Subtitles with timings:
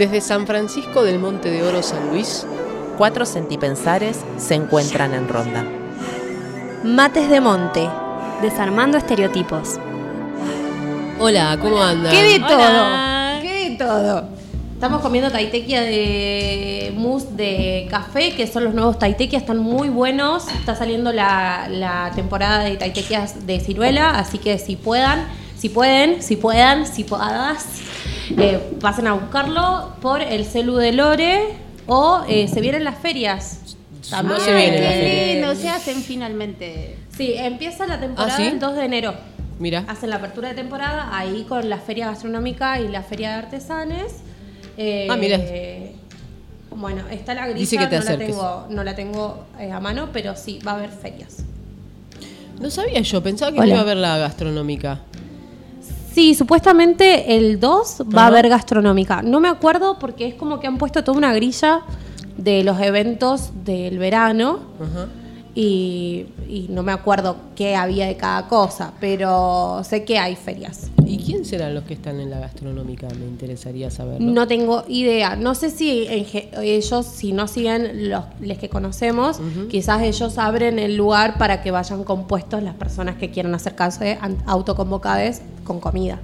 [0.00, 2.46] Desde San Francisco del Monte de Oro San Luis,
[2.96, 5.62] cuatro centipensares se encuentran en ronda.
[6.82, 7.86] Mates de Monte,
[8.40, 9.78] desarmando estereotipos.
[11.18, 12.12] Hola, ¿cómo andan?
[12.12, 12.56] ¿Qué de todo?
[12.56, 13.40] Hola.
[13.42, 14.28] ¿Qué de todo?
[14.72, 20.48] Estamos comiendo taitequia de mousse de café, que son los nuevos taitequia, están muy buenos.
[20.48, 25.28] Está saliendo la, la temporada de taitequias de ciruela, así que si puedan,
[25.58, 27.66] si pueden, si puedan, si puedas,
[28.38, 31.48] eh, pasen a buscarlo por el celu de Lore
[31.86, 33.76] o eh, se vienen las ferias.
[34.24, 35.34] No se vienen las Qué ferias.
[35.34, 36.96] lindo, se hacen finalmente.
[37.16, 38.44] Sí, empieza la temporada ¿Ah, sí?
[38.46, 39.14] el 2 de enero.
[39.58, 43.34] Mira, Hacen la apertura de temporada ahí con la feria gastronómica y la feria de
[43.36, 44.14] artesanes.
[44.78, 45.38] Eh, Ah, mira.
[46.74, 49.80] Bueno, está la grilla, Dice que te no, la tengo, no la tengo eh, a
[49.80, 51.38] mano, pero sí, va a haber ferias.
[52.58, 53.68] no sabía yo, pensaba que Hola.
[53.68, 55.00] iba a haber la gastronómica.
[56.12, 59.22] Sí, supuestamente el 2 va a haber gastronómica.
[59.22, 61.82] No me acuerdo porque es como que han puesto toda una grilla
[62.36, 65.06] de los eventos del verano Ajá.
[65.54, 70.90] Y, y no me acuerdo qué había de cada cosa, pero sé que hay ferias.
[71.10, 73.08] ¿Y quién serán los que están en la gastronómica?
[73.18, 74.32] Me interesaría saberlo.
[74.32, 75.34] No tengo idea.
[75.34, 76.24] No sé si en
[76.62, 81.72] ellos, si no siguen los les que conocemos, quizás ellos abren el lugar para que
[81.72, 86.20] vayan compuestos las personas que quieran acercarse autoconvocadas con comida.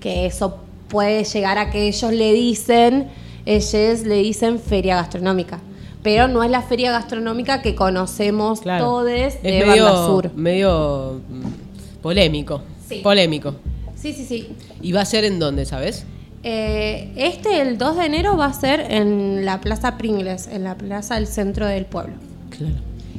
[0.00, 0.56] Que eso
[0.88, 3.08] puede llegar a que ellos le dicen,
[3.44, 5.60] ellos le dicen feria gastronómica.
[6.02, 8.84] Pero no es la feria gastronómica que conocemos Claro.
[8.84, 10.34] todos de es Banda medio, Sur.
[10.34, 12.62] medio mm, polémico.
[12.88, 12.96] Sí.
[13.02, 13.54] Polémico.
[13.94, 14.48] Sí, sí, sí.
[14.80, 16.04] ¿Y va a ser en dónde, sabes?
[16.42, 20.76] Eh, este, el 2 de enero, va a ser en la Plaza Pringles, en la
[20.76, 22.14] plaza del centro del pueblo.
[22.50, 22.74] Claro.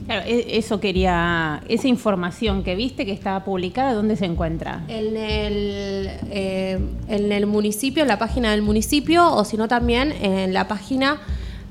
[0.06, 4.84] Claro, e- eso quería, esa información que viste que estaba publicada, ¿dónde se encuentra?
[4.90, 10.12] En el, eh, en el municipio, en la página del municipio, o si no también
[10.22, 11.22] en la página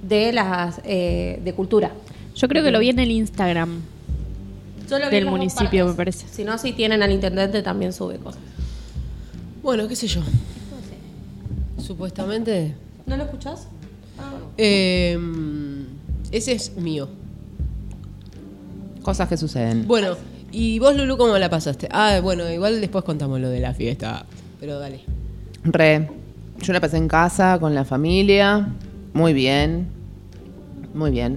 [0.02, 1.92] de las eh, de cultura.
[2.34, 3.80] Yo creo que lo vi en el Instagram.
[4.90, 6.26] Yo lo vi Del municipio, me parece.
[6.28, 8.40] Si no, si tienen al intendente también sube cosas.
[9.62, 10.20] Bueno, qué sé yo.
[11.78, 12.74] Supuestamente.
[13.06, 13.68] ¿No lo escuchás?
[14.18, 15.18] Ah, eh,
[16.30, 17.08] ese es mío.
[19.02, 19.86] Cosas que suceden.
[19.86, 20.16] Bueno,
[20.52, 21.88] ¿y vos, Lulu, cómo la pasaste?
[21.90, 24.26] Ah, bueno, igual después contamos lo de la fiesta.
[24.60, 25.00] Pero dale.
[25.64, 26.10] Re.
[26.60, 28.68] Yo la pasé en casa con la familia.
[29.14, 29.88] Muy bien.
[30.94, 31.36] Muy bien.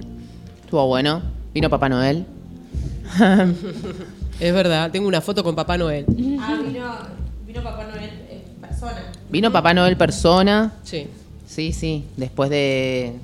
[0.64, 1.22] Estuvo bueno.
[1.54, 2.26] Vino Papá Noel.
[4.38, 6.04] Es verdad, tengo una foto con Papá Noel.
[6.40, 6.84] Ah, vino,
[7.46, 9.02] vino Papá Noel en persona.
[9.30, 10.74] Vino Papá Noel persona.
[10.84, 11.06] Sí.
[11.46, 12.04] Sí, sí.
[12.16, 13.14] Después de.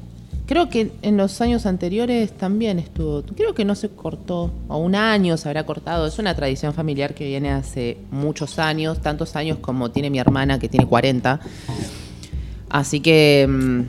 [0.47, 3.23] Creo que en los años anteriores también estuvo.
[3.37, 4.51] Creo que no se cortó.
[4.69, 6.07] O un año se habrá cortado.
[6.07, 9.03] Es una tradición familiar que viene hace muchos años.
[9.03, 11.41] Tantos años como tiene mi hermana, que tiene 40.
[12.71, 13.85] Así que.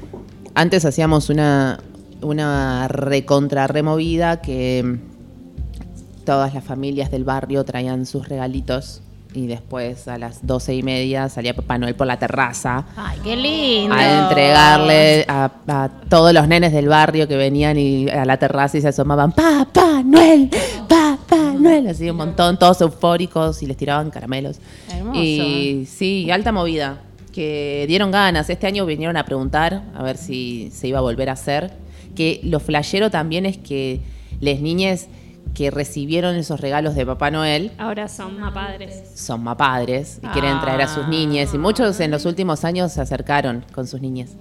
[0.56, 1.80] Antes hacíamos una.
[2.22, 4.98] Una recontra removida que.
[6.26, 9.02] Todas las familias del barrio traían sus regalitos.
[9.36, 13.36] Y después a las doce y media salía Papá Noel por la terraza Ay, qué
[13.36, 13.96] lindo.
[13.96, 18.78] a entregarle a, a todos los nenes del barrio que venían y a la terraza
[18.78, 20.52] y se asomaban, Papá Noel,
[20.88, 24.60] Papá Noel, así un montón, todos eufóricos y les tiraban caramelos.
[24.88, 25.20] Hermoso.
[25.20, 27.00] Y sí, alta movida,
[27.34, 28.50] que dieron ganas.
[28.50, 31.72] Este año vinieron a preguntar a ver si se iba a volver a hacer.
[32.16, 34.00] Que lo flashero también es que
[34.40, 35.08] les niñes
[35.54, 39.04] que recibieron esos regalos de Papá Noel Ahora son más padres.
[39.16, 41.54] son más padres y quieren traer a sus niñas.
[41.54, 44.32] Y muchos en los últimos años se acercaron con sus niñas.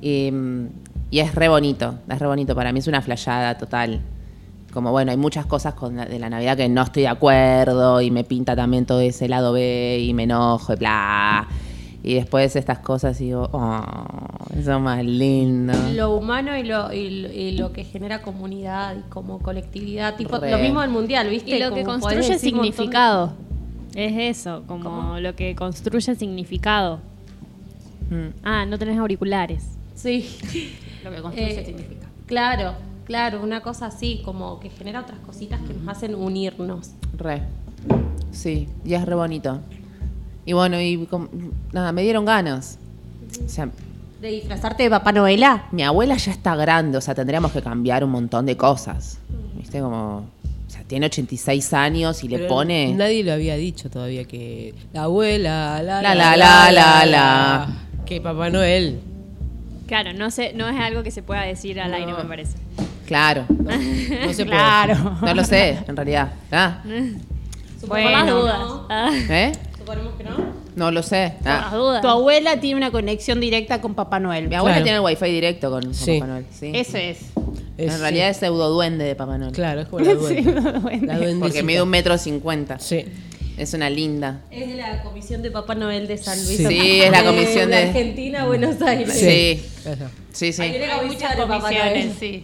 [0.00, 0.66] Y, mm,
[1.10, 2.54] y es re bonito, es re bonito.
[2.54, 4.00] Para mí es una flayada total.
[4.72, 8.00] Como bueno, hay muchas cosas con la- de la Navidad que no estoy de acuerdo
[8.00, 11.48] y me pinta también todo ese lado B y me enojo y bla.
[12.06, 13.82] Y después estas cosas digo, oh,
[14.58, 15.72] eso es más lindo.
[15.94, 20.14] Lo humano y lo, y, lo- y lo que genera comunidad y como colectividad.
[20.16, 20.50] Tipo, Re.
[20.50, 21.56] lo mismo del mundial, ¿viste?
[21.56, 23.32] Y lo que Como construye de- significado.
[23.94, 27.00] Es eso, como lo que construye significado.
[28.10, 28.34] Mm.
[28.42, 29.64] Ah, no tenés auriculares.
[29.94, 30.28] Sí.
[31.04, 32.06] Lo que construye Eh, significa.
[32.26, 32.74] Claro,
[33.06, 36.90] claro, una cosa así, como que genera otras cositas que nos hacen unirnos.
[37.16, 37.40] Re.
[38.30, 39.60] Sí, y es re bonito.
[40.46, 41.28] Y bueno, y com-
[41.72, 42.78] nada, me dieron ganas.
[43.44, 43.68] O sea,
[44.20, 45.64] ¿De disfrazarte de Papá Noela?
[45.72, 49.18] mi abuela ya está grande, o sea, tendríamos que cambiar un montón de cosas.
[49.56, 49.80] ¿Viste?
[49.80, 50.24] Como.
[50.66, 52.94] O sea, tiene 86 años y le Pero pone.
[52.94, 57.68] Nadie lo había dicho todavía que la abuela, la La, la, la, la, la.
[58.06, 59.00] Que Papá Noel.
[59.86, 62.56] Claro, no sé, no es algo que se pueda decir al aire, me parece.
[63.06, 63.44] Claro.
[63.48, 65.18] No se Claro.
[65.20, 66.32] No lo sé, en realidad.
[66.50, 66.82] Ah,
[67.80, 68.10] Por Bueno.
[68.10, 68.58] las dudas.
[68.88, 69.10] Ah.
[69.28, 69.52] ¿Eh?
[69.84, 70.64] Suponemos que no.
[70.76, 71.34] No lo sé.
[71.44, 72.00] Ah, dudas.
[72.02, 74.48] Tu abuela tiene una conexión directa con Papá Noel.
[74.48, 74.84] mi abuela Claro.
[74.84, 76.18] tiene el wifi directo con, con Sí.
[76.18, 76.46] Papá Noel.
[76.50, 76.72] Sí.
[76.74, 77.18] Eso es.
[77.76, 79.52] Es- en realidad es pseudo duende de Papá Noel.
[79.52, 80.42] Claro, es como la duende.
[80.52, 81.06] Sí, duende.
[81.06, 82.78] La Porque mide un metro cincuenta.
[82.78, 83.04] Sí.
[83.56, 84.40] Es una linda.
[84.50, 86.56] Es de la comisión de Papá Noel de San Luis.
[86.56, 86.66] Sí.
[86.66, 89.12] Sí, es la comisión de- Argentina, Buenos Aires.
[89.12, 90.10] Sí, Eso.
[90.32, 90.62] sí, sí.
[90.62, 92.12] Hay muchas comisiones, Noel.
[92.18, 92.42] sí.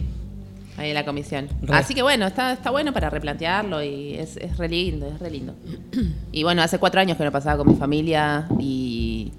[0.77, 1.47] Ahí en la comisión.
[1.61, 1.75] Re.
[1.75, 5.29] Así que bueno, está, está bueno para replantearlo y es, es re lindo, es re
[5.31, 5.53] lindo.
[6.31, 9.31] Y bueno, hace cuatro años que no pasaba con mi familia y,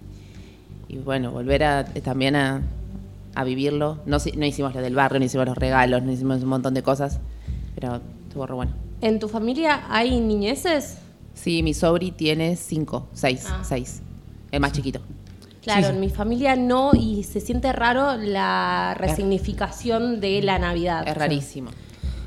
[0.88, 2.60] y bueno, volver a, también a,
[3.34, 3.98] a vivirlo.
[4.06, 6.82] No, no hicimos lo del barrio, no hicimos los regalos, no hicimos un montón de
[6.82, 7.18] cosas,
[7.74, 8.72] pero estuvo re bueno.
[9.00, 10.98] ¿En tu familia hay niñeces?
[11.34, 13.62] Sí, mi sobri tiene cinco, seis, Ah.
[13.64, 14.02] seis.
[14.50, 15.00] El más chiquito.
[15.62, 15.94] Claro, Sí, sí.
[15.94, 21.06] en mi familia no y se siente raro la resignificación de la Navidad.
[21.06, 21.70] Es rarísimo.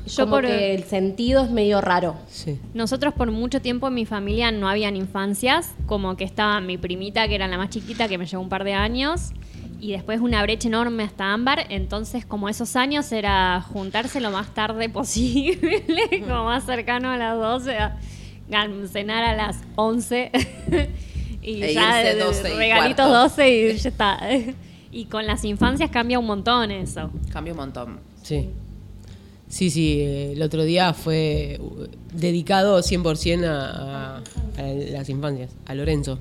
[0.06, 2.16] Yo Como por- que el sentido es medio raro.
[2.28, 2.60] Sí.
[2.74, 7.26] Nosotros por mucho tiempo en mi familia no habían infancias, como que estaba mi primita
[7.28, 9.32] que era la más chiquita que me llevó un par de años
[9.80, 14.54] y después una brecha enorme hasta Ámbar, entonces como esos años era juntarse lo más
[14.54, 15.84] tarde posible,
[16.26, 17.96] como más cercano a las 12, a,
[18.52, 20.30] a cenar a las 11
[21.46, 23.22] y E ya irse de- 12 y regalitos cuarto.
[23.36, 24.18] 12 y ya está.
[24.92, 27.10] Y con las infancias cambia un montón eso.
[27.32, 28.00] Cambia un montón.
[28.22, 28.48] Sí.
[29.48, 31.60] Sí, sí, el otro día fue
[32.12, 34.22] dedicado 100% a, a-
[34.58, 36.18] a las infancias, a Lorenzo.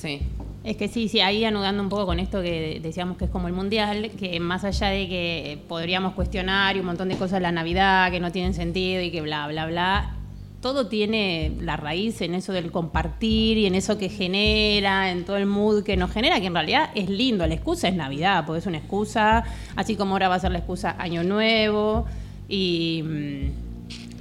[0.00, 0.20] Sí.
[0.64, 3.48] Es que sí, sí, ahí anudando un poco con esto que decíamos que es como
[3.48, 7.40] el mundial, que más allá de que podríamos cuestionar y un montón de cosas de
[7.40, 10.16] la Navidad que no tienen sentido y que bla, bla, bla,
[10.62, 15.36] todo tiene la raíz en eso del compartir y en eso que genera, en todo
[15.36, 17.46] el mood que nos genera, que en realidad es lindo.
[17.46, 19.44] La excusa es Navidad, porque es una excusa,
[19.76, 22.06] así como ahora va a ser la excusa Año Nuevo
[22.48, 23.50] y, mm,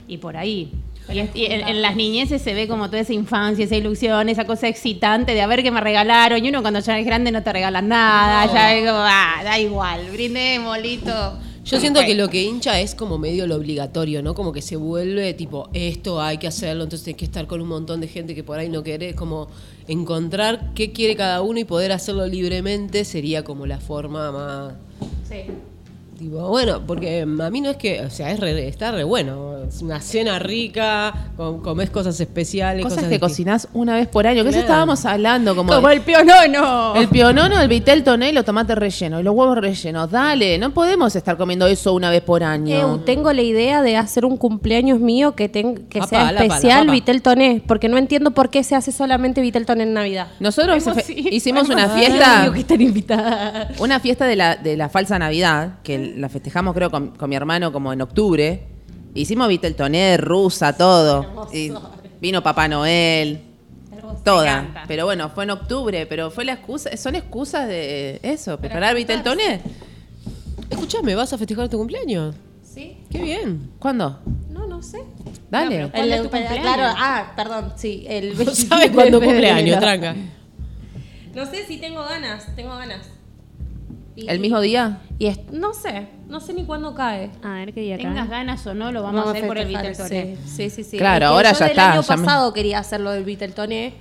[0.10, 0.72] y por ahí.
[1.12, 4.30] Y, es- y en, en las niñeces se ve como toda esa infancia, esa ilusión,
[4.30, 6.44] esa cosa excitante de a ver qué me regalaron.
[6.44, 9.60] Y uno cuando ya es grande no te regalan nada, ya es como, ah, da
[9.60, 11.38] igual, brindemos, listo.
[11.64, 14.34] Yo siento que lo que hincha es como medio lo obligatorio, ¿no?
[14.34, 17.68] Como que se vuelve tipo, esto hay que hacerlo, entonces hay que estar con un
[17.68, 19.48] montón de gente que por ahí no quiere, como
[19.88, 24.74] encontrar qué quiere cada uno y poder hacerlo libremente sería como la forma más...
[25.30, 25.44] Sí.
[26.22, 29.58] Tipo, bueno, porque a mí no es que, o sea, es re- está re bueno.
[29.68, 32.84] Es una cena rica, com- comés cosas especiales.
[32.84, 35.74] Cosas que de- cocinás una vez por año, que eso estábamos hablando como...
[35.74, 36.94] Como el pionono.
[36.96, 40.12] El pionono, el vitel toné y los tomates rellenos y los huevos rellenos.
[40.12, 43.00] Dale, no podemos estar comiendo eso una vez por año.
[43.00, 46.88] Tengo la idea de hacer un cumpleaños mío que, ten- que sea la especial.
[46.92, 50.28] Vitel Toné, porque no entiendo por qué se hace solamente Vitel Toné en Navidad.
[50.40, 53.80] Nosotros hicimos una fiesta, que están invitadas.
[53.80, 57.36] una fiesta de la, de la falsa Navidad, que la festejamos creo con, con mi
[57.36, 58.64] hermano como en octubre.
[59.14, 61.50] Hicimos toné, rusa, todo.
[61.54, 61.72] Y
[62.22, 63.42] vino Papá Noel.
[64.24, 64.84] Toda.
[64.88, 68.94] Pero bueno, fue en octubre, pero fue la excusa, son excusas de eso, preparar
[69.24, 69.62] toné.
[70.70, 72.36] Escuchame, ¿vas a festejar tu cumpleaños?
[72.64, 72.98] ¿Sí?
[73.10, 73.72] Qué bien.
[73.80, 74.20] ¿Cuándo?
[74.50, 75.04] No, no sé.
[75.50, 75.84] Dale.
[75.84, 76.62] No, ¿Cuándo es tu El- cumpleaños?
[76.76, 80.16] Claro, ah, perdón, sí, el No 27 sabes cuándo cumpleaños, tranca.
[81.36, 83.08] No sé si tengo ganas, tengo ganas.
[84.22, 85.00] Y- ¿El mismo día?
[85.20, 87.32] Y es- no sé, no sé ni cuándo cae.
[87.44, 88.40] A ver qué día Tengas cae.
[88.40, 90.36] ganas o no, lo vamos, a hacer por el festejar, Vitel Toné.
[90.46, 90.84] Sí, sí, sí.
[90.84, 90.98] sí.
[90.98, 93.24] Claro, Es que ahora yo ya del está, año ya me- pasado quería hacerlo del
[93.24, 93.94] Viteltoné.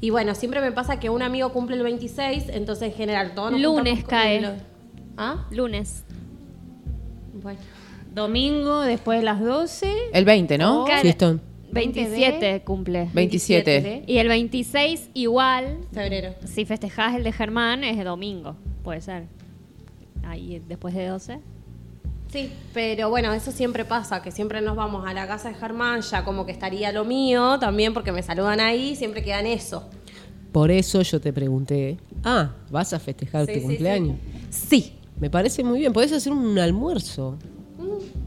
[0.00, 3.52] Y bueno, siempre me pasa que un amigo cumple el 26, entonces en general todos
[3.52, 4.38] nos Lunes cae.
[4.38, 4.50] el-
[5.16, 5.46] ¿Ah?
[5.50, 6.04] Lunes.
[7.42, 7.58] Bueno.
[8.14, 9.92] Domingo, después de las 12.
[10.12, 10.84] El 20, ¿no?
[10.86, 11.40] Cae- Fiestón.
[11.72, 13.08] 27 cumple.
[13.12, 13.80] 27.
[13.82, 16.34] de Y el 26 igual, febrero.
[16.44, 18.56] si festejás el de Germán, es de domingo.
[18.82, 19.24] Puede ser.
[20.26, 21.40] Ahí después de 12.
[22.32, 26.00] Sí, pero bueno, eso siempre pasa, que siempre nos vamos a la casa de Germán,
[26.02, 29.88] ya como que estaría lo mío también, porque me saludan ahí, siempre queda en eso.
[30.52, 34.16] Por eso yo te pregunté, ah, ¿vas a festejar Sí, tu sí, cumpleaños?
[34.50, 34.92] Sí.
[35.20, 35.92] Me parece muy bien.
[35.94, 37.36] Podés hacer un almuerzo.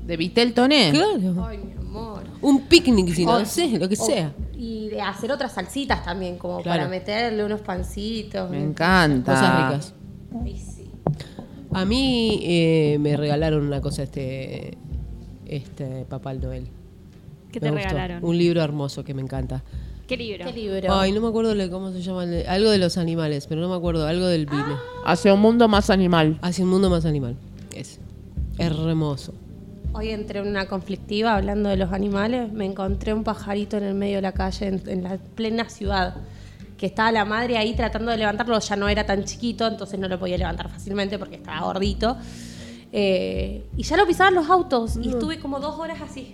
[0.07, 0.89] ¿De vitel toné?
[0.91, 1.45] Claro.
[1.45, 2.23] Ay, mi amor.
[2.41, 4.33] Un picnic, si no, sé, lo que o- sea.
[4.57, 6.79] Y de hacer otras salsitas también, como Claro.
[6.79, 8.49] para meterle unos pancitos.
[8.49, 9.33] Me encanta.
[9.33, 9.93] Cosas ricas.
[11.71, 14.77] A mí eh, me regalaron una cosa este
[15.45, 16.67] este Papá Noel.
[17.51, 17.87] ¿Qué Me te gustó.
[17.89, 18.23] regalaron?
[18.25, 19.63] Un libro hermoso que me encanta.
[20.07, 20.45] ¿Qué libro?
[20.45, 20.93] ¿Qué libro?
[20.93, 22.23] Ay, no me acuerdo cómo se llama.
[22.23, 24.07] el- algo de los animales, pero no me acuerdo.
[24.07, 24.63] Algo del vine.
[25.05, 26.39] Hacia un mundo más animal.
[26.41, 27.35] Hacia un mundo más animal.
[27.75, 27.99] Es
[28.57, 29.33] hermoso.
[29.93, 32.51] Hoy entré en una conflictiva hablando de los animales.
[32.51, 36.15] Me encontré un pajarito en el medio de la calle, en, en la plena ciudad.
[36.79, 38.57] Que estaba la madre ahí tratando de levantarlo.
[38.59, 42.15] Ya no era tan chiquito, entonces no lo podía levantar fácilmente porque estaba gordito.
[42.91, 44.95] Eh, y ya lo pisaban los autos.
[44.97, 46.33] Y estuve como dos horas así.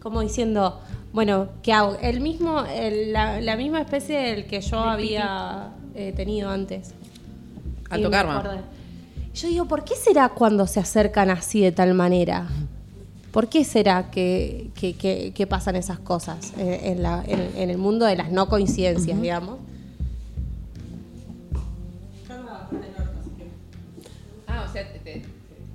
[0.00, 1.96] Como diciendo, Bueno, ¿qué hago?
[2.02, 6.92] El mismo, el- la, la misma especie del que yo había eh, tenido antes.
[7.88, 8.62] Alto me karma.
[9.34, 12.46] Yo digo, ¿por qué será cuando se acercan así de tal manera?
[13.32, 17.76] ¿Por qué será que, que- que- que pasan esas cosas en, la- en- en el
[17.78, 19.58] mundo de las no coincidencias, digamos?
[24.46, 25.22] Ah, o sea, te, te-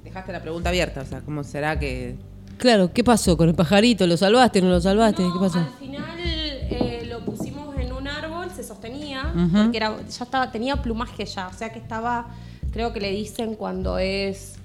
[0.03, 2.15] dejaste la pregunta abierta, o sea, ¿cómo será que...?
[2.57, 4.05] Claro, ¿qué pasó con el pajarito?
[4.07, 4.61] ¿Lo salvaste?
[4.61, 5.21] ¿No lo salvaste?
[5.23, 5.59] No, ¿Qué pasó?
[5.59, 9.31] Al final eh, lo pusimos en un árbol, se sostenía,
[9.63, 12.27] porque era, ya estaba, tenía plumaje ya, o sea que estaba,
[12.71, 14.55] creo que le dicen cuando es.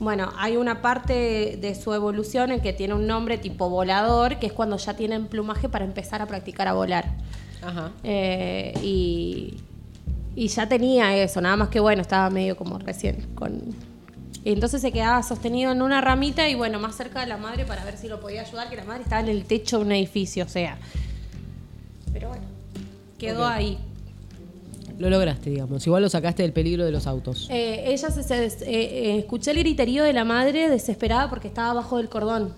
[0.00, 4.46] Bueno, hay una parte de su evolución en que tiene un nombre tipo volador, que
[4.46, 7.04] es cuando ya tienen plumaje para empezar a practicar a volar.
[7.62, 7.90] Ajá.
[8.04, 9.56] Eh, y,
[10.36, 13.74] y ya tenía eso, nada más que bueno, estaba medio como recién con...
[14.44, 17.64] Y entonces se quedaba sostenido en una ramita y bueno, más cerca de la madre
[17.64, 19.92] para ver si lo podía ayudar, que la madre estaba en el techo de un
[19.92, 20.78] edificio, o sea.
[22.12, 22.44] Pero bueno,
[23.18, 23.78] quedó ahí.
[24.98, 25.86] Lo lograste, digamos.
[25.86, 27.46] Igual lo sacaste del peligro de los autos.
[27.50, 31.70] Eh, ella se, se- eh, eh, escuché el griterío de la madre desesperada porque estaba
[31.70, 32.52] abajo del cordón.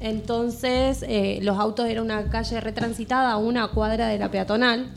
[0.00, 4.90] Entonces, eh, los autos era una calle retransitada a una cuadra de la peatonal.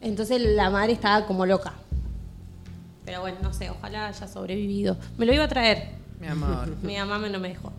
[0.00, 1.74] Entonces la madre estaba como loca.
[3.04, 4.96] Pero bueno, no sé, ojalá haya sobrevivido.
[5.18, 5.88] Me lo iba a traer.
[6.20, 6.74] Mi amor.
[6.82, 7.72] Mi mamá me- no me dejó.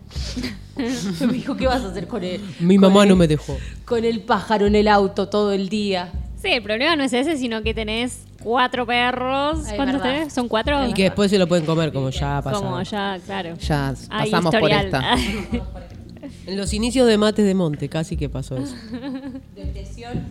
[0.76, 2.40] me dijo, ¿qué vas a hacer con él?
[2.60, 3.56] Mi Con mamá el- no me dejó.
[3.84, 6.12] Con el pájaro en el auto todo el día.
[6.46, 9.66] Sí, el problema no es ese, sino que tenés cuatro perros.
[9.66, 10.16] Ay, ¿Cuántos verdad.
[10.18, 10.32] tenés?
[10.32, 10.88] ¿Son cuatro?
[10.88, 12.62] Y que después se lo pueden comer, como ya ha pasado.
[12.62, 13.56] Como ya, claro.
[13.56, 15.16] Ya Hay pasamos por esta.
[16.46, 18.74] En los inicios de Mates de Monte, casi que pasó eso.
[19.54, 20.24] Depresión.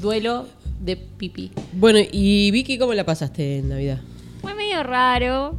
[0.00, 0.46] Duelo
[0.80, 1.50] de pipí.
[1.72, 3.98] Bueno, y Vicky, ¿cómo la pasaste en Navidad?
[4.42, 5.56] Fue medio raro.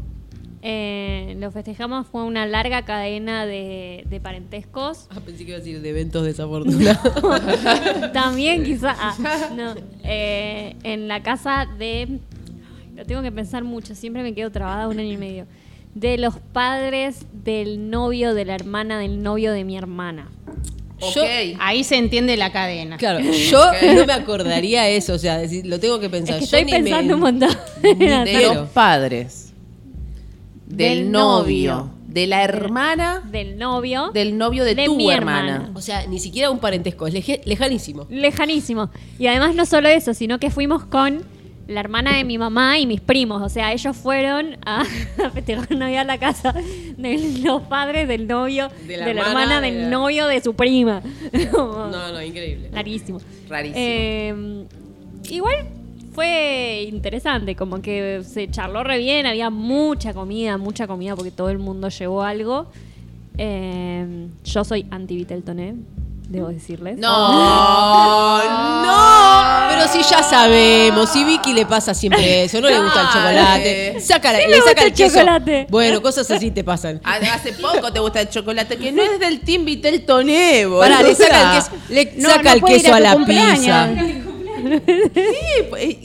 [0.70, 5.08] Eh, lo festejamos, fue una larga cadena de, de parentescos.
[5.12, 8.12] Ah, pensé que iba a decir de eventos desafortunados.
[8.14, 8.94] También quizá.
[9.00, 9.76] ah, no.
[10.04, 12.20] Eh, en la casa de.
[12.98, 15.46] Lo tengo que pensar mucho, siempre me quedo trabada un año y medio.
[15.96, 20.30] De los padres del novio de la hermana del novio de mi hermana.
[21.16, 21.24] Yo-.
[21.60, 22.98] Ahí se entiende la cadena.
[22.98, 26.36] Claro, yo no me acordaría eso, o sea, decir, lo tengo que pensar.
[26.42, 27.50] Es que Yo estoy ni me- pensando un montón.
[27.82, 29.47] De los padres,
[30.68, 31.92] del, Del novio, novio.
[32.08, 34.12] de la hermana, Del novio.
[34.14, 35.56] del novio de, de tu mi hermana.
[35.56, 35.72] hermana.
[35.76, 37.14] O sea, ni siquiera un parentesco, es
[37.46, 38.06] lejanísimo.
[38.10, 38.90] Lejanísimo.
[39.18, 41.24] Y además no solo eso, sino que fuimos con
[41.68, 43.42] la hermana de mi mamá y mis primos.
[43.42, 44.82] O sea, ellos fueron a,
[45.24, 46.54] a festejar Navidad a la casa
[46.98, 50.54] de los padres del novio, De de la hermana de del la- novio de su
[50.54, 51.02] prima.
[51.54, 52.70] No, no, increíble.
[52.74, 53.20] Rarísimo.
[53.50, 53.76] Rarísimo.
[53.82, 54.66] Eh,
[55.30, 55.56] igual
[56.18, 61.50] fue interesante, como que se charló re bien, había mucha comida, mucha comida porque todo
[61.52, 62.66] el mundo llevó algo.
[63.38, 65.76] Eh, yo soy anti Viteltoné,
[66.28, 66.98] debo decirles.
[66.98, 68.40] No,
[68.84, 73.08] No, pero si ya sabemos, si Vicky le pasa siempre eso, no le gusta el
[73.10, 75.20] chocolate, saca, Sí le saca el el queso.
[75.20, 75.68] chocolate.
[75.70, 77.00] Bueno, cosas así te pasan.
[77.04, 81.14] Hace poco te gusta el chocolate, que no es del Team Vitel Toné, Pará, le
[81.14, 83.14] saca el queso, le No, saca no el puede ir queso a a tu la
[83.14, 83.88] cumpleaños.
[83.88, 84.27] pizza.
[84.70, 85.96] Sí, pues,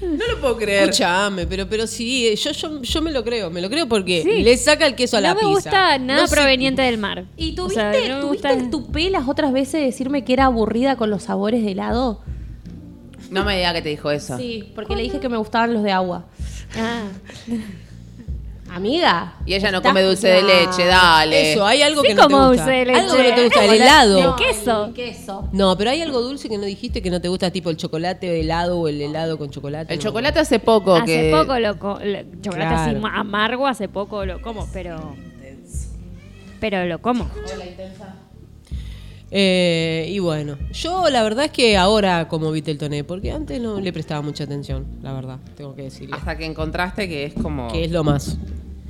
[0.00, 0.84] no lo puedo creer.
[0.84, 4.42] Escuchame, pero, pero sí, yo, yo, yo me lo creo, me lo creo porque Sí.
[4.42, 5.52] le saca el queso a la no me pizza.
[5.70, 7.24] gusta nada No sé- proveniente del mar.
[7.36, 10.46] ¿Y O tuviste, sea, no tuviste el tupé las otras veces de decirme que era
[10.46, 12.20] aburrida con los sabores de helado?
[13.30, 14.36] No me diga que te dijo eso.
[14.36, 16.26] Sí, porque le dije que me gustaban los de agua.
[16.76, 17.04] Ah.
[18.74, 19.34] Amiga.
[19.46, 20.48] Y ella no come dulce de No.
[20.48, 21.52] leche, dale.
[21.52, 22.46] Eso, hay algo Sí, que no te gusta.
[22.48, 23.00] dulce de leche.
[23.00, 24.18] Algo que no te gusta, el helado.
[24.18, 24.84] El queso.
[24.86, 25.48] El queso.
[25.52, 28.40] No, pero hay algo dulce que no dijiste que no te gusta, tipo el chocolate
[28.40, 29.92] helado o el helado con chocolate.
[29.94, 30.02] El no.
[30.04, 31.30] chocolate hace poco Hace que...
[31.30, 33.06] poco lo co- lo- chocolate así Claro.
[33.14, 35.14] amargo, hace poco lo como, pero
[36.60, 37.28] pero lo como.
[39.36, 43.92] Eh, y bueno, yo la verdad es que ahora como Viteltoné, porque antes no le
[43.92, 46.14] prestaba mucha atención, la verdad, tengo que decirle.
[46.16, 48.36] Hasta que encontraste que es como Que es lo más.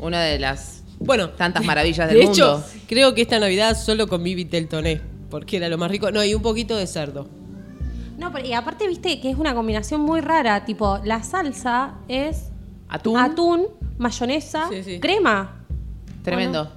[0.05, 2.67] Una de las Bueno, tantas maravillas de del hecho, mundo.
[2.87, 6.11] creo que esta Navidad solo comí Viteltoné, porque era lo más rico.
[6.11, 7.27] No, y un poquito de cerdo.
[8.19, 10.65] No, pero y aparte viste que es una combinación muy rara.
[10.65, 12.51] Tipo, la salsa es
[12.89, 13.17] Atún.
[13.19, 13.67] atún,
[13.99, 15.01] mayonesa, Sí, sí.
[15.01, 15.65] crema
[16.23, 16.71] Tremendo.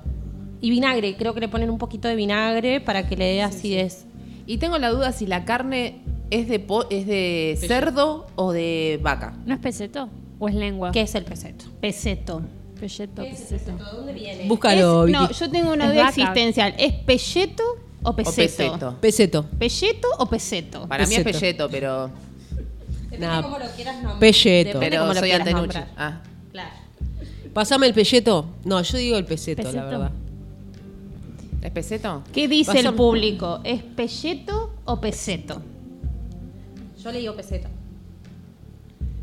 [0.62, 1.16] y vinagre.
[1.16, 4.06] Creo que le ponen un poquito de vinagre para que le dé acidez.
[4.48, 9.00] Y tengo la duda si la carne es de po- es de cerdo o de
[9.04, 9.34] vaca.
[9.46, 10.10] ¿No es peseto?
[10.40, 10.92] ¿O es lengua?
[10.92, 11.66] ¿Qué es el peseto?
[11.82, 12.42] Peseto.
[12.80, 13.72] Pelleto, peseto.
[13.76, 14.48] ¿De dónde viene?
[14.48, 15.18] Búscalo, Es- Vicky.
[15.20, 16.76] no, yo tengo una duda existencial.
[16.78, 17.64] ¿Es pelleto
[18.04, 18.36] o peseto?
[18.38, 18.96] peseto.
[19.02, 19.46] Peseto.
[19.58, 20.88] ¿Pelleto o peseto?
[20.88, 21.68] Para mí es Peseto.
[21.68, 22.10] pelleto, pero
[23.10, 24.20] Depende Nah, cómo lo quieras nombrar.
[24.20, 24.80] pelleto.
[24.80, 25.88] Depende pero soy nombrar.
[25.98, 26.22] Ah.
[26.52, 26.70] Claro.
[27.54, 28.46] Pasame el pelleto.
[28.66, 29.86] No, yo digo el peseto, la Peseto.
[29.90, 30.12] verdad.
[31.64, 32.24] ¿Es peseto?
[32.32, 33.60] ¿Qué dice el público?
[33.64, 35.62] ¿Es pelleto o peseto?
[37.04, 37.70] Yo le digo peseta.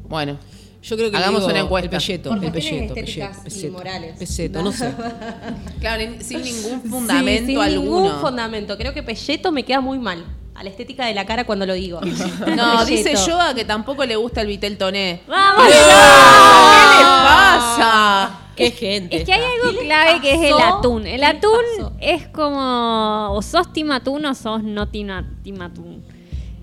[0.09, 0.37] Bueno,
[0.85, 1.85] Yo creo que Hagamos digo una encuesta.
[1.87, 4.19] El pelleto, Por el pelleto, estéticas pelleto, y morales.
[4.19, 4.93] Peseto, no sé.
[5.81, 8.01] claro, sin ningún Sí, fundamento sin alguno.
[8.03, 8.77] ningún fundamento.
[8.77, 10.25] Creo que pelleto me queda muy mal.
[10.55, 12.01] A la estética de la cara cuando lo digo.
[12.57, 13.27] No, dice Pelleto.
[13.27, 15.23] Yoga que tampoco le gusta el vitel toné.
[15.27, 15.65] ¡Vamos!
[15.67, 18.41] ¿Qué le pasa?
[18.57, 19.17] Qué gente.
[19.17, 21.07] Es que hay algo clave que es el atún.
[21.07, 25.61] El ¿Qué atún es como o sos team atún o sos no team, a- team
[25.61, 26.05] atún.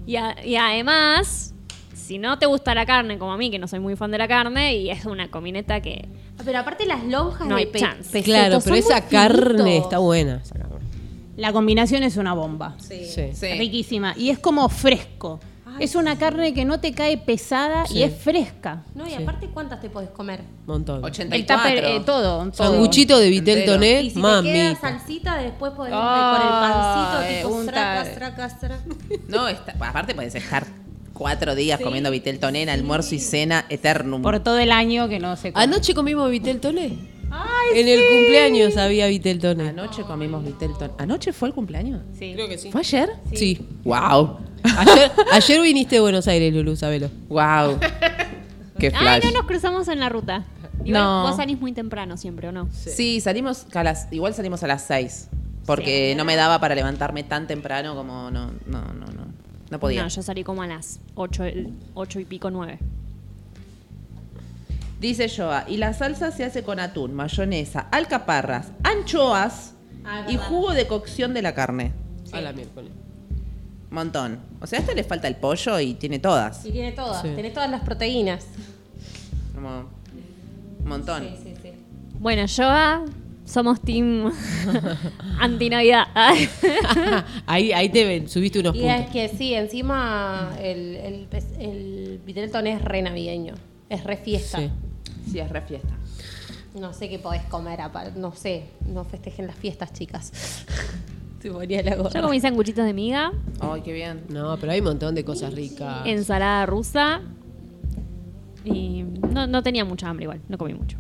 [0.07, 1.50] Y, a- y además,
[2.12, 4.18] si no te gusta la carne, como a mí, que no soy muy fan de
[4.18, 6.10] la carne, y es una comineta que...
[6.44, 8.22] Pero aparte las lonjas No de hay pe- chance.
[8.22, 9.84] Claro, pero esa carne finitos.
[9.86, 10.41] está buena.
[11.38, 12.75] La combinación es una bomba.
[12.80, 13.06] Sí.
[13.06, 13.30] Sí.
[13.34, 13.53] Sí.
[13.58, 14.13] Riquísima.
[14.18, 15.39] Y es como fresco.
[15.65, 18.00] Ay, es una carne que no te cae pesada Sí.
[18.00, 18.84] y es fresca.
[18.94, 19.24] No, y Sí.
[19.24, 20.41] aparte, ¿cuántas te podés comer?
[20.68, 21.01] Montón.
[21.06, 21.36] 84.
[21.38, 22.39] El tupper, eh, todo.
[22.51, 22.53] todo.
[22.53, 24.51] Sanguchito de vitel toné, Y si te mami.
[24.51, 28.82] queda salsita, después podés Ah, con el eh, pancito, tipo, un tracas, ta- tracas, tracas.
[29.30, 30.68] No, está- aparte puedes estar
[31.13, 34.22] cuatro días comiendo vitel toné en almuerzo y cena eternum.
[34.22, 35.63] Por todo el año que no se come.
[35.63, 36.98] Anoche comimos vitel toné.
[37.75, 39.70] en el cumpleaños había vitel toné.
[39.70, 40.94] Anoche comimos vitel toné.
[40.98, 42.01] ¿Anoche fue el cumpleaños?
[42.18, 42.34] Sí.
[42.34, 42.72] Creo que sí.
[42.72, 43.10] ¿Fue ayer?
[43.34, 43.60] Sí.
[43.84, 44.39] Wow.
[44.77, 47.10] Ayer, ayer viniste de Buenos Aires, Lulu, sabelo.
[47.30, 47.80] Wow.
[48.80, 49.24] Qué Ay, flash.
[49.25, 50.46] no nos cruzamos en la ruta.
[50.84, 51.24] Igual No.
[51.24, 52.68] Vos salís muy temprano siempre, ¿o no?
[52.72, 55.30] Sí, salimos a las, igual salimos a las 6.
[55.65, 59.30] Porque no me daba para levantarme tan temprano como no, no, no, no.
[59.71, 60.03] No podía.
[60.03, 61.43] No, yo salí como a las 8,
[61.95, 62.77] ocho y pico, 9.
[64.99, 69.73] Dice Joa, y la salsa se hace con atún, mayonesa, alcaparras, anchoas
[70.03, 71.91] Ah, y jugo de cocción de la carne.
[72.31, 72.91] A la miércoles.
[73.91, 74.39] Montón.
[74.59, 76.65] O sea, a esto le falta el pollo y tiene todas.
[76.65, 77.29] Y tiene todas, Sí.
[77.35, 78.45] tenés todas las proteínas.
[79.53, 79.69] Como
[80.79, 81.21] un montón.
[81.23, 81.71] Sí, sí, sí.
[82.19, 83.05] Bueno, yo ah,
[83.51, 84.31] somos team
[85.39, 86.05] anti-navidad.
[87.46, 89.12] ahí, ahí te ven, subiste unos Y es puntos.
[89.13, 91.27] que sí, encima el, el,
[91.60, 93.55] el Vitelton es re navideño.
[93.89, 94.60] Es re fiesta.
[94.60, 94.70] Sí.
[95.31, 95.93] Sí, es re fiesta.
[96.80, 98.63] No sé qué podés comer, aparte, no sé.
[98.88, 100.32] No festejen las fiestas, chicas.
[101.41, 102.12] Se ponía la gorra.
[102.13, 104.21] yo comí sanguchitos de miga, Ay, qué bien.
[104.30, 106.06] No, pero hay un montón de cosas ricas.
[106.06, 107.21] ensalada rusa
[108.63, 110.97] y no, no tenía mucha hambre igual, no comí mucho.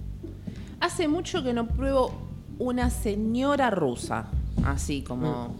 [0.79, 2.11] Hace mucho que no pruebo
[2.59, 4.25] una señora rusa.
[4.63, 5.55] Así como.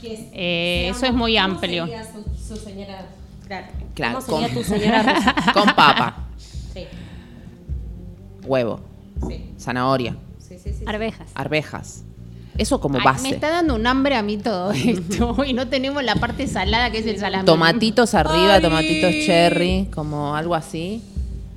[0.00, 1.86] Que es- Eh, eso es muy ¿cómo amplio.
[1.86, 3.06] sería Su, su señora.
[3.46, 3.66] Claro.
[3.94, 5.34] Claro, ¿Cómo sería con- tu señora rusa?
[5.54, 6.28] con papa,
[6.72, 6.80] Sí,
[8.46, 8.80] huevo,
[9.28, 10.84] sí, zanahoria, sí, sí, sí.
[10.86, 11.30] Arvejas.
[11.34, 12.04] arvejas.
[12.58, 13.22] Eso como Ay, base.
[13.22, 15.44] me está dando un hambre a mí todo esto.
[15.44, 17.44] y no tenemos la parte salada que es el salame.
[17.44, 18.62] Tomatitos arriba, Ay.
[18.62, 21.02] tomatitos cherry, como algo así.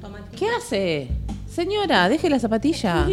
[0.02, 0.38] Tomatito.
[0.38, 1.08] ¿Qué hace?
[1.50, 3.06] Señora, deje la zapatilla.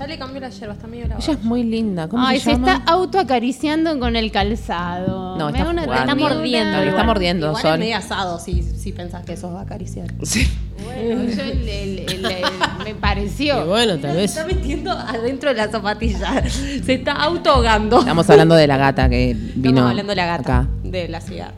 [0.00, 1.22] Ya le cambió la yerba, está medio lavada.
[1.22, 2.08] Ella es muy linda.
[2.08, 2.72] ¿Cómo Ay, se se, llama?
[2.72, 5.36] está autoacariciando con el calzado.
[5.36, 5.82] No, Me está una.
[5.84, 6.78] Está mordiendo.
[6.82, 7.72] Está mordiendo, Igual Sol.
[7.74, 10.06] es medio asado si, si pensás que eso va a acariciar.
[10.22, 10.48] Sí.
[10.82, 12.42] Bueno, yo el- el- el- el-
[12.82, 13.66] me Y pareció.
[13.66, 14.30] bueno, tal Se vez.
[14.34, 16.48] está metiendo adentro de la zapatilla.
[16.48, 17.98] Se está autoahogando.
[18.00, 19.68] Estamos hablando de la gata que vino.
[19.68, 20.58] Estamos hablando de la gata.
[20.60, 20.68] Acá.
[20.82, 21.52] De la cigarra.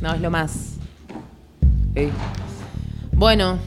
[0.00, 0.52] No, es lo más.
[1.94, 2.08] Sí.
[3.12, 3.58] Bueno,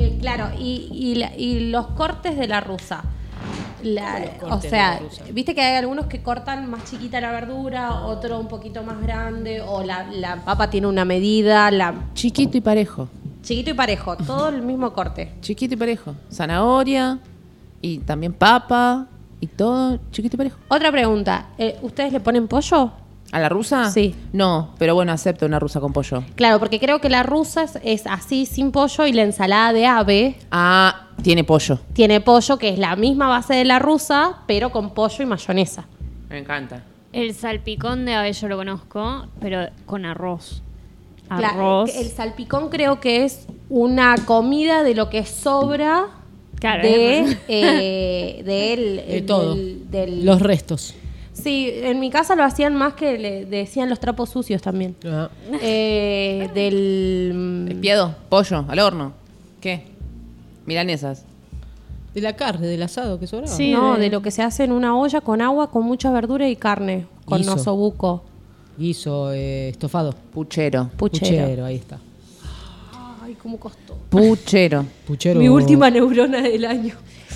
[0.00, 3.02] Eh, claro, y, y la- y los cortes de la rusa.
[3.82, 5.00] La- ¿Cómo los o sea,
[5.32, 9.60] viste que hay algunos que cortan más chiquita la verdura, otro un poquito más grande,
[9.62, 13.08] o la, la papa tiene una medida, la chiquito y parejo.
[13.42, 15.32] chiquito y parejo, todo el mismo corte.
[15.40, 16.14] Chiquito y parejo.
[16.30, 17.18] Zanahoria
[17.80, 19.06] y también papa
[19.40, 20.58] y todo chiquito y parejo.
[20.68, 22.92] Otra pregunta, eh, ¿ustedes le ponen pollo?
[23.32, 23.90] ¿A la rusa?
[23.90, 24.14] Sí.
[24.32, 26.24] No, pero bueno, acepto una rusa con pollo.
[26.34, 29.86] Claro, porque creo que la rusa es, es así sin pollo y la ensalada de
[29.86, 31.78] ave Ah, tiene pollo.
[31.92, 35.84] tiene pollo, que es la misma base de la rusa, pero con pollo y mayonesa.
[36.28, 36.82] Me encanta.
[37.12, 40.62] El salpicón de ave yo lo conozco, pero con arroz.
[41.28, 41.46] Claro,
[41.80, 41.94] Arroz.
[41.96, 46.06] el salpicón creo que es una comida de lo que sobra
[46.58, 49.54] Claro, de, es- eh, del, De todo.
[49.54, 50.94] del- del- Los restos.
[51.40, 54.94] Sí, en mi casa lo hacían más que le decían los trapos sucios también.
[55.04, 55.28] Ah.
[55.62, 58.14] Eh, del ¿El piedo?
[58.28, 59.12] Pollo, al horno.
[59.60, 59.84] ¿Qué?
[60.66, 61.24] Milanesas.
[62.14, 63.52] De la carne, del asado que sobraba.
[63.54, 63.72] Sí.
[63.72, 66.48] no, de- de lo que se hace en una olla con agua, con mucha verdura
[66.48, 67.54] y carne, con Guiso.
[67.54, 68.24] osobuco,
[68.76, 70.12] Guiso, eh, estofado.
[70.32, 70.90] Puchero.
[70.96, 71.64] puchero.
[71.64, 71.98] ahí está.
[73.22, 73.96] Ay, cómo costó.
[74.08, 74.84] Puchero.
[75.06, 75.38] Puchero.
[75.38, 76.94] Mi última neurona del año.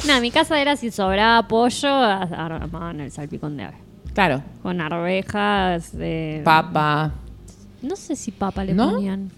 [0.09, 3.77] No, en mi casa era si sobraba pollo, armaban el salpicón de ave.
[4.14, 4.42] Claro.
[4.62, 7.12] Con arvejas, eh, Papa.
[7.83, 8.92] no sé si papa le ¿No?
[8.92, 9.31] ponían,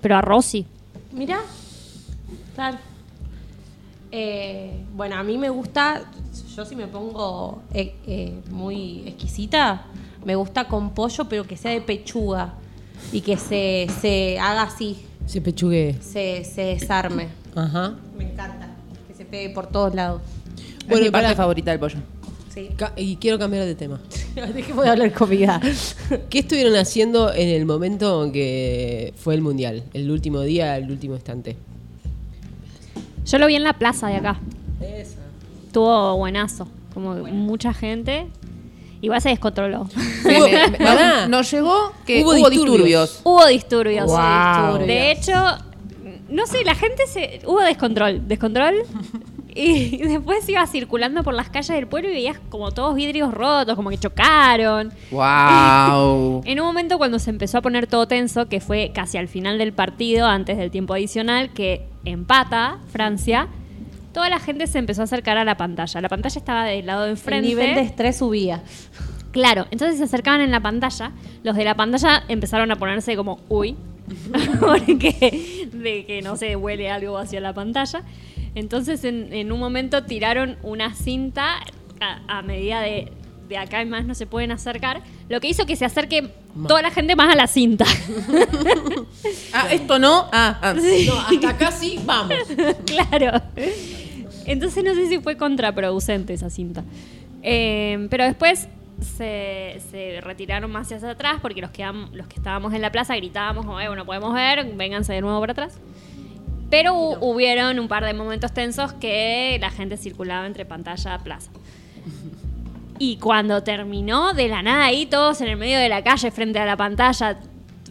[0.00, 0.66] pero arroz sí.
[1.12, 1.38] Mira,
[2.54, 2.78] claro.
[4.10, 6.02] Eh, bueno, a mí me gusta,
[6.56, 9.82] yo si me pongo eh, eh, muy exquisita,
[10.24, 12.54] me gusta con pollo, pero que sea de pechuga
[13.12, 15.96] y que se, se haga así, Se pechugue.
[16.00, 17.28] se, se desarme.
[17.54, 17.94] Ajá.
[18.16, 18.68] Me encanta,
[19.08, 20.22] que se pegue por todos lados.
[20.80, 21.98] es Bueno, mi parte favorita del pollo.
[22.58, 22.70] Sí.
[22.96, 24.00] Y quiero cambiar de tema.
[24.54, 25.60] Dejemos de hablar comida.
[26.30, 29.84] ¿Qué estuvieron haciendo en el momento en que fue el mundial?
[29.94, 31.56] El último día, el último instante.
[33.26, 34.40] Yo lo vi en la plaza de acá.
[35.66, 36.66] Estuvo buenazo.
[36.94, 38.26] Como mucha gente.
[39.02, 39.88] Igual se descontroló.
[40.80, 42.50] Nos, nos llegó que Hubo hubo, disturbios.
[42.50, 43.20] disturbios.
[43.22, 44.06] Hubo disturbios.
[44.06, 44.78] Wow.
[44.84, 45.32] De hecho,
[46.28, 47.40] no sé, la gente se.
[47.46, 48.26] Hubo descontrol.
[48.26, 48.74] Descontrol.
[49.58, 53.74] Y después iba circulando por las calles del pueblo y veías como todos vidrios rotos,
[53.74, 54.92] como que chocaron.
[55.10, 56.42] Wow.
[56.48, 59.58] En un momento cuando se empezó a poner todo tenso, que fue casi al final
[59.58, 63.48] del partido, antes del tiempo adicional, que empata Francia,
[64.12, 66.00] toda la gente se empezó a acercar a la pantalla.
[66.00, 67.48] La pantalla estaba del lado de El enfrente.
[67.48, 68.62] nivel de estrés subía.
[69.32, 71.12] Claro, entonces se acercaban en la pantalla.
[71.42, 73.76] Los de la pantalla empezaron a ponerse como, uy,
[74.60, 78.02] porque de que no se huele algo hacia la pantalla.
[78.54, 81.56] Entonces en, en un momento tiraron una cinta
[82.00, 83.12] a, a medida de,
[83.48, 86.30] de acá en más no se pueden acercar, lo que hizo que se acerque
[86.66, 87.84] toda la gente más a la cinta.
[89.52, 90.28] Ah, esto no.
[90.32, 90.74] Ah, ah.
[90.74, 92.34] No, hasta acá sí, vamos.
[92.86, 93.40] claro.
[94.46, 96.84] Entonces no sé si fue contraproducente esa cinta.
[97.42, 98.68] Eh, pero después
[99.00, 103.16] se, se retiraron más hacia atrás porque los que, los que estábamos en la plaza
[103.16, 105.78] gritábamos como, "Eh, no podemos ver, vénganse de nuevo para atrás.
[106.70, 111.18] Pero hu- hubieron un par de momentos tensos que la gente circulaba entre pantalla a
[111.18, 111.50] plaza.
[112.98, 116.58] Y cuando terminó, de la nada ahí, todos en el medio de la calle, frente
[116.58, 117.38] a la pantalla,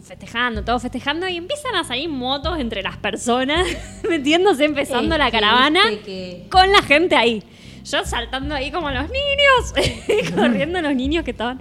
[0.02, 3.66] festejando, todos festejando, y empiezan a salir motos entre las personas,
[4.08, 7.42] metiéndose, empezando Es la caravana, que- con la gente ahí.
[7.84, 11.58] Yo saltando ahí como los niños, corriendo los niños que estaban.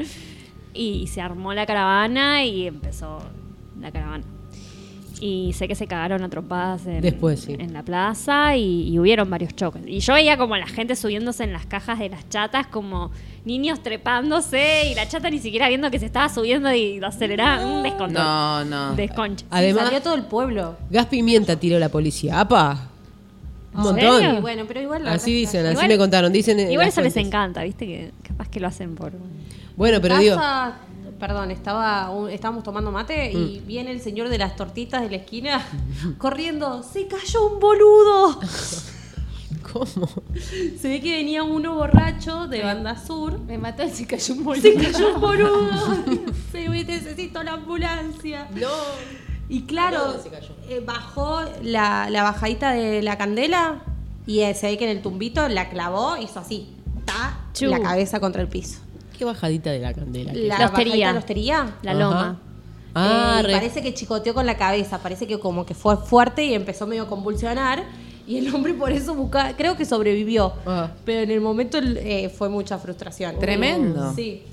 [0.73, 3.19] Y se armó la caravana y empezó
[3.79, 4.25] la caravana.
[5.19, 7.55] Y sé que se cagaron a trompadas en, Después, sí.
[7.57, 9.81] en la plaza y, y hubieron varios choques.
[9.87, 13.09] Y yo veía como la gente subiéndose en las cajas de las chatas, como
[13.43, 17.65] niños trepándose y la chata ni siquiera viendo que se estaba subiendo y lo aceleraba.
[17.65, 18.23] Un descontrol.
[18.23, 18.95] No, no.
[18.95, 19.45] Desconcha.
[19.49, 20.75] Además, Salió todo el pueblo.
[20.91, 22.39] gas pimienta tiró la policía.
[22.39, 22.89] ¡Apa!
[23.73, 24.21] Un ¿En montón.
[24.21, 24.41] serio?
[24.41, 26.31] Bueno, pero igual Así dicen, así Igual- me contaron.
[26.33, 27.85] Dicen en Igual eso les encanta, ¿viste?
[27.87, 29.13] Que capaz que lo hacen por...
[29.75, 30.35] Bueno, pero digo,
[31.19, 35.15] Perdón, estaba un- estábamos tomando mate y viene el señor de las tortitas de la
[35.17, 35.65] esquina
[36.17, 36.83] corriendo.
[36.83, 38.39] ¡Se cayó un boludo!
[39.73, 40.09] ¿cómo?
[40.79, 43.39] Se ve que venía uno borracho de banda sur.
[43.39, 44.61] Me mató y se cayó un boludo.
[44.61, 45.69] ¡Se cayó un boludo!
[46.51, 48.47] Se ve, necesito la ambulancia.
[48.55, 48.67] No.
[49.49, 50.49] Y claro, ¿Dónde se cayó?
[50.69, 53.81] eh, bajó la, la bajadita de la candela
[54.25, 56.67] y eh, se ve que en el tumbito la clavó, hizo así,
[57.05, 57.67] ta, Chu.
[57.67, 58.79] la cabeza contra el piso.
[59.17, 60.33] Qué bajadita de la candela.
[60.33, 60.67] que La La hostería.
[60.69, 61.75] bajadita de la hostería.
[61.83, 61.99] La Ajá.
[61.99, 62.39] loma.
[62.95, 66.45] Ah, Eh, re- parece que chicoteó con la cabeza, parece que como que fue fuerte
[66.45, 67.83] y empezó medio a convulsionar.
[68.27, 70.51] Y el hombre por eso buscaba, creo que sobrevivió.
[70.65, 70.91] Ah.
[71.05, 73.39] Pero en el momento eh, fue mucha frustración.
[73.39, 74.13] Tremendo.
[74.15, 74.43] Sí.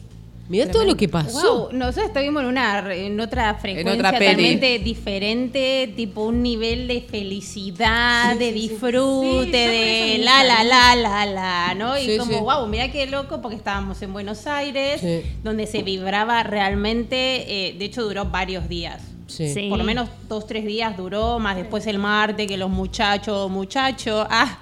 [0.48, 1.68] Mirá todo lo que pasó.
[1.68, 4.26] Wow, nosotros estuvimos en una en otra frecuencia otra peli.
[4.30, 11.24] totalmente diferente, tipo un nivel de felicidad, de disfrute, Sí, de la la la la
[11.26, 11.96] la, ¿no?
[11.98, 12.38] Y Sí, como sí.
[12.40, 15.22] wow, mira qué loco porque estábamos en Buenos Aires, Sí.
[15.42, 19.00] donde se vibraba realmente, eh, de hecho duró varios días.
[19.26, 19.52] Sí.
[19.52, 19.68] Sí.
[19.68, 24.26] Por lo menos dos, tres días duró, más después el martes, que los muchachos, muchachos,
[24.30, 24.58] ah,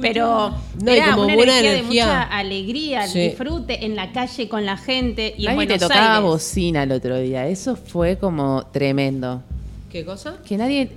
[0.00, 3.20] pero No, era como una buena energía, de mucha alegría, Sí.
[3.20, 6.22] disfrute en la calle con la gente y en te tocaba Aires.
[6.30, 7.46] bocina el otro día.
[7.46, 9.42] Eso fue como tremendo.
[9.90, 10.36] ¿Qué cosa?
[10.46, 10.90] Que nadie.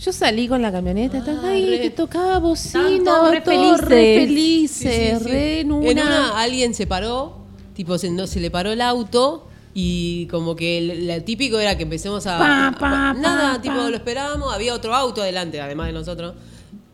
[0.00, 3.86] Yo salí con la camioneta, Ah, nadie re- te tocaba bocina, re re felices.
[3.88, 5.30] felices, Sí, sí, sí.
[5.30, 6.02] re en En una.
[6.04, 7.36] una alguien se paró,
[7.74, 11.76] tipo se, no, se le paró el auto y como que el, la típico era
[11.76, 12.38] que empecemos a...
[12.38, 13.90] Pa, pa, a- nada, pa, tipo pa.
[13.90, 16.34] lo esperábamos, había otro auto adelante, además de nosotros.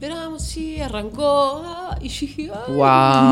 [0.01, 2.73] Esperábamos, sí, arrancó, ah, y yo dije, ay,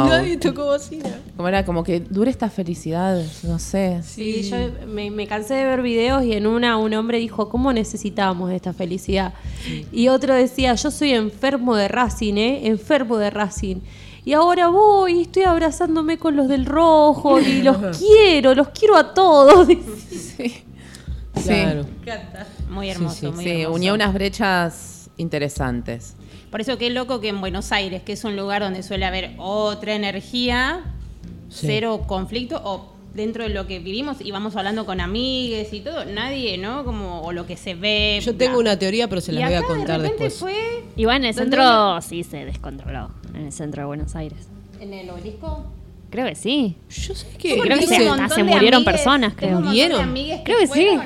[0.06, 1.18] nadie tocó bocina.
[1.34, 4.02] Como era como que dura esta felicidad, no sé.
[4.02, 4.56] Sí, yo
[4.86, 8.74] me, me cansé de ver videos y en una un hombre dijo, ¿cómo necesitamos esta
[8.74, 9.32] felicidad?
[9.92, 12.66] Y otro decía, yo soy enfermo de Racing, ¿eh?
[12.66, 13.76] Enfermo de Racing.
[14.28, 18.94] Y ahora voy y estoy abrazándome con los del rojo y los quiero, los quiero
[18.98, 19.66] a todos.
[19.66, 20.64] Sí.
[21.46, 21.86] Claro.
[22.68, 23.72] Muy hermoso, Sí, sí, muy Sí, hermoso.
[23.74, 26.14] unía unas brechas interesantes.
[26.50, 29.34] Por eso qué loco que en Buenos Aires, que es un lugar donde suele haber
[29.38, 30.82] otra energía,
[31.48, 31.66] Sí.
[31.68, 36.06] cero conflicto, o dentro de lo que vivimos y vamos hablando con amigues y todo,
[36.06, 36.84] nadie, ¿no?
[36.84, 38.18] Como, o lo que se ve.
[38.22, 40.34] Yo tengo una teoría, pero se Y la voy a contar de después.
[40.38, 43.10] fue Igual en el ¿Dónde centro sí se descontroló.
[43.34, 44.48] En el centro de Buenos Aires.
[44.80, 45.66] ¿En el obelisco?
[46.10, 46.76] Creo que sí.
[46.88, 47.58] Yo sé que.
[47.58, 49.60] Creo que se- se murieron personas, creo.
[49.60, 50.14] ¿Murieron?
[50.42, 50.98] Creo que sí.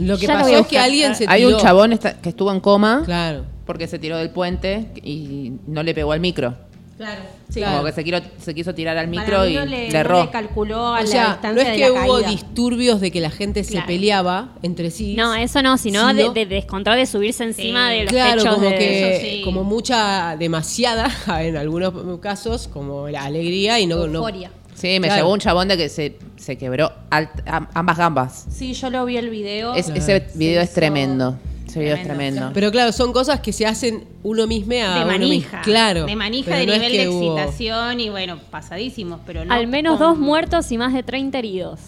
[0.00, 1.32] Lo que Ya pasó es que alguien se tiró.
[1.32, 3.44] Hay un chabón que estuvo en coma Claro.
[3.64, 6.54] porque se tiró del puente y no le pegó al micro.
[7.00, 7.22] Claro.
[7.48, 7.62] Sí.
[7.62, 9.88] Como que se, quiero- se quiso tirar al Para micro mí y no le, le,
[9.90, 10.22] no erró.
[10.24, 12.28] le calculó a O la sea, no distancia es de que la hubo caída.
[12.30, 13.86] disturbios de que la gente se Claro.
[13.86, 15.14] peleaba entre sí.
[15.16, 17.94] No, eso no, sino Sino- de, de descontrol de subirse encima Sí.
[17.96, 18.76] de los Claro, techos como de...
[18.78, 19.42] que eso sí.
[19.44, 21.08] como mucha demasiada
[21.40, 24.50] en algunos casos como la alegría y no, no Euforia.
[24.74, 25.22] Sí, me Claro.
[25.22, 28.46] llegó un chabón de que se, se quebró alt- am- ambas gambas.
[28.50, 29.74] Sí, yo lo vi el video.
[29.74, 30.00] Es- Claro.
[30.00, 31.38] ese video es tremendo.
[31.70, 32.50] Ese video es tremendo.
[32.52, 35.62] Pero claro, son cosas que se hacen uno mismo a de uno manija.
[35.62, 36.06] Claro.
[36.06, 39.54] De manija, de no es nivel que de hubo- excitación y bueno, pasadísimos, pero no.
[39.54, 41.80] Al menos con- dos muertos y más de 30 heridos.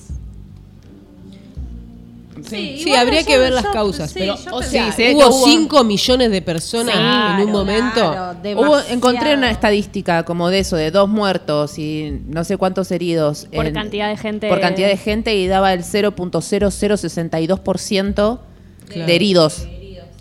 [2.48, 4.10] Sí, habría yo- que ver las causas.
[4.10, 8.10] sí, pero, o sea, Sí, hubo hubo- 5 millones de personas Claro, en un momento.
[8.10, 12.90] claro, Hubo, encontré una estadística como de eso, de dos muertos y no sé cuántos
[12.90, 13.46] heridos.
[13.54, 14.48] Por en- cantidad de gente.
[14.48, 18.40] Por cantidad de gente y daba el 0.0062%
[18.92, 19.06] Claro.
[19.06, 19.68] de heridos.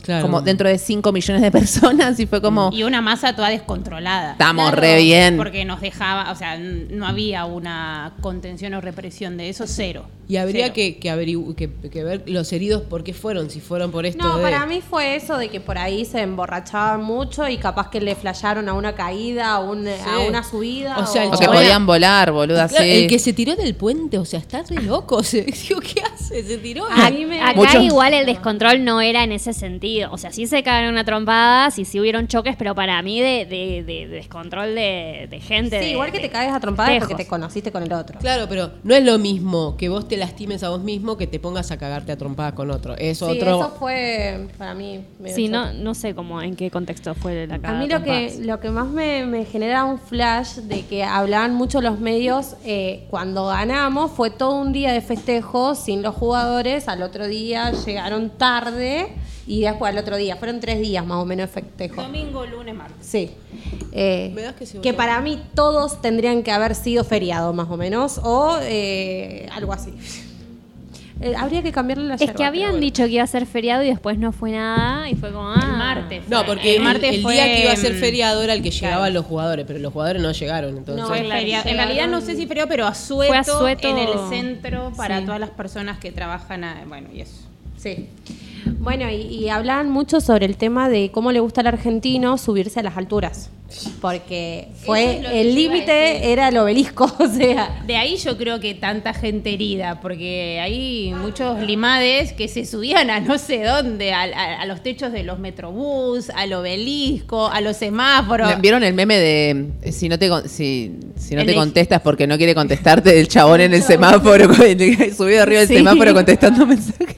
[0.01, 0.23] Claro.
[0.23, 2.71] Como dentro de 5 millones de personas y fue como...
[2.73, 4.31] Y una masa toda descontrolada.
[4.31, 5.37] Estamos re bien.
[5.37, 10.05] Porque nos dejaba, o sea, no había una contención o represión de eso, cero.
[10.31, 13.91] Y habría que, que, averigu- que, que ver los heridos por qué fueron, si fueron
[13.91, 14.43] por esto No, de...
[14.43, 18.15] para mí fue eso de que por ahí se emborrachaban mucho y capaz que le
[18.15, 20.97] flasharon a una caída, a, un- a una subida.
[20.99, 22.91] O sea, el O que podían volar, boluda, Claro, sí.
[22.91, 25.21] El que se tiró del puente, o sea, está re loco.
[25.31, 26.43] Se, digo, ¿qué hace?
[26.43, 26.85] Se tiró.
[26.89, 30.11] A mí me- Acá Mucho- igual el descontrol no era en ese sentido.
[30.13, 33.45] O sea, sí se cagaron una trompada, sí, sí hubieron choques, pero para mí de,
[33.45, 35.79] de- de- de descontrol de, de gente.
[35.79, 38.17] Sí, de- igual que de te caes a trompadas porque te conociste con el otro.
[38.19, 41.39] Claro, pero no es lo mismo que vos te lastimes a vos mismo que te
[41.39, 42.95] pongas a cagarte a trompadas con otro.
[42.97, 43.55] Es Sí, otro.
[43.59, 45.03] eso fue para mí.
[45.19, 45.51] medio Sí, choque.
[45.57, 48.37] no, no sé cómo, en qué contexto fue la A cagada mí de lo que,
[48.45, 53.05] lo que más me, me genera un flash de que hablaban mucho los medios eh,
[53.09, 58.29] cuando ganamos fue todo un día de festejo sin los jugadores, al otro día llegaron
[58.29, 59.07] tarde
[59.47, 62.01] y después al otro día, fueron tres días más o menos de festejo.
[62.03, 63.05] Domingo, lunes, martes.
[63.05, 63.31] Sí.
[63.91, 68.19] Eh, Me das que para mí todos tendrían que haber sido feriado más o menos
[68.23, 69.93] o eh, algo así.
[71.21, 72.81] Eh, habría que cambiarle la Es yerba, que pero habían bueno.
[72.85, 75.59] dicho que iba a ser feriado y después no fue nada y fue como, ah.
[75.61, 76.23] El martes.
[76.27, 78.71] No, porque el, martes el fue, día que iba a ser feriado era el que
[78.71, 79.13] llegaban claro.
[79.13, 80.77] los jugadores, pero los jugadores no llegaron.
[80.77, 81.15] Entonces, No.
[81.15, 83.87] En realidad no sé si feriado, pero asueto, Fue asueto.
[83.87, 85.25] en el centro para Sí.
[85.25, 87.47] todas las personas que trabajan, a- bueno, y eso.
[87.77, 88.07] Sí.
[88.79, 92.79] Bueno, y, y hablaban mucho sobre el tema de cómo le gusta al argentino subirse
[92.79, 93.49] a las alturas.
[94.01, 97.81] Porque fue es el límite era el obelisco, o sea.
[97.87, 103.09] De ahí yo creo que tanta gente herida, porque hay muchos limades que se subían
[103.09, 107.61] a no sé dónde, a, a- a los techos de los metrobús, al obelisco, a
[107.61, 108.51] los semáforos.
[108.59, 112.37] ¿Vieron el meme de si no te si, si no El te contestas porque no
[112.37, 114.53] quiere contestarte del chabón en el semáforo
[115.15, 115.75] subido arriba del Sí.
[115.77, 117.15] semáforo contestando mensajes?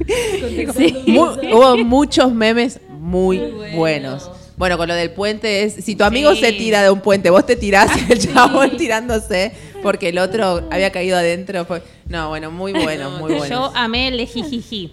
[1.08, 3.38] Mu- hubo muchos memes muy,
[3.76, 4.30] buenos.
[4.56, 6.42] Bueno, con lo del puente es si tu amigo Sí.
[6.42, 10.92] se tira de un puente, vos te tirás el chabón tirándose porque el otro había
[10.92, 11.66] caído adentro.
[11.66, 13.48] Fue, no, bueno, muy bueno, muy bueno.
[13.48, 14.92] Yo amé el de jijiji.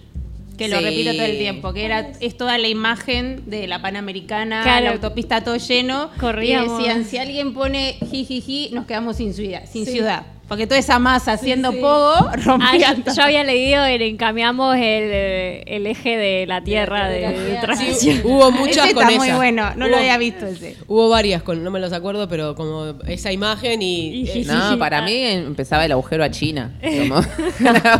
[0.57, 0.83] Que lo Sí.
[0.83, 4.85] repito todo el tiempo, que era es toda la imagen de la Panamericana, Claro.
[4.85, 6.09] la autopista todo lleno.
[6.19, 6.79] Corríamos.
[6.79, 10.23] Y decían, si alguien pone jijiji, nos quedamos sin ciudad, sin ciudad.
[10.51, 13.15] Porque toda esa masa haciendo pogo Ah, rompía yo, todo.
[13.15, 18.17] yo había leído en Encambiamos el, eh, el eje de la Tierra de, de transición.
[18.17, 20.75] Sí, hubo muchas Ese con está muy bueno, no Hubo- lo había visto ese.
[20.87, 24.23] Hubo varias, con, no me los acuerdo, pero como esa imagen y...
[24.25, 26.73] Y- eh, No, para mí empezaba el agujero a China.
[26.81, 27.21] Como-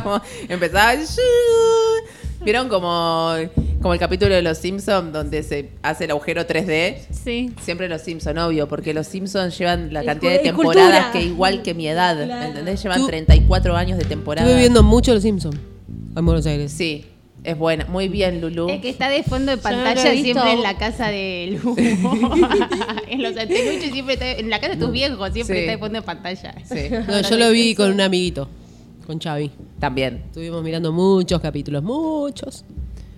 [0.03, 0.95] como empezaba.
[2.43, 3.33] ¿Vieron como,
[3.81, 6.95] como el capítulo de Los Simpsons donde se hace el agujero 3D?
[7.11, 7.51] Sí.
[7.61, 11.73] Siempre Los Simpsons, obvio, porque Los Simpsons llevan la cantidad de temporadas que igual que
[11.73, 12.23] mi edad.
[12.25, 12.47] Claro.
[12.47, 12.81] ¿Entendés?
[12.81, 14.47] Llevan Tú- 34 años de temporada.
[14.47, 15.57] Estuve viendo mucho Los Simpsons
[16.15, 16.71] en Buenos Aires.
[16.71, 17.05] Sí,
[17.43, 17.85] es buena.
[17.85, 18.69] Muy bien, Lulu.
[18.69, 21.75] Es que está de fondo de pantalla siempre en la casa de Lu.
[23.07, 25.59] en los antenuchos siempre está, en la casa de tus viejos siempre Sí.
[25.61, 26.55] está de fondo de pantalla.
[26.67, 28.49] Sí, No, yo lo vi con un amiguito,
[29.05, 29.51] con Xavi.
[29.81, 30.21] También.
[30.27, 32.63] Estuvimos mirando muchos capítulos, muchos.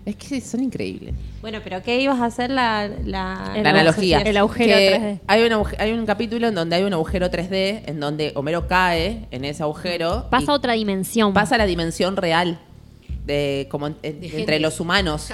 [0.06, 1.14] Es que son increíbles.
[1.42, 4.18] Bueno, pero ¿qué ibas a hacer la, la, analogía.
[4.18, 5.20] agujero- el agujero Que 3D.
[5.28, 9.28] Hay un, hay un capítulo en donde hay un agujero 3D en donde Homero cae
[9.32, 10.28] en ese agujero.
[10.30, 11.34] Pasa a otra dimensión.
[11.34, 12.60] pasa a la dimensión real
[13.26, 14.40] de como en- en- gente.
[14.40, 15.30] entre los humanos.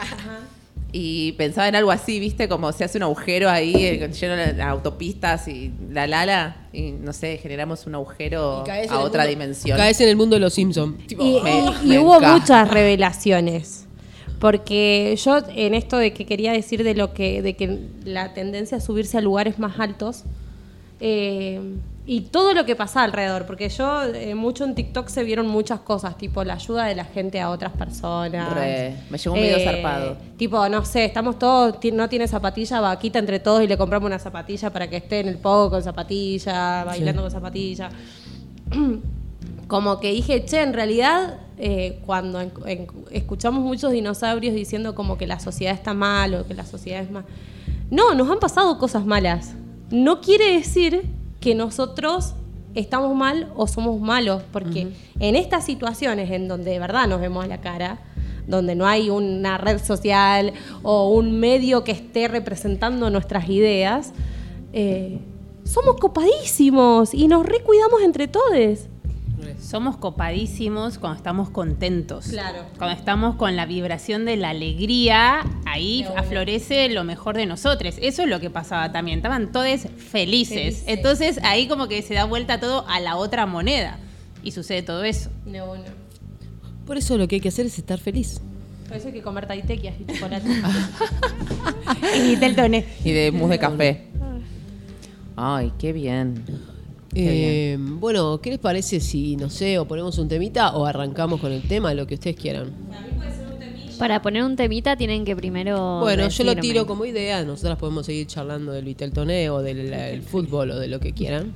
[0.91, 2.47] Y pensaba en algo así, ¿viste?
[2.49, 6.67] Como se hace un agujero ahí eh, lleno de autopistas y la lala.
[6.73, 9.77] Y no sé, generamos un agujero a otra mundo- dimensión.
[9.77, 10.95] Caes en el mundo de Los Simpsons.
[11.11, 13.85] Y, Me- y- hubo muchas revelaciones.
[14.39, 18.77] Porque yo en esto de que quería decir de lo que, de que la tendencia
[18.77, 20.23] a subirse a lugares más altos,
[21.01, 21.59] eh,
[22.11, 25.81] y todo lo que pasa alrededor, porque yo eh, mucho en TikTok se vieron muchas
[25.81, 28.51] cosas, tipo la ayuda de la gente a otras personas.
[28.55, 30.17] Re, me llegó un video zarpado.
[30.37, 34.17] Tipo, no sé, estamos todos, no tiene zapatilla, vaquita entre todos y le compramos una
[34.17, 37.89] zapatilla para que esté en el pogo con zapatilla, bailando con zapatilla.
[39.67, 45.17] Como que dije, che, en realidad, eh, cuando en- en- escuchamos muchos dinosaurios diciendo como
[45.17, 47.23] que la sociedad está mal o que la sociedad es mal.
[47.91, 49.53] No, nos han pasado cosas malas.
[49.91, 51.03] No quiere decir
[51.39, 52.33] que nosotros
[52.75, 57.47] estamos mal o somos malos, porque en estas situaciones en donde de verdad nos vemos
[57.47, 57.99] la cara,
[58.47, 64.11] donde no hay una red social o un medio que esté representando nuestras ideas,
[64.73, 65.19] eh,
[65.63, 68.87] somos copadísimos y nos recuidamos entre todos.
[69.61, 72.27] Somos copadísimos cuando estamos contentos.
[72.27, 72.59] Claro.
[72.77, 77.95] Cuando estamos con la vibración de la alegría, ahí aflorece lo mejor de nosotros.
[78.01, 79.19] Eso es lo que pasaba también.
[79.19, 79.65] Estaban todos
[79.97, 80.09] felices.
[80.09, 80.83] Felices.
[80.87, 83.97] Entonces ahí como que se da vuelta todo a la otra moneda.
[84.43, 85.29] Y sucede todo eso.
[85.45, 85.83] No, no.
[86.85, 88.41] Por eso lo que hay que hacer es estar feliz.
[88.87, 90.49] Por eso hay que comer taitequias y chocolate.
[92.17, 92.85] y del toné.
[93.03, 94.07] Y de mousse de café.
[95.35, 96.43] Ay, qué bien.
[97.15, 101.51] Eh, bueno, ¿qué les parece si, no sé, o ponemos un temita o arrancamos con
[101.51, 102.71] el tema, lo que ustedes quieran?
[103.97, 105.99] Para poner un temita tienen que primero.
[105.99, 110.21] Bueno, yo lo tiro como idea, nosotras podemos seguir charlando del Viteltoné o del el
[110.21, 111.51] fútbol o de lo que quieran.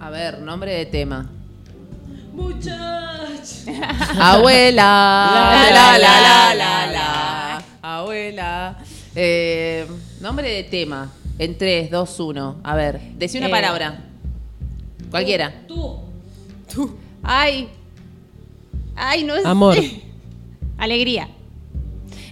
[0.00, 1.28] A ver, nombre de tema.
[2.32, 3.64] Muchachos.
[4.18, 4.82] Abuela.
[5.34, 7.64] La, la, la, la, la.
[7.82, 8.78] Abuela.
[9.14, 9.86] Eh,
[10.20, 11.12] nombre de tema.
[11.38, 12.60] En 3, 2, 1.
[12.62, 14.04] A ver, decí una Eh, palabra.
[15.10, 15.52] Cualquiera.
[15.66, 15.96] Tú.
[17.22, 17.68] Ay.
[18.94, 19.42] Ay, no sé.
[19.46, 19.76] Amor.
[20.78, 21.28] Alegría.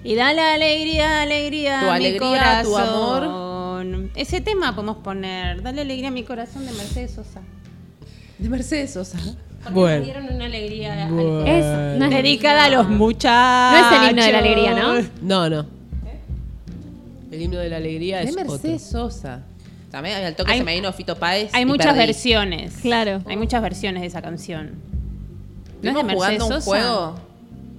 [0.05, 1.81] Y dale alegría, alegría.
[1.81, 4.11] Tu a mi alegría, tu corazón.
[4.15, 5.63] Ese tema podemos poner.
[5.63, 7.43] Dale alegría a mi corazón de Mercedes Sosa.
[8.39, 9.19] De Mercedes Sosa.
[9.65, 9.97] Porque Bueno.
[9.97, 11.41] nos dieron una alegría Bueno.
[11.41, 11.49] corazón.
[11.49, 13.91] Es, no, es, Dedicada a los muchachos.
[13.91, 14.95] no es el himno de la alegría, ¿no?
[15.23, 15.67] No, no.
[17.33, 19.43] El himno de la alegría De es Mercedes Sosa.
[19.97, 21.49] También al toque Hay- se me vino Fito Páez.
[21.55, 21.99] Hay y muchas perdí.
[22.01, 22.77] versiones.
[22.83, 23.23] Claro.
[23.25, 24.73] Hay muchas versiones de esa canción.
[25.83, 26.65] ¿No es de Mercedes jugando un Sosa?
[26.67, 27.15] juego.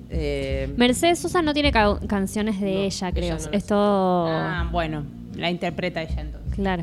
[0.10, 3.36] eh, Mercedes Sosa no tiene ca- canciones de ella, creo.
[3.36, 4.28] ella no es todo.
[4.30, 5.04] Ah, bueno.
[5.36, 6.56] La interpreta ella entonces.
[6.56, 6.82] Claro.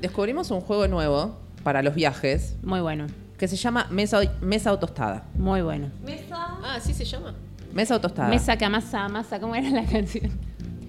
[0.00, 3.06] descubrimos un juego nuevo para los viajes Muy bueno.
[3.36, 5.24] que se llama Mesa, Mesa Autostada.
[5.36, 5.88] Muy bueno.
[6.02, 6.48] Mesa.
[6.64, 7.34] Ah, ¿sí se llama?
[7.74, 8.28] Mesa Autostada.
[8.30, 9.38] Mesa que amasa, amasa.
[9.38, 10.30] ¿Cómo era la canción?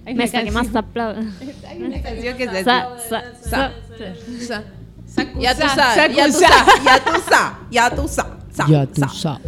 [0.06, 1.20] Hay una Mesa que más aplaude.
[1.68, 4.62] Hay una canción que se Sa- sa- Sa- sa- sa-
[5.06, 8.32] Sacusa, Ya tú sabes, ya tú sabes, ya tú sabes, ya tú sabes.
[8.52, 9.40] sa- Ya tú sabes.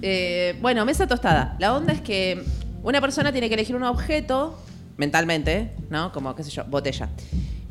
[0.00, 1.54] Eh, bueno, mesa tostada.
[1.58, 2.42] La onda es que
[2.82, 4.58] una persona tiene que elegir un objeto
[4.96, 6.10] mentalmente, ¿no?
[6.12, 7.08] Como, qué sé yo, botella.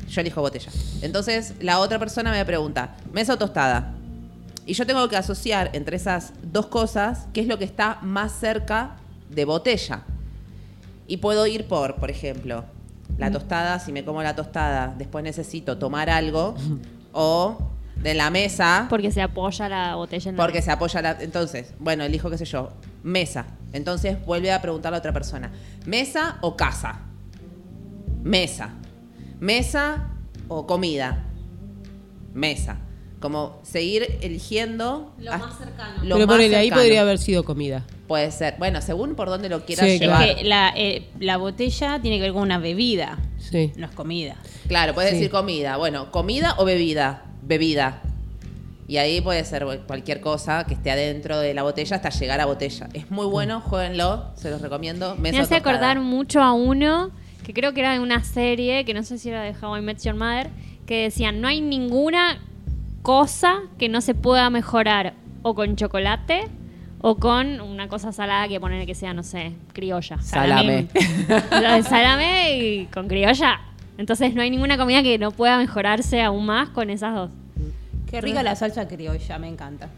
[0.08, 0.70] Yo elijo botella.
[1.02, 3.92] Entonces, la otra persona me pregunta, mesa o tostada.
[4.66, 8.32] Y yo tengo que asociar entre esas dos cosas qué es lo que está más
[8.32, 8.92] cerca
[9.28, 10.02] de botella.
[11.12, 12.64] Y puedo ir por, por ejemplo,
[13.18, 16.54] la tostada, si me como la tostada, después necesito tomar algo,
[17.12, 17.58] o
[17.96, 21.18] de la mesa, Porque se apoya la botella en la porque se apoya la.
[21.20, 22.70] Entonces, bueno, elijo, qué sé yo,
[23.02, 23.44] mesa.
[23.74, 25.52] Entonces vuelve a preguntarle a otra persona:
[25.84, 27.00] ¿mesa o casa?
[28.22, 28.70] Mesa.
[29.38, 30.08] ¿Mesa
[30.48, 31.26] o comida?
[32.32, 32.78] Mesa.
[33.22, 35.12] Como seguir eligiendo.
[35.18, 36.04] Lo más cercano.
[36.04, 36.82] lo Pero más ponele, ahí cercano.
[36.82, 37.84] podría haber sido comida.
[38.08, 38.56] Puede ser.
[38.58, 40.34] Bueno, según por dónde lo quieras Sí, Es llevar.
[40.36, 43.72] que la, eh, la botella tiene que ver con una bebida, Sí.
[43.76, 44.36] no es comida.
[44.68, 45.16] Claro, puedes Sí.
[45.16, 45.76] decir comida.
[45.78, 47.22] Bueno, comida o bebida.
[47.42, 48.02] Bebida.
[48.88, 52.44] Y ahí puede ser cualquier cosa que esté adentro de la botella hasta llegar a
[52.46, 52.88] botella.
[52.92, 55.16] Es muy bueno, jueguenlo, se los recomiendo.
[55.16, 57.10] Me hace acordar mucho a uno
[57.44, 59.80] que creo que era de una serie, que no sé si era de How I
[59.80, 60.50] Met Your Mother,
[60.86, 62.40] que decían, no hay ninguna
[63.02, 66.44] cosa que no se pueda mejorar o con chocolate
[67.00, 70.22] o con una cosa salada que poner que sea, no sé, criolla.
[70.22, 70.88] Salame.
[71.82, 73.60] Salame y con criolla.
[73.98, 77.30] Entonces no hay ninguna comida que no pueda mejorarse aún más con esas dos.
[78.08, 79.88] Qué rica la salsa criolla, me encanta.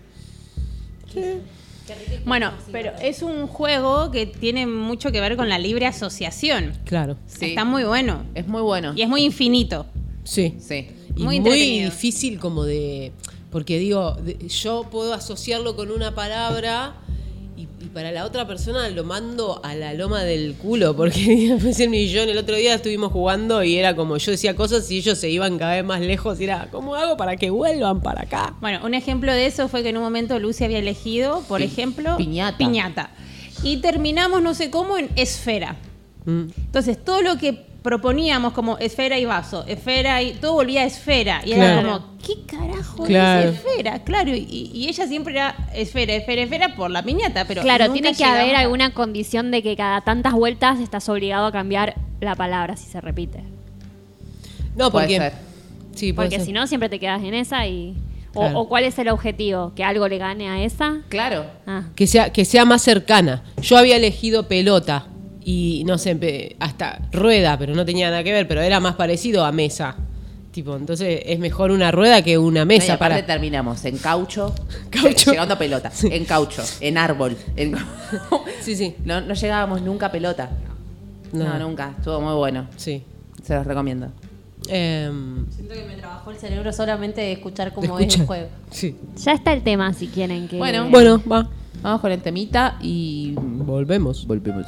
[2.25, 6.73] Bueno, pero es un juego que tiene mucho que ver con la libre asociación.
[6.85, 7.17] Claro.
[7.27, 7.47] Sí.
[7.47, 8.25] Está muy bueno.
[8.35, 8.95] Es muy bueno.
[8.97, 9.87] Y es muy infinito.
[10.23, 10.57] Sí.
[10.59, 10.89] Sí.
[11.17, 13.13] Y Muy difícil como de...
[13.51, 16.95] Porque digo, de- yo puedo asociarlo con una palabra
[17.57, 20.97] y, y para la otra persona lo mando a la loma del culo.
[20.97, 24.97] Porque el millón, el otro día estuvimos jugando y era como yo decía cosas y
[24.99, 26.41] ellos se iban cada vez más lejos.
[26.41, 28.57] Y era, ¿cómo hago para que vuelvan para acá?
[28.61, 31.67] Bueno, un ejemplo de eso fue que en un momento Lucy había elegido, por Pi-
[31.67, 32.59] ejemplo, piñata.
[32.59, 33.11] piñata.
[33.63, 35.77] Y terminamos no sé cómo en esfera.
[36.25, 36.47] Mm.
[36.57, 41.43] Entonces, todo lo que proponíamos como esfera y vaso, esfera y todo volvía a esfera.
[41.45, 41.81] Y Claro.
[41.81, 43.51] era como, ¿qué carajo Claro.
[43.51, 43.99] es esfera?
[44.03, 48.15] Claro, y, y ella siempre era esfera, esfera, esfera por la piñata, pero claro, tiene
[48.15, 52.75] que haber alguna condición de que cada tantas vueltas estás obligado a cambiar la palabra
[52.79, 53.41] si se repite.
[54.77, 55.19] No, Puede porque.
[55.19, 55.33] ser.
[55.95, 57.95] Sí, puede Porque si no, siempre te quedas en esa y.
[58.33, 58.59] O, Claro.
[58.61, 59.73] o cuál es el objetivo?
[59.77, 61.03] ¿Que algo le gane a esa?
[61.11, 61.45] Claro.
[61.67, 61.85] Ah.
[61.95, 63.45] que sea, que sea más cercana.
[63.63, 65.07] Yo había elegido pelota
[65.45, 69.45] y no sé, hasta rueda, pero no tenía nada que ver, pero era más parecido
[69.45, 69.95] a mesa.
[70.53, 73.27] Tipo, entonces es mejor una rueda que una Y mesa aparte para.
[73.27, 74.55] terminamos en caucho,
[74.91, 75.33] Caucho.
[75.33, 77.37] llegando a pelota, en caucho, en árbol.
[77.57, 77.75] en-
[78.63, 78.95] Sí, sí.
[79.05, 80.51] no, no llegábamos nunca a pelota.
[81.33, 81.45] No.
[81.45, 81.59] No.
[81.59, 81.95] nunca.
[81.99, 82.69] Estuvo muy bueno.
[82.77, 83.03] Sí.
[83.43, 84.07] Se los recomiendo.
[84.69, 88.15] Em, Siento que me trabajó el cerebro solamente de escuchar cómo escucha.
[88.15, 88.49] es el juego.
[88.71, 88.97] Sí.
[89.23, 90.57] Ya está el tema si quieren que.
[90.57, 90.89] Bueno.
[90.89, 91.51] Bueno, va.
[91.83, 94.25] Vamos con el temita y Volvemos.
[94.27, 94.65] volvemos.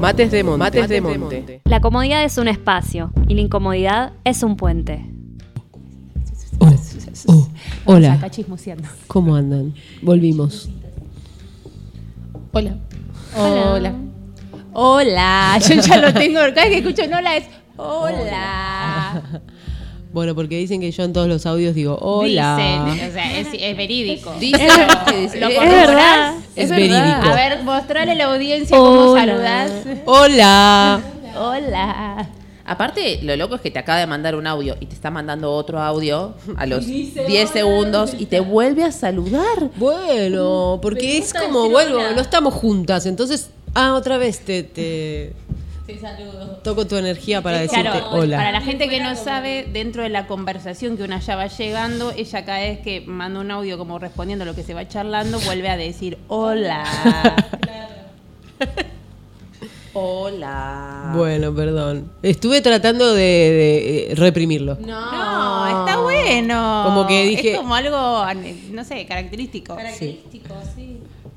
[0.00, 0.58] Mates de monte.
[0.58, 1.60] Mates de monte.
[1.64, 5.04] La comodidad es un espacio y la incomodidad es un puente.
[7.26, 7.48] Oh,
[7.84, 8.14] hola.
[8.14, 8.88] Acá chismoseando.
[9.06, 9.74] ¿Cómo andan?
[10.00, 10.70] Volvimos.
[12.52, 12.76] Hola.
[13.36, 13.94] Hola.
[14.72, 15.58] Hola.
[15.68, 16.38] Yo ya lo tengo.
[16.54, 17.44] Cada vez que escucho hola es
[17.76, 19.22] hola.
[20.12, 22.84] Bueno, porque dicen que yo en todos los audios digo hola.
[22.92, 24.34] Dicen, o sea, es, es verídico.
[24.40, 24.68] Dicen
[25.40, 26.34] ¿Lo es verdad.
[26.56, 26.98] Es verídico.
[26.98, 29.20] A ver, mostrale a la audiencia cómo Hola.
[29.20, 29.72] saludas.
[30.06, 31.00] Hola.
[31.36, 32.28] Hola.
[32.64, 35.52] Aparte, lo loco es que te acaba de mandar un audio y te está mandando
[35.52, 39.70] otro audio a los 10 segundos y te vuelve a saludar.
[39.76, 45.32] Bueno, porque es como vuelvo, no estamos juntas, entonces, ah, otra vez te, te
[46.62, 48.36] toco tu energía para decirte Claro, hola.
[48.36, 52.12] para la gente que no sabe, dentro de la conversación que una ya va llegando,
[52.16, 55.38] ella cada vez que manda un audio como respondiendo a lo que se va charlando,
[55.40, 56.84] vuelve a decir hola.
[59.92, 61.12] Hola.
[61.16, 62.12] Bueno, perdón.
[62.22, 64.76] Estuve tratando de, de, eh, reprimirlo.
[64.80, 66.82] No, está bueno.
[66.86, 68.24] Como que dije- Es como algo,
[68.70, 69.76] no sé, característico.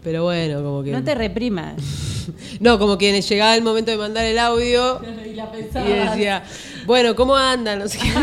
[0.04, 0.91] Pero bueno, como que.
[0.91, 1.76] No te reprimas.
[2.62, 6.41] No, como que llegaba el momento de mandar el audio y, decía,
[6.86, 7.80] bueno, ¿cómo andan?
[7.80, 8.10] No sé qué.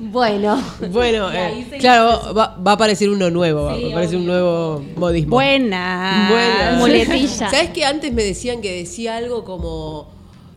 [0.00, 4.84] Bueno, Bueno, eh, claro, va, va a aparecer uno nuevo, va a aparecer un nuevo
[4.94, 5.34] modismo.
[5.34, 6.28] Buena.
[6.30, 6.78] Buena.
[6.78, 7.50] Muletilla.
[7.50, 10.08] ¿Sabes que antes me decían que decía algo como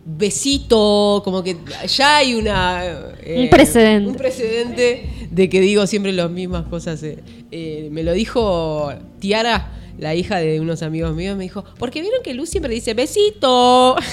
[0.06, 1.58] besito, como que
[1.88, 2.86] ya hay una
[3.22, 4.10] eh, Un precedente.
[4.10, 7.02] un precedente de que digo siempre las mismas cosas.
[7.04, 7.20] eh.
[7.52, 12.22] Eh, me lo dijo Tiara, la hija de unos amigos míos, me dijo, porque vieron
[12.24, 13.96] que Luz siempre dice besito.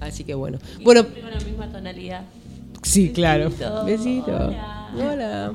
[0.00, 0.58] Así que bueno.
[0.82, 2.22] Bueno, con la misma tonalidad.
[2.82, 3.50] sí, claro.
[3.84, 4.32] Besito.
[4.96, 5.52] Hola.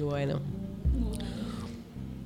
[0.00, 0.40] Bueno.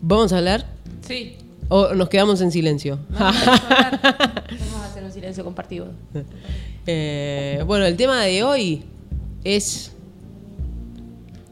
[0.01, 0.67] ¿Vamos a hablar?
[1.07, 1.37] Sí.
[1.69, 2.99] ¿O nos quedamos en silencio?
[3.11, 5.89] Vamos a hacer un silencio compartido.
[6.87, 8.85] Eh, bueno, el tema de hoy
[9.45, 9.93] es.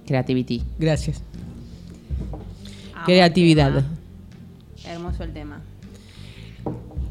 [0.07, 0.63] Creativity.
[0.79, 1.21] Gracias.
[2.95, 3.79] Amo Creatividad.
[3.79, 3.85] el.
[4.85, 5.61] Hermoso el tema.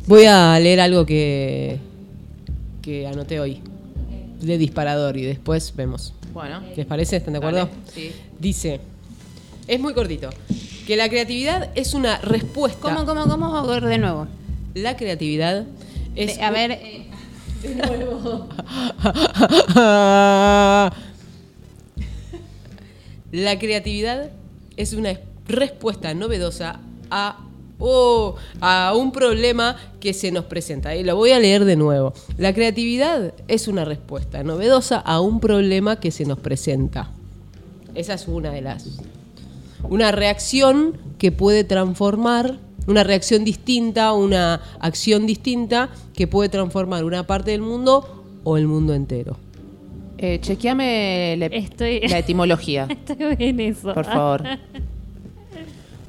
[0.07, 1.79] Voy a leer algo que,
[2.81, 3.61] que anoté hoy.
[4.41, 6.13] De disparador y después vemos.
[6.33, 6.61] Bueno.
[6.75, 7.17] ¿Les parece?
[7.17, 7.65] ¿Están de acuerdo?
[7.65, 8.11] Dale, sí.
[8.39, 8.79] Dice.
[9.67, 10.29] Es muy cortito.
[10.85, 12.79] Que la creatividad es una respuesta.
[12.81, 13.57] ¿Cómo, cómo, cómo?
[13.57, 14.27] A ver, De nuevo.
[14.75, 15.65] La creatividad
[16.15, 16.37] es.
[16.39, 17.04] A ver, eh,
[23.31, 24.31] La creatividad
[24.77, 26.79] es una respuesta novedosa
[27.11, 27.39] a,
[28.61, 30.95] a un problema que se nos presenta.
[30.95, 32.13] Y lo voy a leer de nuevo.
[32.37, 37.11] La creatividad es una respuesta novedosa a un problema que se nos presenta.
[37.93, 38.99] Esa es una de las.
[39.83, 42.57] Una reacción que puede transformar,
[42.87, 48.67] una reacción distinta, una acción distinta que puede transformar una parte del mundo o el
[48.67, 49.37] mundo entero.
[50.17, 53.93] Eh, chequeame la, Estoy- la etimología, Estoy en eso.
[53.93, 54.43] por favor.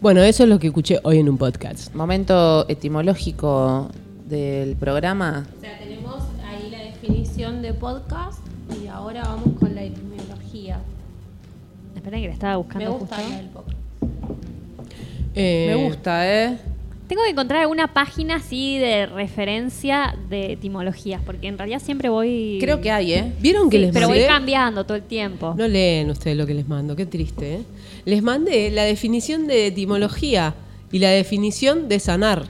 [0.01, 1.95] Bueno, eso es lo que escuché hoy en un podcast.
[1.95, 3.89] Momento etimológico
[4.29, 5.47] del programa.
[5.57, 8.39] O sea, tenemos ahí la definición de podcast
[8.83, 10.81] y ahora vamos con la etimología.
[11.97, 13.37] Esperen que la estaba buscando Me gusta justo.
[13.37, 13.76] del podcast.
[15.37, 16.59] Eh, Me gusta, ¿eh?
[17.09, 22.59] Tengo que encontrar alguna página así de referencia de etimologías, porque en realidad siempre voy.
[22.61, 23.33] Creo que hay, ¿eh?
[23.41, 24.27] ¿Vieron que Sí, les pero voy mandé?
[24.33, 25.55] cambiando todo el tiempo.
[25.57, 27.61] No leen ustedes lo que les mando, qué triste, ¿eh?
[28.07, 30.55] Les mandé la definición de etimología
[30.91, 32.45] y la definición de sanar.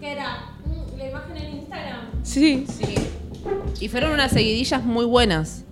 [0.00, 0.52] ¿Qué era?
[0.96, 2.00] La imagen en Instagram.
[2.22, 2.64] Sí.
[3.80, 5.64] Y fueron unas seguidillas muy buenas.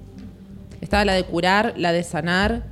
[0.83, 2.65] Estaba la de curar, la de sanar,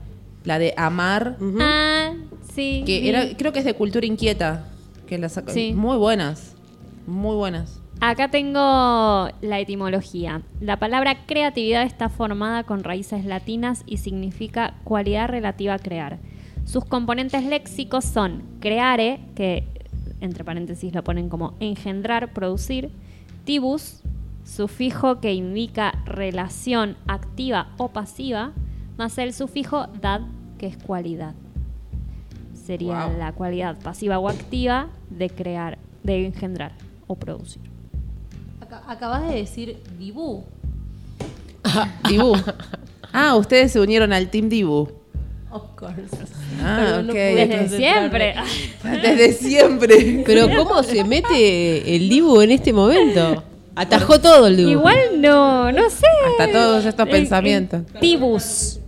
[0.45, 2.12] la de amar, Ah,
[2.61, 2.82] sí.
[2.84, 4.66] que era, creo que es de cultura inquieta.
[5.06, 5.52] Que la sacó.
[5.52, 5.72] Sí.
[5.74, 6.54] Muy buenas.
[7.06, 7.80] Muy buenas.
[8.00, 10.42] Acá tengo la etimología.
[10.61, 16.18] La palabra creatividad está formada con raíces latinas y significa cualidad relativa a crear.
[16.64, 19.64] Sus componentes léxicos son creare, que
[20.20, 22.90] entre paréntesis lo ponen como engendrar, producir,
[23.44, 24.00] tibus,
[24.44, 28.52] sufijo que indica relación activa o pasiva,
[28.96, 30.22] más el sufijo dad,
[30.58, 31.34] que es cualidad.
[32.70, 33.18] Sería Wow.
[33.18, 36.70] la cualidad pasiva o activa de crear, de engendrar
[37.08, 37.60] o producir.
[38.60, 40.44] Aca- Acabas de decir Dibu.
[42.08, 42.34] Dibu.
[43.12, 44.88] Ah, ustedes se unieron al Team Dibu.
[45.50, 45.96] Of course.
[46.62, 47.16] Ah, Pero no ok.
[47.18, 48.34] Desde siempre.
[48.84, 50.22] Desde siempre.
[50.24, 53.42] Pero ¿cómo se mete el Dibu en este momento?
[53.74, 54.70] Atajó todo el Dibu.
[54.70, 56.06] Igual no, no sé.
[56.30, 57.80] Hasta todos estos pensamientos.
[57.94, 58.78] eh, Tibus.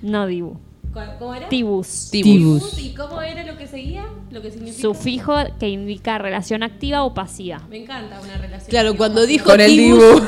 [0.00, 0.56] No Dibu.
[0.92, 1.48] ¿Cuál- ¿Cómo era?
[1.48, 2.08] Tibus.
[2.10, 2.78] Tibus.
[2.78, 4.04] ¿Y cómo era lo que seguía?
[4.30, 4.82] Lo que significa.
[4.82, 7.62] Sufijo que indica relación activa o pasiva.
[7.70, 8.68] Me encanta una relación.
[8.68, 10.22] Claro, activa cuando dijo Con el Tibus,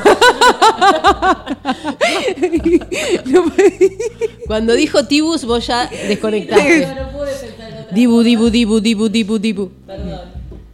[3.25, 3.51] Dibu.
[4.47, 6.81] cuando dijo Tibus vos ya desconectaste.
[6.81, 7.95] Yo no pude pensar en otra.
[7.95, 9.71] Dibu, Dibu, Dibu, Dibu, Dibu, Dibu.
[9.85, 10.29] Perdón.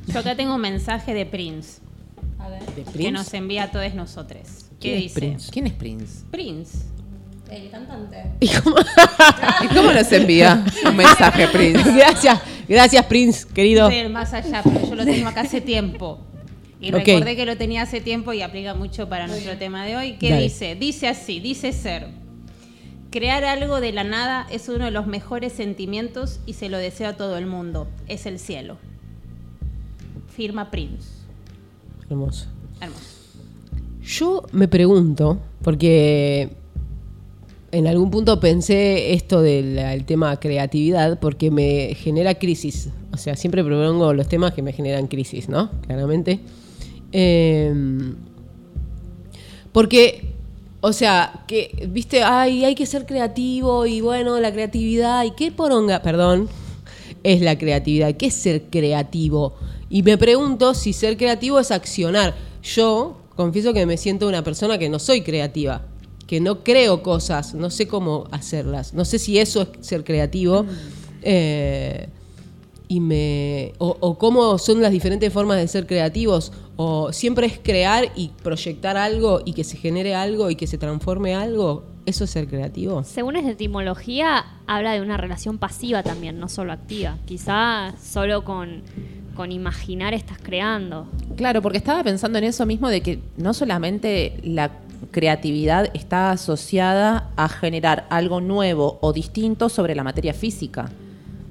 [0.08, 1.80] Yo acá tengo un mensaje de Prince
[2.40, 2.60] A ver.
[2.76, 3.12] ¿De que Prince?
[3.12, 4.42] nos envía a todos nosotros.
[4.80, 5.20] ¿Qué ¿Quién es dice?
[5.20, 5.52] Prince?
[5.52, 6.24] ¿Quién es Prince?
[6.32, 6.78] Prince.
[7.52, 8.32] El cantante.
[8.40, 8.78] ¿Y cómo
[9.94, 11.92] nos envía un mensaje, Prince?
[11.96, 13.92] Gracias, gracias Prince, querido.
[14.10, 16.20] Más allá, pero yo lo tengo acá hace tiempo.
[16.80, 20.14] Y recordé que lo tenía hace tiempo y aplica mucho para nuestro tema de hoy.
[20.14, 20.44] ¿Qué Dale.
[20.44, 20.76] dice?
[20.76, 22.08] Dice así, dice ser.
[23.12, 27.10] Crear algo de la nada es uno de los mejores sentimientos y se lo deseo
[27.10, 27.88] a todo el mundo.
[28.08, 28.78] Es el cielo.
[30.34, 31.10] Firma Prince.
[32.10, 32.48] Hermoso.
[32.80, 33.22] Hermoso.
[34.02, 36.61] Yo me pregunto, porque
[37.72, 42.90] en algún punto pensé esto del el tema creatividad, porque me genera crisis.
[43.14, 45.72] O sea, siempre propongo los temas que me generan crisis, ¿no?
[45.86, 46.40] Claramente.
[47.12, 47.74] Eh,
[49.72, 50.34] porque,
[50.82, 55.52] o sea, que, viste, ay, hay que ser creativo y bueno, la creatividad, y qué
[55.52, 56.50] poronga, perdón,
[57.24, 59.56] es la creatividad, qué es ser creativo.
[59.90, 62.36] Y me pregunto si ser creativo es accionar.
[62.64, 65.86] Yo confieso que me siento una persona que no soy creativa,
[66.32, 70.66] que no creo cosas, no sé cómo hacerlas, no sé si eso es ser creativo.
[71.24, 72.08] Eh,
[72.88, 77.60] y me o, o cómo son las diferentes formas de ser creativos o siempre es
[77.62, 82.24] crear y proyectar algo y que se genere algo y que se transforme algo eso
[82.24, 87.18] es ser creativo Según esta etimología, habla de una relación pasiva también, no solo activa.
[87.26, 88.84] Quizá solo con,
[89.36, 91.08] con imaginar estás creando.
[91.36, 94.72] Claro, porque estaba pensando en eso mismo de que no solamente la
[95.10, 100.90] creatividad está asociada a generar algo nuevo o distinto sobre la materia física.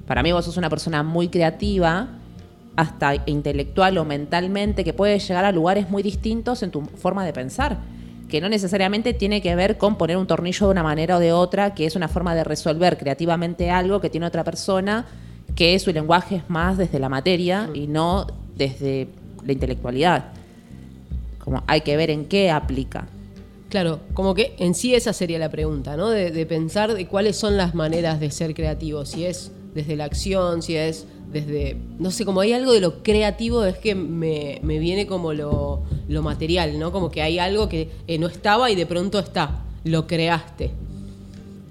[0.07, 2.07] Para mí vos sos una persona muy creativa,
[2.75, 7.33] hasta intelectual o mentalmente, que puede llegar a lugares muy distintos en tu forma de
[7.33, 7.79] pensar,
[8.29, 11.33] que no necesariamente tiene que ver con poner un tornillo de una manera o de
[11.33, 15.05] otra, que es una forma de resolver creativamente algo que tiene otra persona,
[15.55, 18.25] que su lenguaje es más desde la materia y no
[18.55, 19.09] desde
[19.45, 20.25] la intelectualidad.
[21.39, 23.07] Como hay que ver en qué aplica.
[23.71, 27.57] Claro como que en sí esa sería la pregunta no de, pensar de cuáles son
[27.57, 32.23] las maneras de ser creativo si es desde la acción si es desde no sé
[32.25, 36.77] como hay algo de lo creativo es que me, me viene como lo, lo material
[36.77, 40.71] no como que hay algo que eh, no estaba y de pronto está lo creaste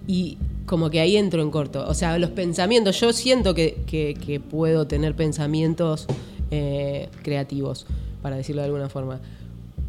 [0.07, 1.85] y como que ahí entro en corto.
[1.89, 6.07] O sea, los pensamientos, yo siento que, que- que puedo tener pensamientos
[6.53, 7.87] eh, creativos,
[8.23, 9.21] para decirlo de alguna forma.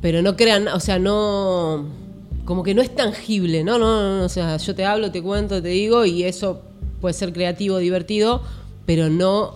[0.01, 1.85] Pero no crean, o sea, no.
[2.45, 3.77] Como que no es tangible, ¿no?
[3.77, 6.61] No, no, no, o sea, yo te hablo, te cuento, te digo, y eso
[6.99, 8.41] puede ser creativo, divertido,
[8.85, 9.53] pero no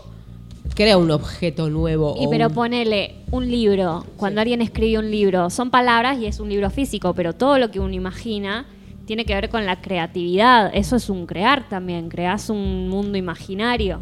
[0.76, 2.16] crea un objeto nuevo.
[2.20, 6.28] Y o pero un- ponele un libro, cuando alguien escribe un libro, son palabras y
[6.28, 8.66] es un libro físico, pero todo lo que uno imagina
[9.06, 10.72] tiene que ver con la creatividad.
[10.74, 14.00] Eso es un crear también, creas un mundo imaginario.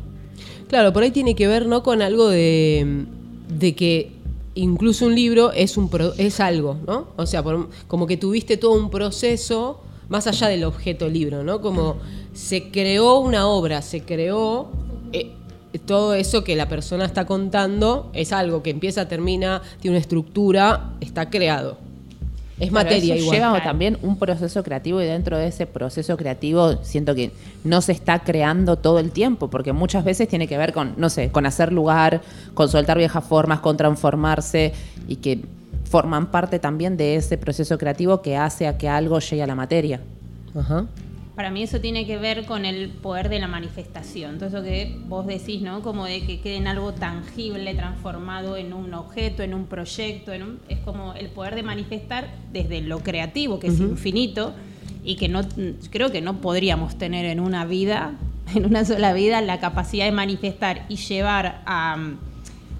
[0.67, 1.83] Claro, por ahí tiene que ver, ¿no?
[1.83, 3.05] Con algo de,
[3.49, 4.11] de que
[4.55, 7.07] incluso un libro es, un pro- es algo, ¿no?
[7.15, 7.43] O sea,
[7.87, 11.61] como que tuviste todo un proceso más allá del objeto libro, ¿no?
[11.61, 11.97] Como
[12.33, 14.69] se creó una obra, se creó
[15.11, 15.31] eh,
[15.85, 20.93] todo eso que la persona está contando, es algo que empieza, termina, tiene una estructura,
[21.01, 21.77] está creado.
[22.59, 23.37] Es Claro, materia eso igual.
[23.37, 27.31] Lleva también un proceso creativo y dentro de ese proceso creativo siento que
[27.63, 31.09] no se está creando todo el tiempo, porque muchas veces tiene que ver con, no
[31.09, 32.21] sé, con hacer lugar,
[32.53, 34.73] con soltar viejas formas, con transformarse
[35.07, 35.41] y que
[35.89, 39.55] forman parte también de ese proceso creativo que hace a que algo llegue a la
[39.55, 39.99] materia.
[40.55, 40.85] Ajá.
[41.35, 44.37] Para mí eso tiene que ver con el poder de la manifestación.
[44.37, 45.81] Todo eso que vos decís, ¿no?
[45.81, 50.43] Como de que quede en algo tangible, transformado en un objeto, en un proyecto, en
[50.43, 54.53] un- es como el poder de manifestar desde lo creativo, que es infinito,
[55.03, 55.41] y que no
[55.89, 58.13] creo que no podríamos tener en una vida,
[58.55, 61.97] en una sola vida, la capacidad de manifestar y llevar a,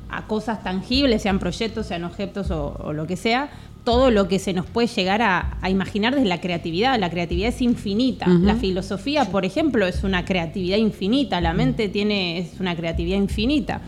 [0.10, 3.50] a cosas tangibles, sean proyectos, sean objetos o, o lo que sea,
[3.84, 6.98] todo lo que se nos puede llegar a, a imaginar desde la creatividad.
[7.00, 8.28] La creatividad es infinita.
[8.28, 11.42] La filosofía, por ejemplo, es una creatividad infinita.
[11.42, 13.82] La mente tiene, es una creatividad infinita.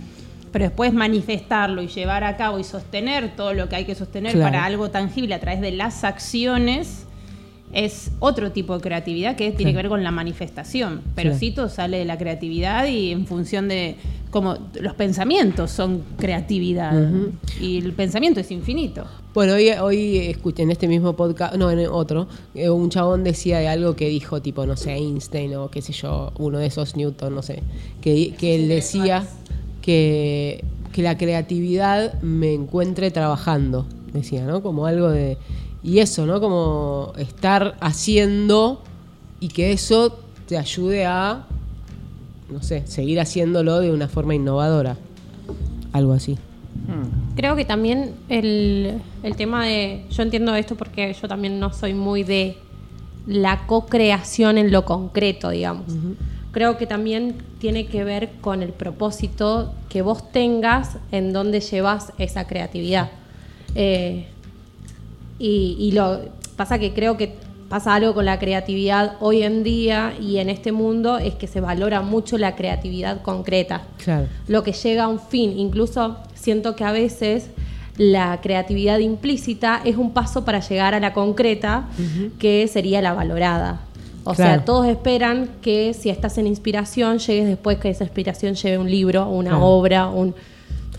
[0.51, 4.33] Pero después manifestarlo y llevar a cabo y sostener todo lo que hay que sostener
[4.33, 4.51] Claro.
[4.51, 7.04] para algo tangible a través de las acciones
[7.75, 11.01] es otro tipo de creatividad que tiene que ver con la manifestación.
[11.13, 13.97] Pero sí todo sale de la creatividad y en función de
[14.31, 16.93] como los pensamientos son creatividad
[17.61, 19.05] y el pensamiento es infinito.
[19.33, 23.59] Bueno, hoy, hoy escuché en este mismo podcast, no, en otro, eh, un chabón decía
[23.59, 26.95] de algo que dijo, tipo, no sé, Einstein o qué sé yo, uno de esos
[26.95, 27.61] Newton, no sé,
[28.01, 29.27] que, que él decía
[29.81, 30.63] que,
[30.93, 34.61] que la creatividad me encuentre trabajando, decía, ¿no?
[34.61, 35.37] Como algo de...
[35.85, 36.41] Y eso, ¿no?
[36.41, 38.81] Como estar haciendo
[39.39, 40.17] y que eso
[40.47, 41.45] te ayude a,
[42.49, 44.97] no sé, seguir haciéndolo de una forma innovadora.
[45.93, 46.37] Algo así.
[47.35, 50.05] Creo que también el, el tema de.
[50.09, 52.57] Yo entiendo esto porque yo también no soy muy de
[53.27, 55.85] la co-creación en lo concreto, digamos.
[56.51, 62.11] Creo que también tiene que ver con el propósito que vos tengas en donde llevas
[62.17, 63.11] esa creatividad.
[63.75, 64.27] Eh,
[65.39, 66.19] y, y lo
[66.55, 67.33] pasa que creo que
[67.69, 71.59] pasa algo con la creatividad hoy en día y en este mundo es que se
[71.61, 74.27] valora mucho la creatividad concreta Claro.
[74.47, 75.57] lo que llega a un fin.
[75.57, 77.47] Incluso siento que a veces
[77.97, 81.87] la creatividad implícita es un paso para llegar a la concreta,
[82.39, 83.81] que sería la valorada.
[84.25, 84.53] O Claro.
[84.55, 88.89] sea, todos esperan que si estás en inspiración, llegues después que esa inspiración lleve un
[88.91, 89.65] libro, una Claro.
[89.65, 90.35] obra, un...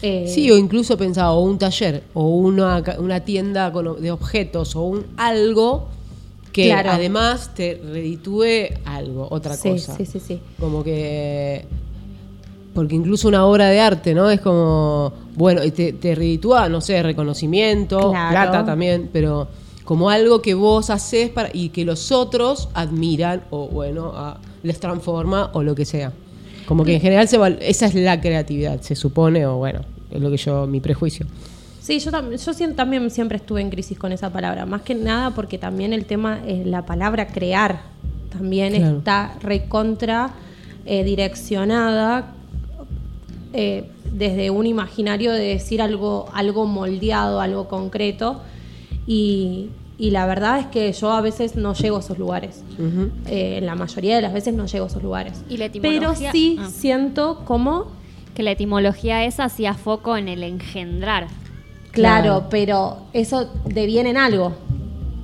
[0.02, 4.76] eh, Sí, o incluso pensaba, o un taller, o una, una tienda con- de objetos,
[4.76, 5.88] o un algo
[6.52, 6.90] que Claro.
[6.92, 9.96] además te reditúe algo, otra sí, cosa.
[9.96, 10.40] Sí, sí, sí.
[10.58, 11.64] Como que.
[12.74, 14.28] Porque incluso una obra de arte, ¿no?
[14.30, 15.12] Es como.
[15.34, 18.30] Bueno, te, te reditúa, no sé, reconocimiento, Claro.
[18.30, 19.48] plata también, pero
[19.84, 24.80] como algo que vos haces para, y que los otros admiran, o bueno, a- les
[24.80, 26.12] transforma, o lo que sea.
[26.66, 30.30] Como que en general se esa es la creatividad, se supone, o bueno, es lo
[30.30, 31.26] que yo, mi prejuicio.
[31.80, 34.94] Sí, yo, tam- yo sien- también siempre estuve en crisis con esa palabra, más que
[34.94, 37.80] nada porque también el tema, es la palabra crear,
[38.30, 38.98] también Claro.
[38.98, 40.30] está recontra
[40.84, 42.32] eh, direccionada
[43.52, 48.40] eh, desde un imaginario de decir algo, algo moldeado, algo concreto,
[49.06, 52.62] y, y la verdad es que yo a veces no llego a esos lugares.
[53.26, 55.42] Eh, la mayoría de las veces no llego a esos lugares.
[55.48, 56.68] ¿Y la Pero sí Ah.
[56.72, 57.86] siento como
[58.34, 61.28] Que la etimología esa hacía foco en el engendrar.
[61.92, 62.46] Claro, Claro.
[62.50, 64.52] pero eso deviene en algo.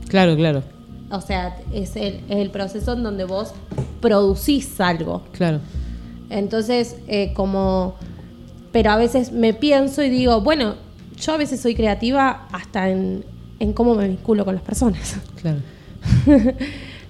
[0.08, 0.62] Claro, claro,
[1.10, 3.52] O sea, es el, es el proceso en donde vos
[4.00, 5.22] producís algo.
[5.32, 5.60] claro.
[6.30, 7.94] Entonces, eh, como...
[8.72, 10.76] Pero a veces me pienso y digo, bueno,
[11.18, 13.22] yo a veces soy creativa hasta en,
[13.62, 15.16] en cómo me vinculo con las personas.
[15.40, 15.58] Claro.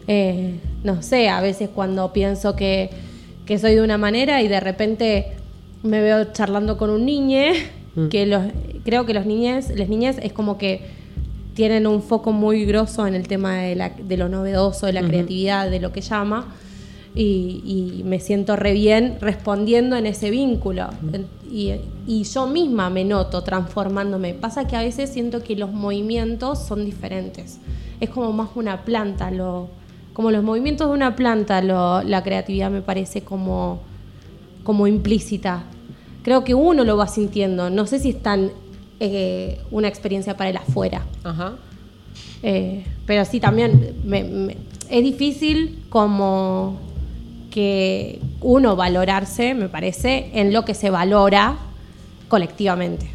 [0.09, 2.90] Eh, no sé, a veces cuando pienso que,
[3.46, 5.26] que soy de una manera y de repente
[5.84, 7.53] me veo charlando con un niñe,
[7.94, 8.09] Mm.
[8.09, 8.42] que los,
[8.84, 10.80] creo que los niñes, las niñas es como que
[11.55, 15.03] tienen un foco muy grosso en el tema de, la- de lo novedoso, de la
[15.03, 16.55] creatividad, de lo que llama,
[17.14, 20.88] y, y me siento re bien respondiendo en ese vínculo.
[21.50, 21.72] Y,
[22.06, 24.32] y yo misma me noto transformándome.
[24.34, 27.58] Pasa que a veces siento que los movimientos son diferentes.
[28.00, 29.68] Es como más una planta, lo,
[30.14, 33.80] como los movimientos de una planta, lo- la creatividad me parece como,
[34.64, 35.64] como implícita.
[36.22, 37.68] Creo que uno lo va sintiendo.
[37.68, 38.50] No sé si es tan
[39.00, 41.02] eh, una experiencia para el afuera.
[41.24, 41.56] Ajá.
[42.42, 44.56] Eh, pero sí, también me- me-
[44.88, 46.78] es difícil como
[47.53, 51.57] que uno valorarse, me parece, en lo que se valora
[52.28, 53.07] colectivamente.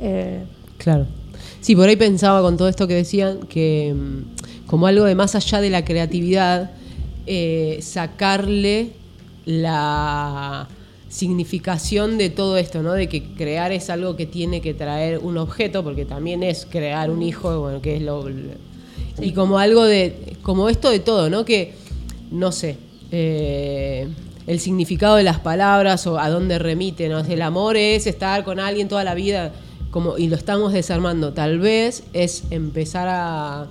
[0.00, 0.44] Eh,
[0.80, 1.06] Claro.
[1.60, 5.34] Sí, por ahí pensaba con todo esto que decían que mm, como algo de más
[5.34, 6.70] allá de la creatividad,
[7.26, 8.92] eh, sacarle
[9.44, 10.68] la
[11.08, 12.92] significación de todo esto, ¿no?
[12.92, 17.10] De que crear es algo que tiene que traer un objeto, porque también es crear
[17.10, 18.24] un hijo, bueno, que es lo...
[19.20, 20.36] Y como algo de...
[20.42, 21.44] Como esto de todo, ¿no?
[21.44, 21.74] Que,
[22.30, 22.76] no sé,
[23.10, 24.08] eh,
[24.46, 27.20] el significado de las palabras o a dónde remite, ¿no?
[27.20, 29.52] El amor es estar con alguien toda la vida,
[29.90, 31.32] como, y lo estamos desarmando.
[31.32, 33.66] Tal vez es empezar a,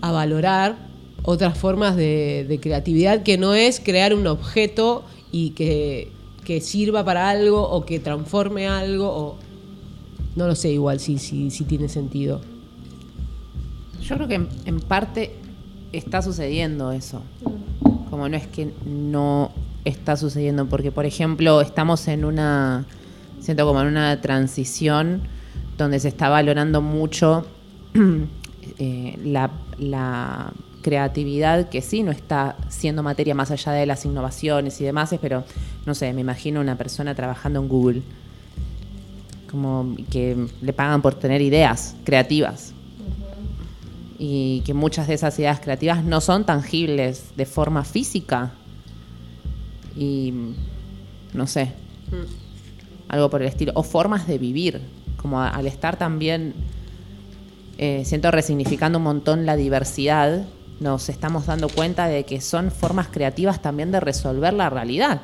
[0.00, 0.76] a valorar
[1.22, 6.12] otras formas de, de creatividad que no es crear un objeto y que,
[6.44, 9.36] que sirva para algo o que transforme algo o
[10.36, 12.40] no lo sé igual si, si, si tiene sentido.
[14.02, 15.32] Yo creo que en, en parte
[15.92, 17.22] está sucediendo eso.
[18.10, 19.50] Como no es que no
[19.84, 22.84] está sucediendo, porque por ejemplo estamos en una,
[23.40, 25.22] siento como en una transición
[25.78, 27.46] donde se está valorando mucho
[28.78, 30.52] eh, la,
[30.82, 35.42] creatividad que sí no está siendo materia más allá de las innovaciones y demás, pero
[35.84, 38.02] no sé, me imagino una persona trabajando en Google,
[39.50, 42.75] como que le pagan por tener ideas creativas
[44.18, 48.52] y que muchas de esas ideas creativas no son tangibles de forma física
[49.96, 50.32] y
[51.34, 51.72] no sé,
[53.08, 54.80] algo por el estilo, o formas de vivir,
[55.16, 56.54] como a- al estar también,
[57.78, 60.46] eh, siento resignificando un montón la diversidad,
[60.80, 65.22] nos estamos dando cuenta de que son formas creativas también de resolver la realidad,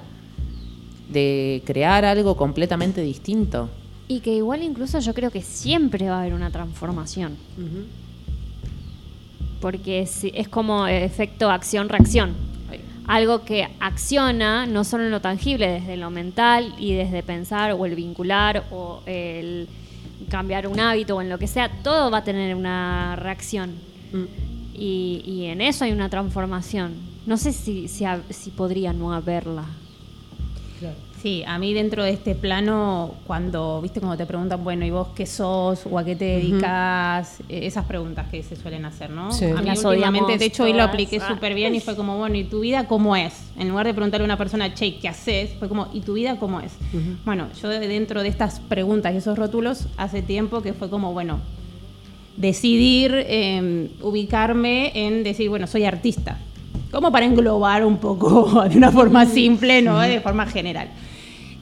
[1.10, 3.68] de crear algo completamente distinto.
[4.08, 7.36] Y que igual incluso yo creo que siempre va a haber una transformación.
[9.62, 12.34] Porque es, es como efecto acción-reacción.
[13.06, 17.86] Algo que acciona no solo en lo tangible, desde lo mental y desde pensar o
[17.86, 19.68] el vincular o el
[20.28, 23.72] cambiar un hábito o en lo que sea, todo va a tener una reacción.
[24.74, 26.94] Y, y en eso hay una transformación.
[27.24, 29.64] No sé si, si podría no haberla.
[31.22, 35.08] Sí, a mí dentro de este plano, cuando, viste, cuando te preguntan, bueno, ¿y vos
[35.14, 35.86] qué sos?
[35.88, 37.38] ¿O a qué te dedicas?
[37.48, 39.30] Eh, Esas preguntas que se suelen hacer, ¿no?
[39.30, 39.44] Sí.
[39.44, 40.88] A mí Las últimamente, de hecho, hoy lo todas.
[40.90, 41.28] apliqué Ah.
[41.28, 43.34] súper bien y fue como, bueno, ¿y tu vida cómo es?
[43.56, 45.50] En lugar de preguntarle a una persona, che, ¿qué haces?
[45.60, 46.72] Fue como, ¿y tu vida cómo es?
[47.24, 51.12] Bueno, yo de- dentro de estas preguntas y esos rótulos, hace tiempo que fue como,
[51.12, 51.38] bueno,
[52.36, 56.38] decidir eh, ubicarme en decir, bueno, soy artista.
[56.90, 60.00] Como para englobar un poco de una forma simple, ¿no?
[60.00, 60.88] De forma general.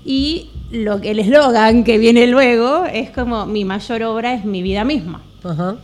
[0.05, 4.85] Y lo el eslogan que viene luego es como mi mayor obra es mi vida
[4.85, 5.23] misma.
[5.45, 5.77] Ajá.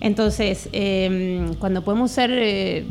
[0.00, 2.86] Entonces, eh, cuando podemos ser eh,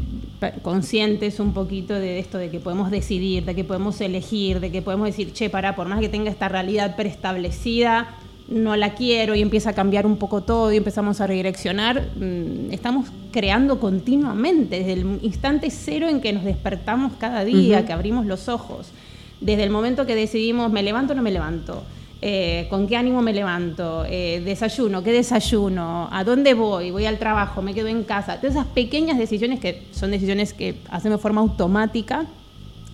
[0.61, 4.81] conscientes un poquito de esto, de que podemos decidir, de que podemos elegir, de que
[4.83, 8.15] podemos decir, che, para, por más que tenga esta realidad preestablecida,
[8.47, 12.71] no la quiero y empieza a cambiar un poco todo y empezamos a redireccionar, mm,
[12.71, 18.25] estamos creando continuamente, desde el instante cero en que nos despertamos cada día, que abrimos
[18.25, 18.91] los ojos,
[19.41, 21.83] desde el momento que decidimos, me levanto o no me levanto.
[22.21, 24.03] Eh, ¿Con qué ánimo me levanto?
[24.05, 25.01] Eh, ¿Desayuno?
[25.03, 26.09] ¿Qué desayuno?
[26.11, 26.91] ¿A dónde voy?
[26.91, 27.61] ¿Voy al trabajo?
[27.61, 28.37] ¿Me quedo en casa?
[28.41, 32.25] Todas esas pequeñas decisiones que son decisiones que hacemos de forma automática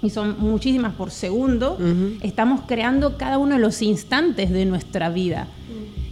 [0.03, 1.79] y son muchísimas por segundo,
[2.21, 5.47] estamos creando cada uno de los instantes de nuestra vida.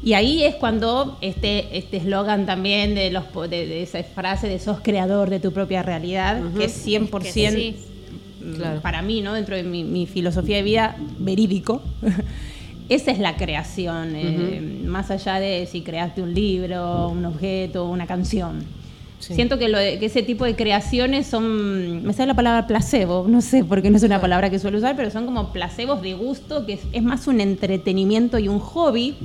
[0.03, 4.59] Y ahí es cuando este este eslogan también de, los, de, de esa frase de
[4.59, 7.75] sos creador de tu propia realidad, que es 100% Es que sí.
[8.58, 8.82] Claro.
[8.82, 9.34] para mí, ¿no?
[9.34, 11.82] dentro de mi, mi filosofía de vida, verídico.
[12.89, 18.06] Esa es la creación, eh, más allá de si creaste un libro, un objeto, una
[18.06, 18.64] canción.
[19.20, 19.36] Sí.
[19.36, 23.26] Siento que, lo de- que ese tipo de creaciones son, me sale la palabra placebo,
[23.30, 26.02] no sé por qué no es una palabra que suelo usar, pero son como placebos
[26.02, 29.16] de gusto, que es, es más un entretenimiento y un hobby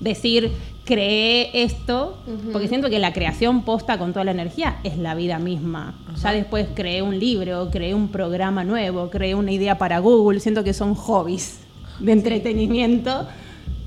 [0.00, 0.50] decir,
[0.88, 2.16] creé esto,
[2.50, 5.94] porque siento que la creación posta con toda la energía es la vida misma.
[6.22, 10.64] Ya después creé un libro, creé un programa nuevo, creé una idea para Google, siento
[10.64, 11.60] que son hobbies
[12.00, 13.28] de entretenimiento,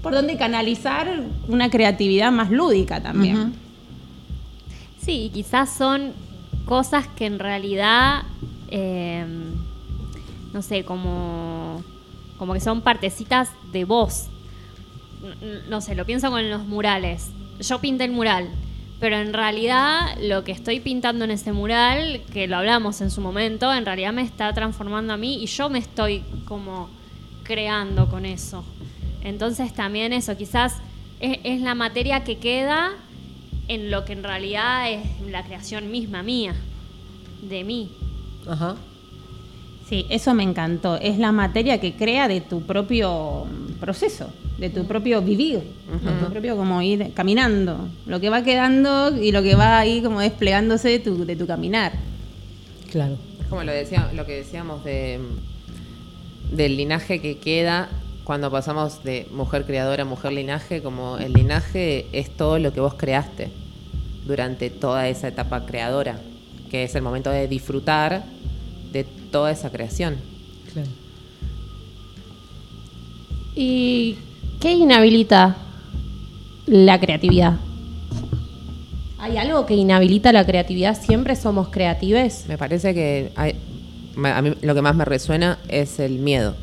[0.03, 3.53] por donde canalizar una creatividad más lúdica también.
[5.03, 6.13] Sí, y quizás son
[6.65, 8.25] cosas que en realidad,
[8.69, 9.25] eh,
[10.53, 11.81] no sé, como,
[12.37, 14.27] como que son partecitas de vos.
[15.69, 17.29] No sé, lo pienso con los murales.
[17.59, 18.49] Yo pinté el mural,
[18.99, 23.21] pero en realidad lo que estoy pintando en ese mural, que lo hablamos en su
[23.21, 26.89] momento, en realidad me está transformando a mí y yo me estoy como
[27.43, 28.63] creando con eso.
[29.23, 30.77] Entonces también eso, quizás
[31.19, 32.91] es, es la materia que queda
[33.67, 36.55] en lo que en realidad es la creación misma mía,
[37.41, 37.91] de mí.
[38.47, 38.75] Ajá.
[39.91, 40.95] Sí, eso me encantó.
[40.95, 43.45] Es la materia que crea de tu propio
[43.77, 47.89] proceso, de tu propio vivir, de tu propio como ir caminando.
[48.05, 51.45] Lo que va quedando y lo que va ahí como desplegándose de tu, de tu
[51.45, 51.91] caminar.
[52.89, 53.17] Claro.
[53.41, 55.19] Es como lo, decía, lo que decíamos de,
[56.53, 57.89] del linaje que queda
[58.23, 62.79] cuando pasamos de mujer creadora a mujer linaje, como el linaje es todo lo que
[62.79, 63.51] vos creaste
[64.25, 66.17] durante toda esa etapa creadora,
[66.69, 68.23] que es el momento de disfrutar
[68.91, 70.17] de toda esa creación.
[70.73, 70.89] Claro.
[73.55, 74.15] ¿Y
[74.59, 75.57] qué inhabilita
[76.65, 77.59] la creatividad?
[79.19, 80.99] ¿Hay algo que inhabilita la creatividad?
[80.99, 82.45] ¿Siempre somos creatives?
[82.47, 83.55] Me parece que hay-
[84.23, 86.55] a mí lo que más me resuena es el miedo.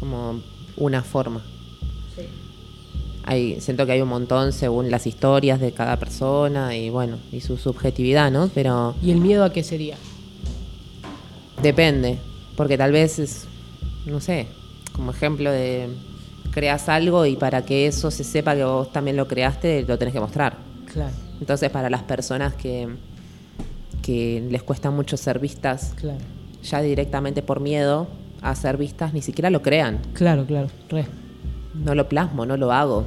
[0.00, 0.40] Como
[0.76, 1.42] una forma.
[3.26, 7.40] Hay, siento que hay un montón según las historias de cada persona y bueno, y
[7.40, 8.48] su subjetividad, ¿no?
[8.54, 9.96] Pero ¿Y el miedo a qué sería?
[11.62, 12.18] depende,
[12.56, 13.46] porque tal vez es,
[14.06, 14.46] no sé,
[14.92, 15.88] como ejemplo de
[16.52, 20.14] creas algo y para que eso se sepa que vos también lo creaste, lo tenés
[20.14, 20.56] que mostrar.
[20.92, 22.88] Claro, Entonces, para las personas que,
[24.02, 26.18] que les cuesta mucho ser vistas, claro.
[26.62, 28.06] ya directamente por miedo
[28.40, 29.98] a ser vistas, ni siquiera lo crean.
[30.14, 30.68] Claro, claro.
[30.88, 31.06] Re.
[31.84, 33.04] No lo plasmo, no lo hago.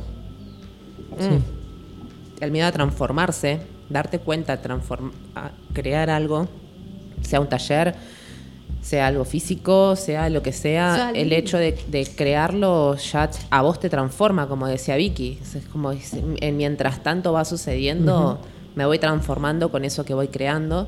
[1.17, 1.29] Sí.
[1.29, 2.43] Mm.
[2.43, 3.59] El miedo a transformarse,
[3.89, 6.47] darte cuenta, transform a crear algo,
[7.21, 7.95] sea un taller,
[8.81, 13.79] sea algo físico, sea lo que sea, el hecho de, de crearlo ya a vos
[13.79, 15.39] te transforma, como decía Vicky.
[15.41, 18.39] Es como en mientras tanto va sucediendo,
[18.75, 20.87] me voy transformando con eso que voy creando.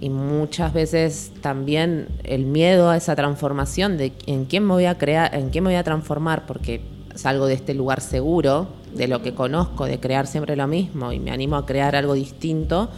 [0.00, 4.96] Y muchas veces también el miedo a esa transformación de en quién me voy a
[4.96, 6.80] crear, en quién me voy a transformar, porque
[7.20, 11.20] salgo de este lugar seguro, de lo que conozco, de crear siempre lo mismo, y
[11.20, 12.88] me animo a crear algo distinto,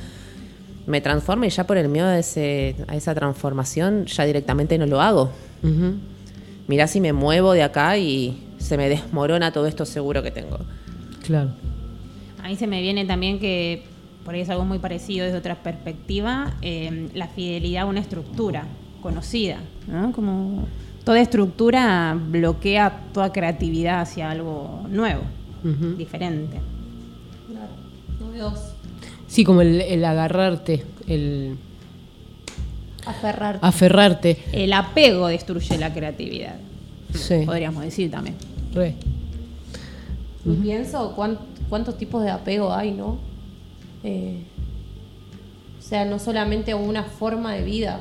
[0.86, 4.86] me transformo y ya por el miedo a, ese, a esa transformación ya directamente no
[4.86, 5.30] lo hago.
[5.62, 5.94] Ujú.
[6.68, 10.58] Mirá si me muevo de acá y se me desmorona todo esto seguro que tengo.
[11.24, 11.50] Claro.
[12.42, 13.84] A mí se me viene también que,
[14.24, 18.66] por ahí es algo muy parecido desde otra perspectiva, eh, la fidelidad a una estructura
[19.02, 19.58] conocida,
[19.88, 20.12] ¿no?
[20.12, 20.66] Como
[21.04, 25.22] toda estructura bloquea toda creatividad hacia algo nuevo,
[25.64, 25.94] Ujú.
[25.96, 26.60] diferente.
[28.20, 28.74] Novedoso.
[29.26, 31.56] Sí, como el, el agarrarte, el
[33.06, 33.58] Aferrar.
[33.62, 34.38] aferrarte.
[34.52, 36.54] El apego destruye la creatividad,
[37.14, 38.36] Sí, podríamos decir también.
[38.74, 38.94] re.
[40.44, 41.38] Y pienso cuán-
[41.68, 43.18] cuántos tipos de apego hay, ¿no?
[44.04, 44.42] Eh,
[45.78, 48.00] o sea, no solamente a una forma de vida,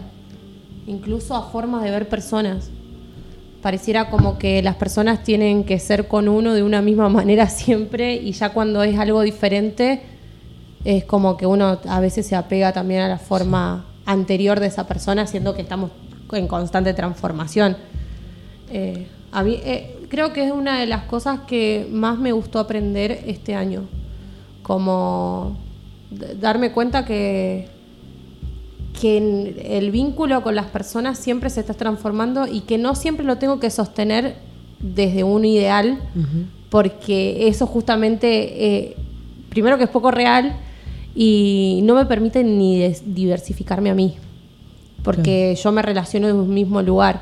[0.88, 2.70] incluso a formas de ver personas.
[3.62, 8.16] Pareciera como que las personas tienen que ser con uno de una misma manera siempre
[8.16, 10.01] y ya cuando es algo diferente
[10.84, 14.88] es como que uno a veces se apega también a la forma anterior de esa
[14.88, 15.91] persona, siendo que estamos
[16.32, 17.78] en constante transformación.
[18.72, 22.59] Eh, a mí eh, creo que es una de las cosas que más me gustó
[22.59, 23.84] aprender este año,
[24.64, 25.57] como
[26.39, 27.70] darme cuenta que
[29.02, 29.18] que
[29.80, 33.60] el vínculo con las personas siempre se está transformando y que no siempre lo tengo
[33.60, 34.36] que sostener
[34.80, 35.99] desde un ideal,
[36.70, 38.28] porque eso justamente,
[38.66, 38.95] eh,
[39.49, 40.56] primero que es poco real
[41.16, 44.16] y no me permite ni diversificarme a mí,
[45.04, 47.22] porque yo me relaciono en un mismo lugar.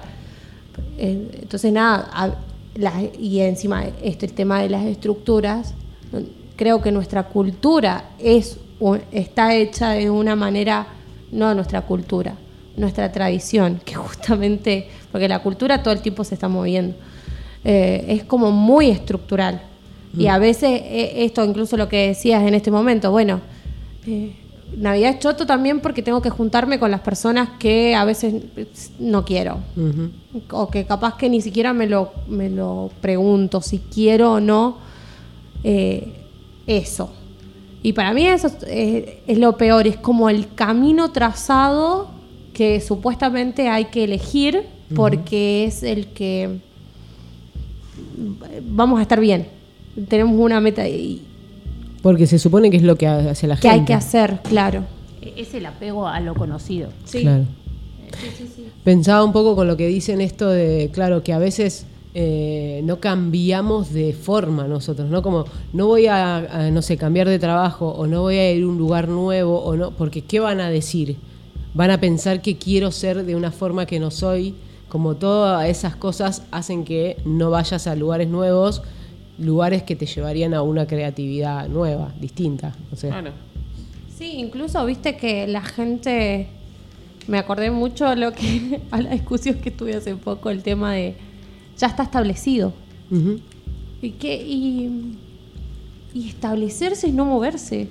[0.98, 2.36] Eh, Entonces, nada, a-
[3.20, 5.74] y encima este, el tema de las estructuras,
[6.56, 8.58] creo que nuestra cultura es,
[9.12, 10.88] está hecha de una manera,
[11.32, 12.36] no nuestra cultura,
[12.78, 16.96] nuestra tradición, que justamente, porque la cultura todo el tiempo se está moviendo,
[17.64, 19.62] eh, es como muy estructural.
[20.18, 23.42] Y a veces eh, esto, incluso lo que decías en este momento, bueno,
[24.08, 24.36] eh,
[24.76, 28.44] Navidad es choto también porque tengo que juntarme con las personas que a veces
[29.00, 29.60] no quiero.
[30.52, 34.78] O que capaz que ni siquiera me lo, me lo pregunto si quiero o no
[35.64, 36.14] eh,
[36.68, 37.12] eso.
[37.82, 42.10] Y para mí eso es, eh, es lo peor, es como el camino trazado
[42.54, 44.64] que supuestamente hay que elegir
[44.96, 46.60] porque es el que
[48.64, 49.48] vamos a estar bien.
[50.08, 51.22] Tenemos una meta y-
[52.02, 53.80] Porque se supone que es lo que hace la que gente.
[53.80, 54.84] hay que hacer, claro.
[55.22, 56.90] E- Es el apego a lo conocido.
[57.10, 57.46] Claro.
[58.84, 63.00] Pensaba un poco con lo que dicen esto de, claro, que a veces eh, no
[63.00, 65.22] cambiamos de forma nosotros, ¿no?
[65.22, 68.64] Como no voy a, a, no sé, cambiar de trabajo o no voy a ir
[68.64, 71.18] a un lugar nuevo o no, porque ¿qué van a decir?
[71.74, 74.56] Van a pensar que quiero ser de una forma que no soy,
[74.88, 78.82] como todas esas cosas hacen que no vayas a lugares nuevos,
[79.38, 83.12] lugares que te llevarían a una creatividad nueva, distinta, no sé.
[84.18, 86.48] Sí, incluso viste que la gente,
[87.28, 90.94] me acordé mucho a lo que a la discusión que tuve hace poco, el tema
[90.94, 91.16] de
[91.80, 92.74] ya está establecido.
[94.02, 94.36] ¿Y qué?
[94.36, 95.16] Y,
[96.14, 97.88] y establecerse es no moverse.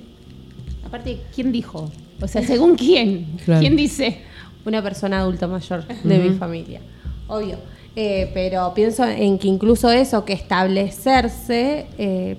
[0.84, 1.90] Aparte, ¿quién dijo?
[2.20, 3.26] O sea, ¿según quién?
[3.44, 3.60] Claro.
[3.60, 4.20] ¿Quién dice?
[4.64, 6.80] Una persona adulta mayor de mi familia,
[7.26, 7.58] obvio.
[7.96, 12.36] Eh, pero pienso en que incluso eso, que establecerse, eh,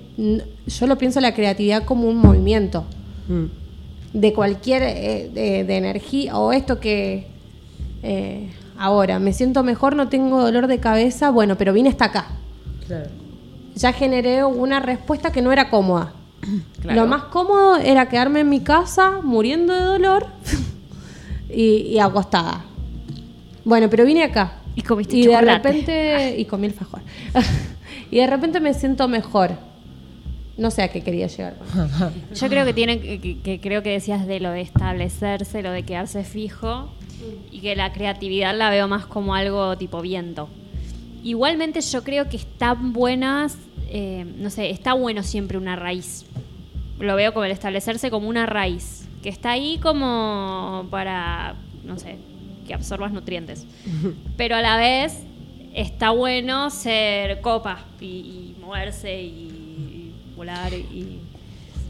[0.66, 2.84] yo lo pienso la creatividad como un movimiento.
[3.28, 3.44] Mm.
[4.12, 7.26] de cualquier eh, de, de energía o esto que
[8.80, 12.26] ahora me siento mejor, no tengo dolor de cabeza, bueno, pero vine hasta acá.
[12.86, 13.10] Claro.
[13.76, 16.12] Ya generé una respuesta que no era cómoda.
[16.80, 17.02] Claro.
[17.02, 20.26] Lo más cómodo era quedarme en mi casa muriendo de dolor
[21.50, 21.62] y,
[21.92, 22.64] y acostada.
[23.66, 24.54] Bueno, pero vine acá.
[24.74, 25.46] Y comiste y chocolate.
[25.46, 27.00] de repente y comí el fajor.
[28.10, 29.50] y de repente me siento mejor.
[30.56, 31.56] No sé a qué quería llegar.
[32.34, 35.70] Yo creo que tiene que, que- que creo que decías de lo de establecerse, lo
[35.72, 36.88] de quedarse fijo
[37.50, 40.48] y que la creatividad la veo más como algo tipo viento.
[41.22, 43.56] Igualmente yo creo que están buenas,
[43.88, 46.24] eh, no sé, está bueno siempre una raíz.
[46.98, 51.54] Lo veo como el establecerse como una raíz, que está ahí como para,
[51.84, 52.16] no sé,
[52.66, 53.66] que absorbas nutrientes.
[54.36, 55.22] Pero a la vez
[55.74, 61.20] está bueno ser copa y, y moverse y, y volar y...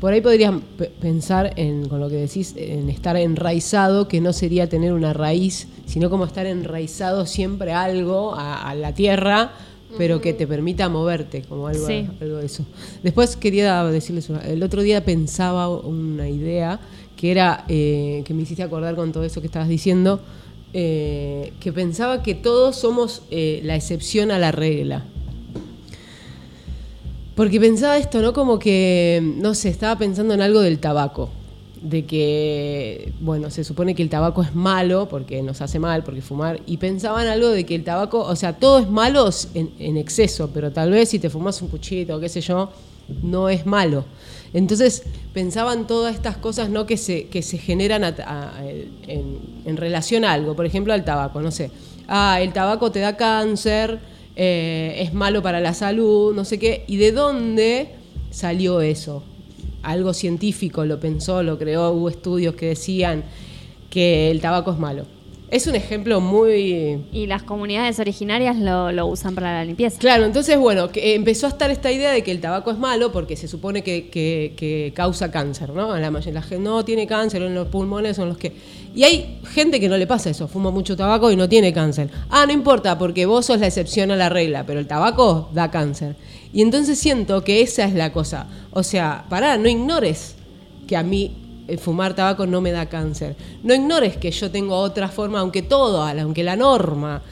[0.01, 4.33] Por ahí podrían pe- pensar en, con lo que decís, en estar enraizado, que no
[4.33, 9.53] sería tener una raíz, sino como estar enraizado siempre a algo, a, a la tierra,
[9.99, 12.07] pero que te permita moverte, como algo, Sí.
[12.21, 12.65] algo de eso.
[13.03, 16.81] Después quería decirles, una- el otro día pensaba una idea
[17.17, 20.21] que era, eh, que me hiciste acordar con todo eso que estabas diciendo,
[20.73, 25.05] eh, que pensaba que todos somos eh, la excepción a la regla.
[27.41, 28.35] Porque pensaba esto, ¿no?
[28.35, 31.31] Como que, no sé, estaba pensando en algo del tabaco.
[31.81, 36.21] De que, bueno, se supone que el tabaco es malo porque nos hace mal, porque
[36.21, 36.61] fumar.
[36.67, 40.51] Y pensaba en algo de que el tabaco, o sea, todo es malo en, exceso,
[40.53, 42.69] pero tal vez si te fumas un puchito o qué sé yo,
[43.23, 44.05] no es malo.
[44.53, 46.85] Entonces pensaba en todas estas cosas ¿no?
[46.85, 50.55] que, se, que se generan en, en relación a algo.
[50.55, 51.71] Por ejemplo, al tabaco, no sé.
[52.07, 53.99] Ah, el tabaco te da cáncer,
[54.37, 56.85] eh, es malo para la salud, no sé qué.
[56.87, 57.89] ¿Y de dónde
[58.31, 59.23] salió eso?
[59.83, 63.25] Algo científico lo pensó, lo creó, hubo estudios que decían
[63.89, 65.07] que el tabaco es malo.
[65.51, 69.99] Es un ejemplo muy Y las comunidades originarias lo, lo usan para la limpieza.
[69.99, 73.11] Claro, entonces, bueno, que empezó a estar esta idea de que el tabaco es malo
[73.11, 75.97] porque se supone que, que- que causa cáncer, ¿no?
[75.97, 78.53] La mayoría gente no tiene cáncer en los pulmones, son los que...
[78.95, 82.11] Y hay gente que no le pasa eso, fuma mucho tabaco y no tiene cáncer.
[82.29, 85.71] Ah, no importa, porque vos sos la excepción a la regla, pero el tabaco da
[85.71, 86.15] cáncer.
[86.53, 88.47] Y entonces siento que esa es la cosa.
[88.73, 90.37] O sea, pará, no ignores
[90.87, 91.33] que a mí
[91.79, 93.37] fumar tabaco no me da cáncer.
[93.63, 97.23] No ignores que yo tengo otra forma, aunque todo, aunque la norma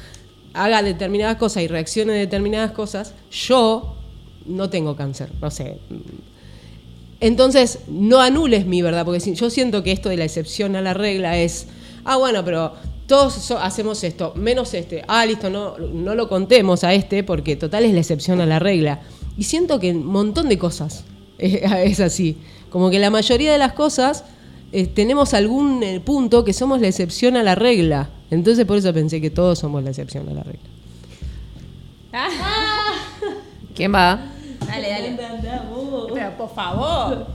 [0.55, 3.97] haga determinadas cosas y reaccione a determinadas cosas, yo
[4.47, 5.79] no tengo cáncer, no sé.
[7.21, 10.95] Entonces, no anules mi verdad, porque yo siento que esto de la excepción a la
[10.95, 11.67] regla es,
[12.05, 12.75] ah, bueno, pero
[13.07, 15.03] todos hacemos esto, menos este.
[15.09, 18.59] Ah, listo, no, no lo contemos a este, porque total es la excepción a la
[18.59, 19.01] regla.
[19.37, 21.05] Y siento que un montón de cosas
[21.39, 22.37] eh, es así.
[22.71, 24.25] Como que la mayoría de las cosas
[24.73, 28.11] eh, tenemos algún eh, punto que somos la excepción a la regla.
[28.31, 30.69] Entonces, por eso pensé que todos somos la excepción a la regla.
[33.75, 34.21] ¿Quién va?
[34.67, 35.19] Dale, dale.
[36.13, 37.27] Pero por favor.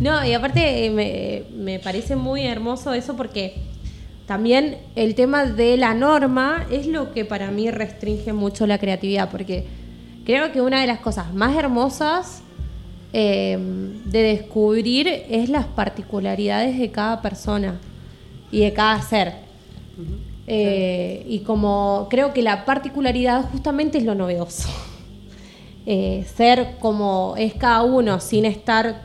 [0.00, 3.62] No, y aparte eh, me, me parece muy hermoso eso porque
[4.26, 9.30] también el tema de la norma es lo que para mí restringe mucho la creatividad,
[9.30, 9.66] porque
[10.24, 12.42] creo que una de las cosas más hermosas
[13.14, 13.56] eh,
[14.06, 17.80] de descubrir es las particularidades de cada persona
[18.52, 19.32] y de cada ser.
[20.46, 24.68] Eh, y como creo que la particularidad justamente es lo novedoso.
[25.86, 29.02] Eh, ser como es cada uno sin estar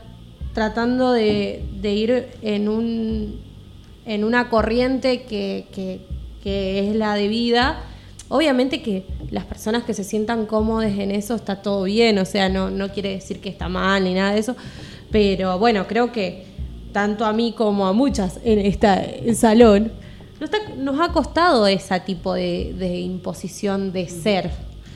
[0.54, 3.38] tratando de, de ir en un
[4.06, 6.00] en una corriente que, que-
[6.42, 7.82] que es la de vida.
[8.30, 12.48] Obviamente que las personas que se sientan cómodas en eso está todo bien, o sea,
[12.48, 14.56] no, no quiere decir que está mal ni nada de eso,
[15.10, 16.44] pero bueno, creo que
[16.92, 19.92] tanto a mí como a muchas en este salón,
[20.40, 24.50] nos, está- nos ha costado ese tipo de, de imposición de ser.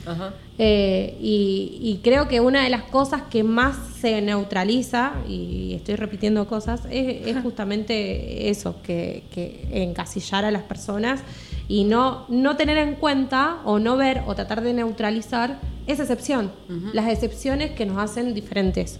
[0.07, 0.33] Ajá.
[0.59, 5.97] Eh, y, y creo que una de las cosas que más se neutraliza, y estoy
[5.97, 11.21] repitiendo cosas, es, es justamente eso, que, que encasillar a las personas
[11.69, 16.51] y no, no tener en cuenta o no ver o tratar de neutralizar esa excepción,
[16.93, 18.99] las excepciones que nos hacen diferentes.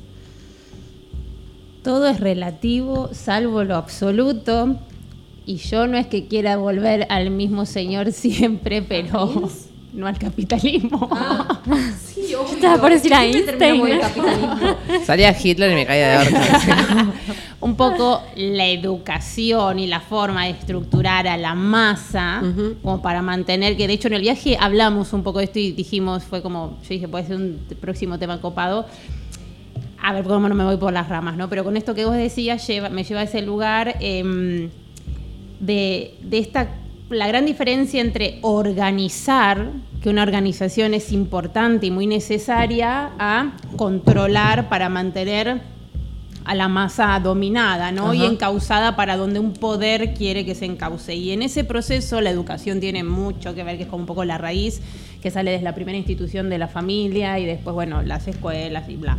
[1.83, 4.79] Todo es relativo, salvo lo absoluto.
[5.47, 9.51] Y yo no es que quiera volver al mismo señor siempre, pero
[9.95, 11.09] no al capitalismo.
[12.05, 14.01] Sí, estaba por decir a Einstein.
[15.05, 17.13] Salía Hitler y me caía de orto.
[17.61, 22.43] Un poco la educación y la forma de estructurar a la masa,
[22.83, 25.73] como para mantener, que de hecho en el viaje hablamos un poco de esto y
[25.73, 28.87] dijimos, fue como, yo dije, puede ser un próximo tema copado.
[30.03, 31.49] A ver, cómo no me voy por las ramas, ¿no?
[31.49, 34.69] Pero con esto que vos decías, lleva, me lleva a ese lugar em,
[35.59, 36.69] de, de esta
[37.15, 39.71] la gran diferencia entre organizar,
[40.03, 45.63] que una organización es importante y muy necesaria, a controlar para mantener
[46.45, 48.13] a la masa dominada, ¿no?
[48.13, 51.15] Y encauzada para donde un poder quiere que se encauce.
[51.15, 54.25] Y en ese proceso la educación tiene mucho que ver, que es como un poco
[54.25, 54.83] la raíz
[55.25, 58.97] que sale desde la primera institución de la familia y después, bueno, las escuelas y
[58.97, 59.19] bla.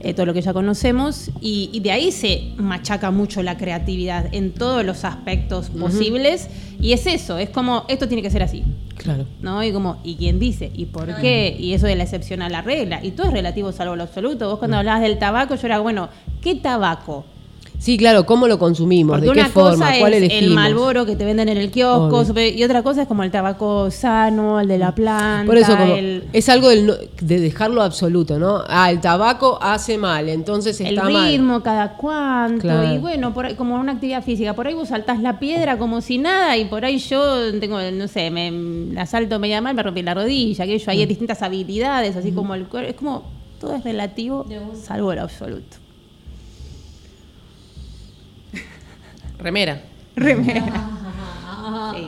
[0.00, 4.32] eh, todo lo que ya conocemos, y, y de ahí se machaca mucho la creatividad
[4.32, 6.48] en todos los aspectos posibles,
[6.80, 8.62] y es eso, es como, esto tiene que ser así,
[8.96, 9.26] Claro.
[9.40, 9.64] ¿no?
[9.64, 10.70] Y como, ¿y quién dice?
[10.74, 11.56] ¿Y por qué?
[11.58, 13.00] Y eso de la excepción a la regla.
[13.02, 14.48] Y todo es relativo salvo lo absoluto.
[14.50, 16.08] Vos cuando hablabas del tabaco, yo era, bueno,
[16.42, 17.24] ¿qué tabaco?
[17.80, 19.18] Sí, claro, ¿cómo lo consumimos?
[19.18, 19.86] Porque ¿De qué una forma?
[19.86, 20.42] cosa ¿Cuál es elegimos?
[20.48, 22.48] el Malboro que te venden en el kiosco, Obvio.
[22.48, 25.94] y otra cosa es como el tabaco sano, el de la planta, Por eso, como,
[25.94, 28.62] el, es algo del no- de dejarlo absoluto, ¿no?
[28.66, 31.30] Ah, el tabaco hace mal, entonces el está mal.
[31.30, 32.62] ritmo, cada cuánto.
[32.62, 32.94] Claro.
[32.94, 34.54] Y bueno, por ahí- como una actividad física.
[34.54, 38.08] Por ahí vos saltás la piedra como si nada, y por ahí yo tengo, no
[38.08, 38.50] sé, me
[38.92, 41.08] la salto media mal, me rompí la rodilla, que yo ahí hay Mm.
[41.10, 42.90] distintas habilidades, así como el cuerpo.
[42.90, 43.22] Es como
[43.60, 44.44] todo es relativo,
[44.82, 45.76] salvo lo absoluto.
[49.38, 49.82] Remera.
[50.16, 50.90] Remera.
[51.94, 52.06] Sí.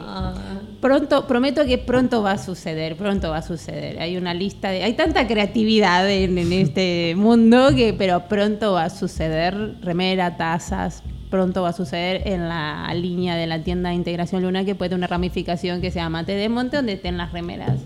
[0.80, 4.00] Pronto, prometo que pronto va a suceder, pronto va a suceder.
[4.00, 8.84] Hay una lista de, hay tanta creatividad en, en este mundo que, pero pronto va
[8.84, 9.74] a suceder.
[9.82, 14.64] Remera, tazas, pronto va a suceder en la línea de la tienda de integración Luna
[14.64, 17.80] que puede tener una ramificación que se llama Té de Monte donde estén las remeras.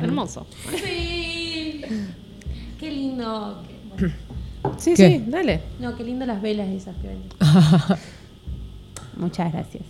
[0.00, 0.46] Hermoso.
[0.82, 1.82] Sí.
[2.78, 3.62] Qué lindo.
[3.88, 4.14] Bueno.
[4.76, 5.08] Sí, ¿Qué?
[5.08, 5.60] sí, dale.
[5.78, 7.22] No, qué lindo las velas esas que ven.
[9.20, 9.82] Muchas gracias.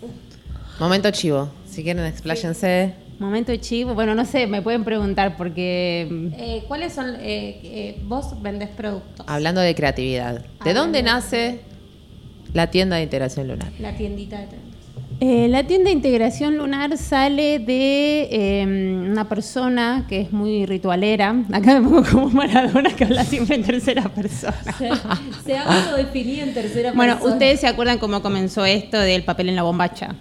[0.79, 1.51] Momento chivo.
[1.67, 2.95] Si quieren, expláyense.
[3.19, 3.95] Momento chivo.
[3.95, 7.15] Bueno, no sé, me pueden preguntar porque Eh, ¿Cuáles son?
[7.17, 9.27] eh, eh, vos vendés productos.
[9.29, 10.41] Hablando de creatividad.
[10.41, 11.61] ¿De Hablando dónde de- nace
[12.55, 13.71] la tienda de integración lunar?
[13.79, 14.47] La tiendita de.
[15.23, 18.65] Eh, la tienda de integración lunar sale de eh,
[19.11, 21.35] una persona que es muy ritualera.
[21.53, 24.57] Acá me pongo como Maradona que habla siempre en tercera persona.
[25.45, 27.35] Se autodefinía en tercera Bueno, persona.
[27.35, 30.15] ustedes se acuerdan cómo comenzó esto del papel en la bombacha.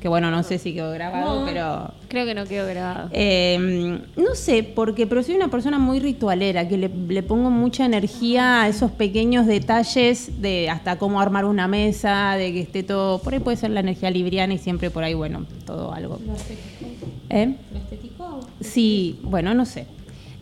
[0.00, 1.46] Que bueno, no sé si quedó grabado, No.
[1.46, 3.10] pero Creo que no quedó grabado.
[3.12, 7.84] Eh, no sé, porque pero soy una persona muy ritualera, que le, le pongo mucha
[7.84, 13.18] energía a esos pequeños detalles de hasta cómo armar una mesa, de que esté todo.
[13.20, 16.18] Por ahí puede ser la energía libriana y siempre por ahí, bueno, todo algo.
[16.26, 17.06] ¿Lo estético?
[17.28, 17.54] ¿Eh?
[17.72, 18.40] ¿Lo estético?
[18.60, 19.86] Sí, bueno, no sé.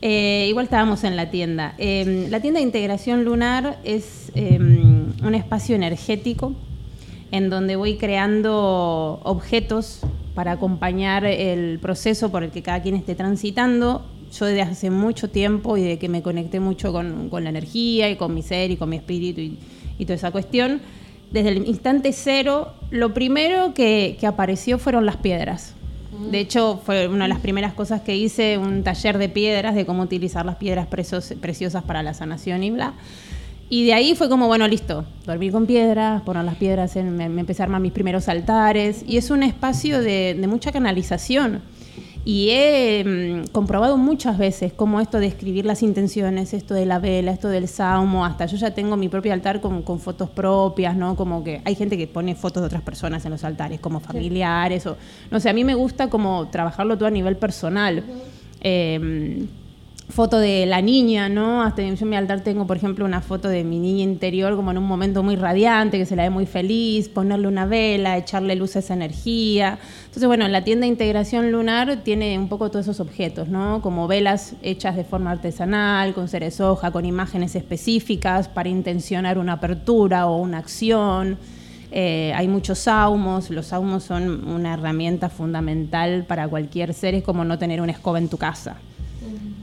[0.01, 1.75] Eh, igual estábamos en la tienda.
[1.79, 6.55] Eh, la tienda de integración lunar es eh, un espacio energético
[7.31, 10.01] en donde voy creando objetos
[10.35, 14.05] para acompañar el proceso por el que cada quien esté transitando.
[14.33, 18.11] Yo desde hace mucho tiempo y de que me conecté mucho con, con la energía
[18.11, 19.59] y con mi ser y con mi espíritu y,
[19.99, 20.81] y toda esa cuestión,
[21.31, 25.75] desde el instante cero, lo primero que, que apareció fueron las piedras.
[26.31, 29.87] De hecho, fue una de las primeras cosas que hice, un taller de piedras, de
[29.87, 32.95] cómo utilizar las piedras precios- preciosas para la sanación y bla.
[33.71, 37.29] Y de ahí fue como, bueno, listo, dormir con piedras, poner las piedras, en, me,
[37.29, 39.05] me empecé a armar mis primeros altares.
[39.07, 41.61] Y es un espacio de, de mucha canalización.
[42.25, 46.99] Y he mm, comprobado muchas veces cómo esto de escribir las intenciones, esto de la
[46.99, 50.97] vela, esto del salmo, hasta yo ya tengo mi propio altar con, con fotos propias,
[50.97, 51.17] ¿no?
[51.17, 54.87] Como que hay gente que pone fotos de otras personas en los altares, como familiares,
[54.87, 54.97] o
[55.31, 58.05] no sé, a mí me gusta como trabajarlo todo a nivel personal.
[58.61, 59.47] Eh,
[60.09, 61.63] foto de la niña, ¿no?
[61.63, 64.71] Hasta yo en mi altar tengo, por ejemplo, una foto de mi niña interior como
[64.71, 68.57] en un momento muy radiante, que se la ve muy feliz, ponerle una vela, echarle
[68.57, 69.79] luz a esa energía.
[70.07, 73.83] Entonces, bueno, en la tienda de integración lunar tiene un poco todos esos objetos, ¿no?
[73.83, 79.55] Como velas hechas de forma artesanal, con ceres hoja, con imágenes específicas para intencionar una
[79.55, 81.37] apertura o una acción.
[81.91, 87.45] Eh, hay muchos saumos, los saumos son una herramienta fundamental para cualquier ser, es como
[87.45, 88.77] no tener una escoba en tu casa.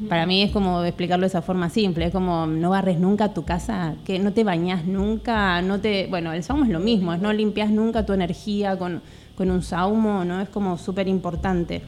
[0.07, 3.43] Para mí es como explicarlo de esa forma simple, es como no barres nunca tu
[3.43, 7.21] casa, que no te bañas nunca, no te, bueno, el saumo es lo mismo, es
[7.21, 9.01] no limpias nunca tu energía con,
[9.35, 10.41] con un saumo, ¿no?
[10.41, 11.81] Es como súper importante.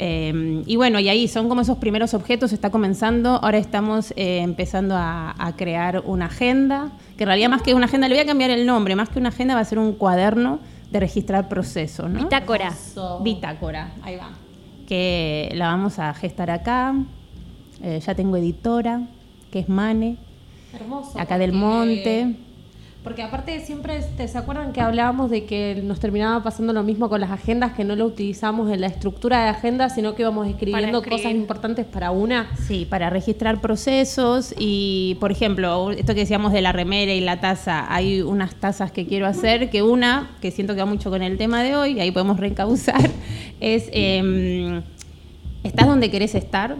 [0.00, 4.38] Eh, y bueno, y ahí son como esos primeros objetos, está comenzando, ahora estamos eh,
[4.38, 8.22] empezando a, a crear una agenda, que en realidad más que una agenda, le voy
[8.22, 11.48] a cambiar el nombre, más que una agenda va a ser un cuaderno de registrar
[11.48, 12.20] procesos, ¿no?
[12.20, 12.72] Bitácora.
[13.22, 14.30] Bitácora, ahí va.
[14.86, 16.94] Que la vamos a gestar acá.
[17.82, 19.02] Eh, ya tengo editora,
[19.50, 20.16] que es Mane,
[20.72, 21.18] Hermoso.
[21.18, 22.36] acá del monte.
[23.04, 27.08] Porque aparte siempre, este, ¿se acuerdan que hablábamos de que nos terminaba pasando lo mismo
[27.08, 30.48] con las agendas, que no lo utilizamos en la estructura de agenda, sino que íbamos
[30.48, 32.54] escribiendo cosas importantes para una?
[32.66, 37.40] Sí, para registrar procesos y, por ejemplo, esto que decíamos de la remera y la
[37.40, 41.22] taza, hay unas tazas que quiero hacer, que una, que siento que va mucho con
[41.22, 43.08] el tema de hoy, ahí podemos reencauzar,
[43.60, 44.82] es, em,
[45.62, 46.76] ¿estás donde querés estar?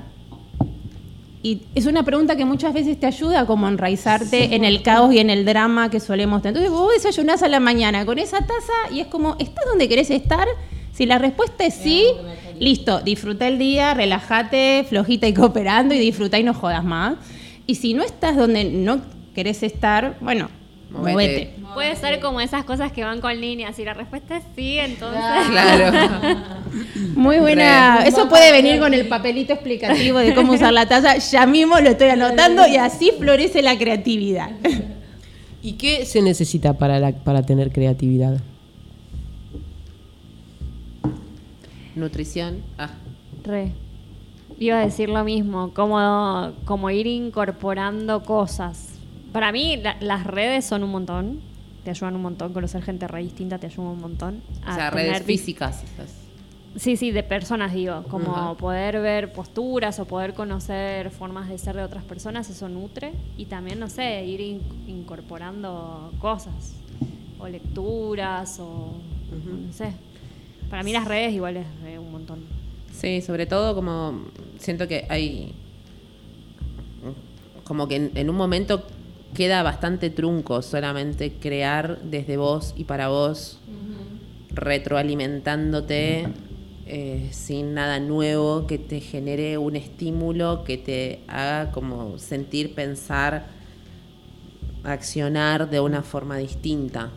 [1.43, 5.12] Y es una pregunta que muchas veces te ayuda como a enraizarte en el caos
[5.12, 6.56] y en el drama que solemos tener.
[6.56, 10.10] Entonces vos desayunás a la mañana con esa taza y es como, ¿estás donde querés
[10.10, 10.48] estar?
[10.93, 12.05] Si la respuesta es sí,
[12.59, 17.15] listo, disfruta el día, relájate, flojita y cooperando y disfruta y no jodas más.
[17.66, 19.01] Y si no estás donde no
[19.35, 20.48] querés estar, bueno,
[20.90, 21.55] Movete.
[21.79, 23.77] Puede ser como esas cosas que van con líneas.
[23.77, 25.23] Si la respuesta es sí, entonces.
[25.49, 26.11] Claro.
[27.15, 27.99] Muy buena.
[28.03, 28.09] Re.
[28.09, 31.19] Eso puede venir con el papelito explicativo de cómo usar la taza.
[31.19, 34.51] Ya mismo lo estoy anotando y así florece la creatividad.
[35.63, 38.39] ¿Y qué se necesita para, la- para tener creatividad?
[41.95, 42.63] Nutrición.
[42.77, 42.91] Ah,
[43.45, 43.71] Re.
[44.59, 48.95] Iba a decir lo mismo, como, como ir incorporando cosas.
[49.33, 51.48] Para mí, la- las redes son un montón.
[51.89, 52.52] Te ayudan un montón.
[52.52, 54.43] Conocer gente re distinta te ayuda un montón.
[54.62, 55.82] o a sea, tener redes físicas.
[56.77, 61.77] Sí, sí, de personas digo, como poder ver posturas o poder conocer formas de ser
[61.77, 63.12] de otras personas, eso nutre.
[63.39, 66.74] Y también, no sé, ir in- incorporando cosas,
[67.39, 68.93] o lecturas, o
[69.66, 69.93] no sé.
[70.69, 71.66] Para mí las redes igual es
[71.98, 72.40] un montón.
[72.93, 74.24] Sí, sobre todo como
[74.59, 75.55] siento que hay
[77.65, 78.85] como que en, en un momento
[79.39, 83.60] queda bastante trunco solamente crear desde vos y para vos,
[84.51, 86.27] retroalimentándote
[86.86, 93.47] eh, sin nada nuevo que te genere un estímulo que te haga como sentir, pensar,
[94.82, 97.10] accionar de una forma distinta.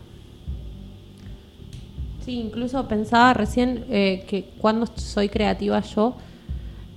[2.24, 6.14] Sí, incluso pensaba recién eh, que cuando soy creativa yo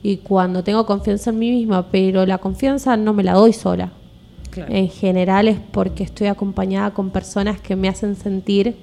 [0.04, 3.92] y cuando tengo confianza en mí misma, pero la confianza no me la doy sola.
[4.56, 4.74] Claro.
[4.74, 8.76] En general es porque estoy acompañada con personas que me hacen sentir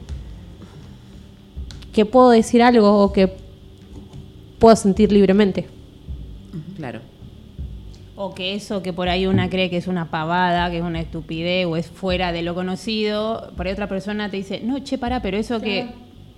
[1.93, 3.33] que puedo decir algo o que
[4.59, 5.67] puedo sentir libremente.
[6.77, 7.01] Claro.
[8.17, 11.01] O que eso que por ahí una cree que es una pavada, que es una
[11.01, 14.99] estupidez o es fuera de lo conocido, por ahí otra persona te dice, no, che,
[14.99, 15.87] pará, pero eso que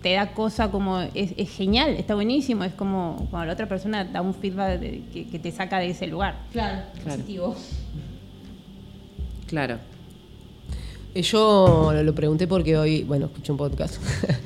[0.00, 4.04] te da cosa como, es, es genial, está buenísimo, es como cuando la otra persona
[4.04, 6.36] da un feedback de- que, que te saca de ese lugar.
[6.52, 7.10] Claro, Claro.
[7.18, 7.56] positivo.
[9.46, 9.78] Claro.
[11.14, 13.96] Eh, Yo lo, pregunté porque hoy, bueno, escuché un podcast.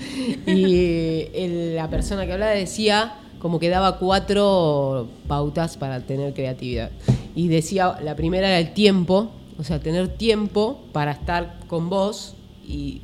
[0.47, 6.91] y el- la persona que hablaba decía como que daba cuatro pautas para tener creatividad.
[7.37, 12.35] Y decía, la primera era el tiempo, o sea, tener tiempo para estar con vos
[12.67, 13.01] y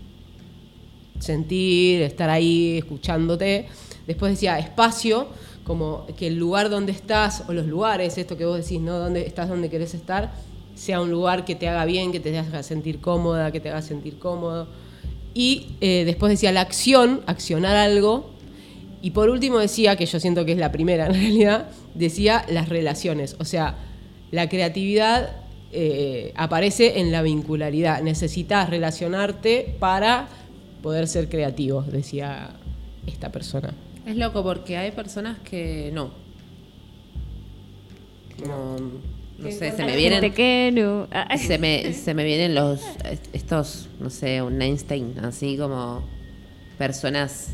[1.20, 3.66] sentir, estar ahí escuchándote.
[4.06, 5.28] Después decía espacio,
[5.64, 8.98] como que el lugar donde estás, o los lugares, esto que vos decís, ¿no?
[8.98, 10.32] Donde estás donde querés estar,
[10.74, 13.82] sea un lugar que te haga bien, que te haga sentir cómoda, que te haga
[13.82, 14.68] sentir cómodo.
[15.34, 18.30] Y eh, después decía la acción, accionar algo.
[19.02, 22.68] Y por último decía, que yo siento que es la primera en realidad, decía las
[22.68, 23.36] relaciones.
[23.38, 23.76] O sea,
[24.30, 25.36] la creatividad
[25.72, 28.02] eh, aparece en la vincularidad.
[28.02, 30.28] Necesitas relacionarte para
[30.82, 32.50] poder ser creativo, decía
[33.06, 33.72] esta persona.
[34.06, 36.10] Es loco porque hay personas que no.
[38.38, 38.76] Como,
[39.38, 41.08] no sé, se me vienen gente que no.
[41.38, 42.80] Se me, se me vienen los
[43.32, 46.02] estos, no sé, un Einstein, así como
[46.78, 47.50] personas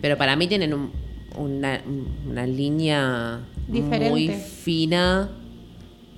[0.00, 0.90] pero para mí tienen un-
[1.36, 1.80] una,
[2.28, 5.30] una línea muy fina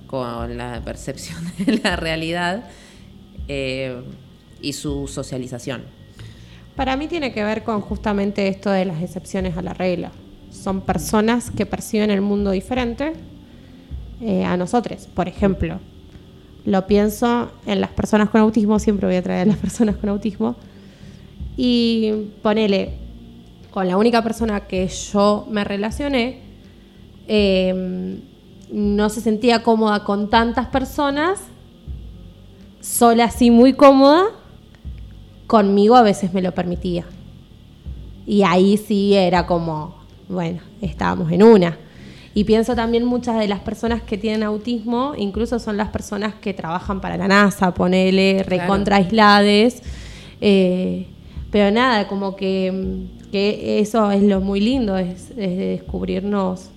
[0.07, 2.63] con la percepción de la realidad
[3.47, 3.95] eh,
[4.61, 5.83] y su socialización.
[6.75, 10.11] Para mí tiene que ver con justamente esto de las excepciones a la regla.
[10.51, 13.13] Son personas que perciben el mundo diferente
[14.21, 15.07] eh, a nosotros.
[15.13, 15.79] Por ejemplo,
[16.65, 20.09] lo pienso en las personas con autismo, siempre voy a traer a las personas con
[20.09, 20.55] autismo.
[21.57, 22.11] Y
[22.41, 22.93] ponele,
[23.71, 26.39] con la única persona que yo me relacioné,
[27.27, 28.19] eh,
[28.71, 31.39] no se sentía cómoda con tantas personas,
[32.81, 34.25] sola así muy cómoda,
[35.47, 37.05] conmigo a veces me lo permitía.
[38.25, 39.95] Y ahí sí era como,
[40.27, 41.77] bueno, estábamos en una.
[42.37, 46.53] Y pienso también muchas de las personas que tienen autismo, incluso son las personas que
[46.53, 49.81] trabajan para la NASA, ponele, recontra aislades.
[50.41, 51.07] Eh,
[51.49, 56.71] pero nada, como que, mm, que eso es lo muy lindo, es, es de descubrirnos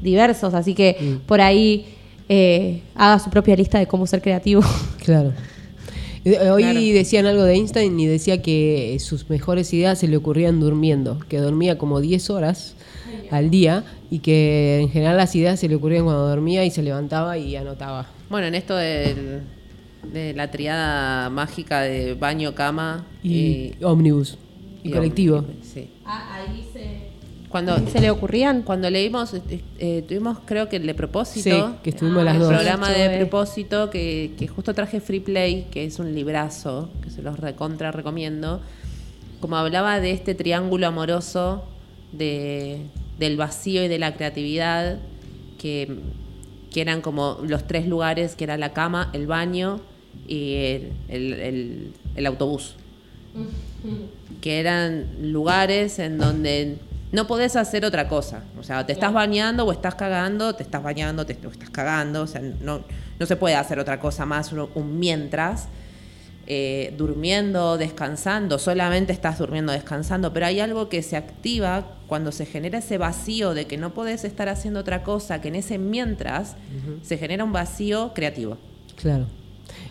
[0.00, 0.54] diversos.
[0.54, 1.86] Así que por ahí
[2.28, 4.62] eh, haga su propia lista de cómo ser creativo.
[5.04, 5.32] Claro.
[6.24, 6.80] Eh, Hoy Claro.
[6.80, 11.38] decían algo de Einstein y decía que sus mejores ideas se le ocurrían durmiendo, que
[11.38, 12.74] dormía como 10 horas
[13.30, 16.82] al día y que en general las ideas se le ocurrían cuando dormía y se
[16.82, 18.06] levantaba y anotaba.
[18.30, 19.42] Bueno, en esto del-
[20.12, 24.36] de la triada mágica de baño, cama Y, ómnibus
[24.82, 25.38] y, colectivo.
[25.38, 25.88] ómnibus, sí.
[27.48, 28.62] Cuando, ¿Se le ocurrían?
[28.62, 29.40] cuando leímos, eh,
[29.78, 31.68] eh, tuvimos creo que el de propósito.
[31.68, 32.48] Sí, que estuvimos las el dos.
[32.52, 33.18] programa de Estuve.
[33.18, 37.92] propósito que, que justo traje Free Play, que es un librazo, que se los recontra
[37.92, 38.60] recomiendo.
[39.40, 41.62] Como hablaba de este triángulo amoroso
[42.10, 42.80] de,
[43.18, 44.98] del vacío y de la creatividad,
[45.58, 45.98] que,
[46.72, 49.80] que eran como los tres lugares, que era la cama, el baño
[50.28, 52.76] y el, el- el- el autobús
[54.40, 56.76] que eran lugares en donde
[57.12, 58.42] no podés hacer otra cosa.
[58.58, 62.22] O sea, te estás bañando o estás cagando, te estás bañando, te estás cagando.
[62.22, 62.82] O sea, no,
[63.18, 65.68] no se puede hacer otra cosa más un mientras.
[66.46, 72.46] Eh, durmiendo, descansando, solamente estás durmiendo, descansando, pero hay algo que se activa cuando se
[72.46, 76.56] genera ese vacío de que no podés estar haciendo otra cosa, que en ese mientras
[77.02, 78.58] se genera un vacío creativo.
[78.96, 79.26] Claro.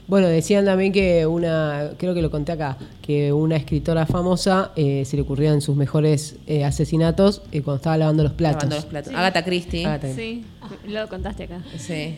[0.07, 5.05] Bueno, decían también que una, creo que lo conté acá, que una escritora famosa eh,
[5.05, 8.63] se le ocurrían sus mejores eh, asesinatos eh, cuando estaba lavando los platos.
[8.63, 9.13] Lavando los platos.
[9.13, 9.85] Agatha Christie.
[9.85, 10.13] Agatha.
[10.13, 10.43] Sí,
[10.87, 11.63] lo contaste acá.
[11.77, 12.17] Sí.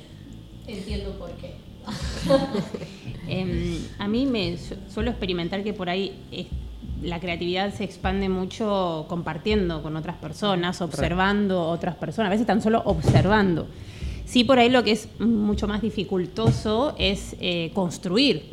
[0.68, 1.65] Entiendo por qué.
[3.28, 6.46] Em, a mí me su- suelo experimentar que por ahí es-
[7.02, 12.62] la creatividad se expande mucho compartiendo con otras personas, observando otras personas, a veces tan
[12.62, 13.68] solo observando.
[14.26, 18.44] Sí, por ahí lo que es mucho más dificultoso es eh, construir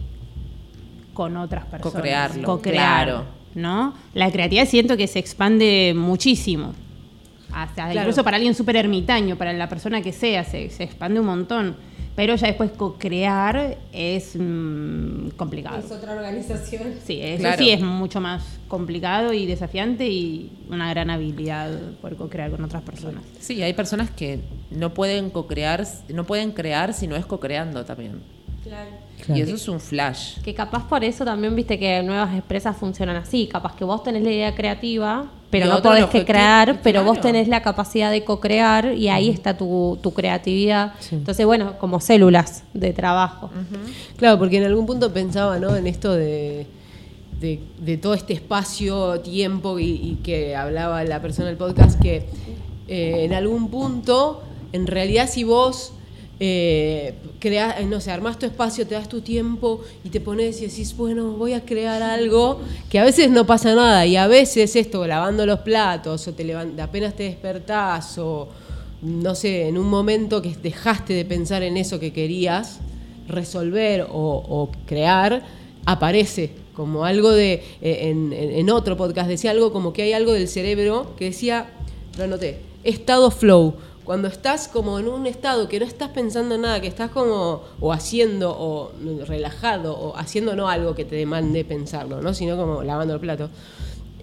[1.14, 1.92] con otras personas.
[1.94, 3.24] Co-crearlo, Co-crear, claro.
[3.54, 3.94] ¿no?
[4.14, 6.72] La creatividad siento que se expande muchísimo.
[7.52, 8.00] Hasta Claro.
[8.00, 11.76] incluso para alguien súper ermitaño, para la persona que sea, se, se expande un montón.
[12.14, 15.78] Pero ya después co-crear es mm, complicado.
[15.78, 16.94] Es otra organización.
[17.04, 17.58] Sí, eso Claro.
[17.58, 21.70] sí es mucho más complicado y desafiante y una gran habilidad
[22.02, 23.22] poder co-crear con otras personas.
[23.40, 24.40] Sí, hay personas que
[24.70, 28.20] no pueden co-crear, no pueden crear si no es co-creando también.
[28.62, 28.90] Claro.
[29.24, 29.38] Claro.
[29.38, 30.38] Y eso es un flash.
[30.42, 33.46] Que capaz por eso también viste que nuevas empresas funcionan así.
[33.46, 37.20] Capaz que vos tenés la idea creativa, pero Y no podés que crear, pero vos
[37.20, 40.94] tenés la capacidad de co-crear y ahí está tu, tu creatividad.
[41.10, 43.50] Entonces, bueno, como células de trabajo.
[44.16, 45.76] Claro, porque en algún punto pensaba ¿no?
[45.76, 46.66] en esto de,
[47.38, 52.26] de, de todo este espacio, tiempo y, y que hablaba la persona del podcast, que
[52.88, 55.92] eh, en algún punto, en realidad si vos
[56.44, 60.66] eh, eh, no sé, armás tu espacio, te das tu tiempo y te pones y
[60.66, 62.60] decís, bueno, voy a crear algo,
[62.90, 66.44] que a veces no pasa nada y a veces esto, lavando los platos o te
[66.44, 68.48] levan- apenas te despertás o
[69.02, 72.80] no sé, en un momento que dejaste de pensar en eso que querías
[73.28, 75.42] resolver o, crear,
[75.86, 80.32] aparece como algo de, eh, en- en otro podcast decía algo como que hay algo
[80.32, 81.68] del cerebro que decía,
[82.18, 83.74] lo anoté, estado flow.
[84.04, 87.62] Cuando estás como en un estado que no estás pensando en nada, que estás como
[87.80, 88.92] o haciendo o
[89.26, 92.34] relajado o haciendo no algo que te demande pensarlo, ¿no?
[92.34, 93.48] sino como lavando el plato.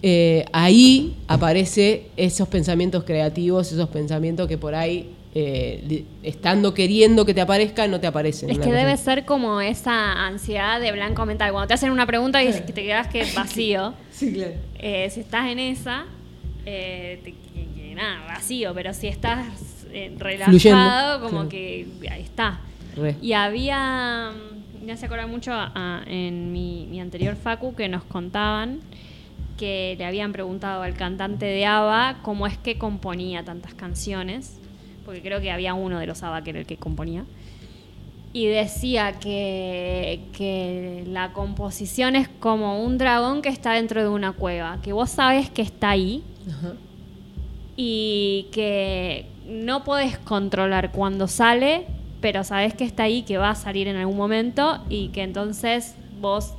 [0.02, 7.34] eh, ahí aparece esos pensamientos creativos, esos pensamientos que por ahí, eh, estando queriendo que
[7.34, 8.50] te aparezcan, no te aparecen.
[8.50, 11.52] Es que debe ser como esa ansiedad de blanco mental.
[11.52, 13.94] Cuando te hacen una pregunta y te quedas que vacío.
[14.10, 14.54] Sí, claro.
[14.78, 16.04] Eh, si estás en esa,
[16.66, 18.72] eh, te- que- que nada, vacío.
[18.74, 19.46] Pero si estás
[19.92, 22.60] eh, relajado, Fluyendo, como que ahí está.
[22.96, 23.16] Re.
[23.22, 27.88] Y había, mm, me hace acordar mucho a- a- en mi, mi anterior Facu que
[27.88, 28.80] nos contaban
[29.58, 34.58] que le habían preguntado al cantante de ABBA cómo es que componía tantas canciones,
[35.04, 37.24] porque creo que había uno de los ABBA que era el que componía.
[38.32, 44.32] Y decía que, que la composición es como un dragón que está dentro de una
[44.32, 46.74] cueva, que vos sabes que está ahí Ajá.
[47.76, 51.86] y que no podés controlar cuando sale,
[52.20, 55.94] pero sabes que está ahí, que va a salir en algún momento y que entonces
[56.20, 56.54] vos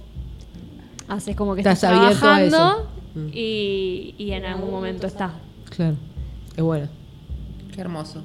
[1.07, 3.27] haces como que Estás trabajando Mm.
[3.34, 5.34] y, y en algún momento está.
[5.69, 5.97] Claro.
[6.55, 6.89] Es buena.
[7.76, 8.23] Qué hermoso.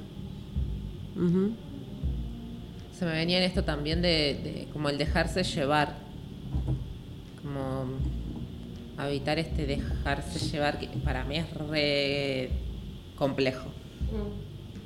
[2.97, 4.07] Se me venía en esto también de,
[4.41, 5.95] de como el dejarse llevar.
[7.41, 7.85] Como
[8.97, 12.49] habitar este dejarse llevar, que para mí es re
[13.17, 13.69] complejo.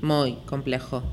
[0.01, 1.03] Muy complejo.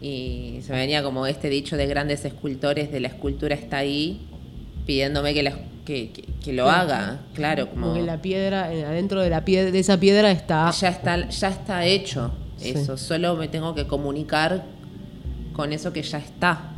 [0.00, 4.20] Y se me venía como este dicho de grandes escultores de la escultura está ahí
[4.86, 7.20] pidiéndome que, la- que, que- que lo haga.
[7.34, 10.70] Claro, como Como que la piedra, eh, adentro de la piedra, de esa piedra está.
[10.72, 12.70] ya está, ya está hecho Sí.
[12.70, 12.96] eso.
[12.96, 14.64] Solo me tengo que comunicar
[15.52, 16.70] con eso que ya está.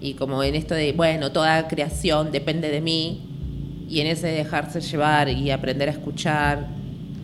[0.00, 3.20] Y como en esto de, bueno, toda creación depende de mí,
[3.88, 6.66] y en ese dejarse llevar y aprender a escuchar,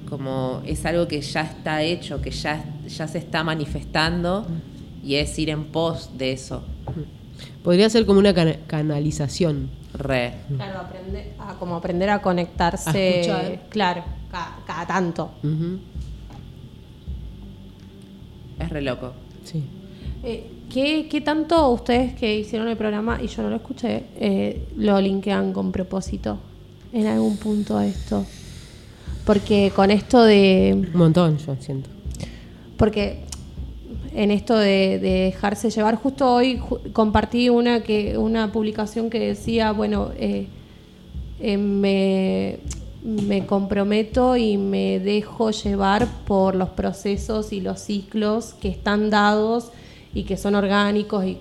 [0.08, 4.46] como es algo que ya está hecho, que ya, ya se está manifestando,
[5.04, 6.62] y es ir en pos de eso.
[7.62, 9.68] Podría ser como una cana- canalización.
[9.92, 10.34] Re.
[10.56, 12.90] Claro, aprender a, como aprender a conectarse.
[12.90, 13.62] A escuchar.
[13.68, 15.30] Claro, cada, cada tanto.
[18.58, 19.12] Es re loco.
[19.44, 19.62] Sí.
[20.22, 24.68] Eh, ¿qué, qué tanto ustedes que hicieron el programa, y yo no lo escuché, eh,
[24.76, 26.38] lo linkean con propósito
[26.92, 28.24] en algún punto a esto?
[29.26, 30.88] Porque con esto de...
[30.92, 31.90] Un montón, yo siento.
[32.76, 33.20] Porque
[34.14, 36.60] en esto de, de dejarse llevar, justo hoy
[36.92, 40.46] compartí una que una publicación que decía, bueno, eh,
[41.40, 42.58] eh, me,
[43.02, 49.70] me comprometo y me dejo llevar por los procesos y los ciclos que están dados
[50.14, 51.38] y que son orgánicos y,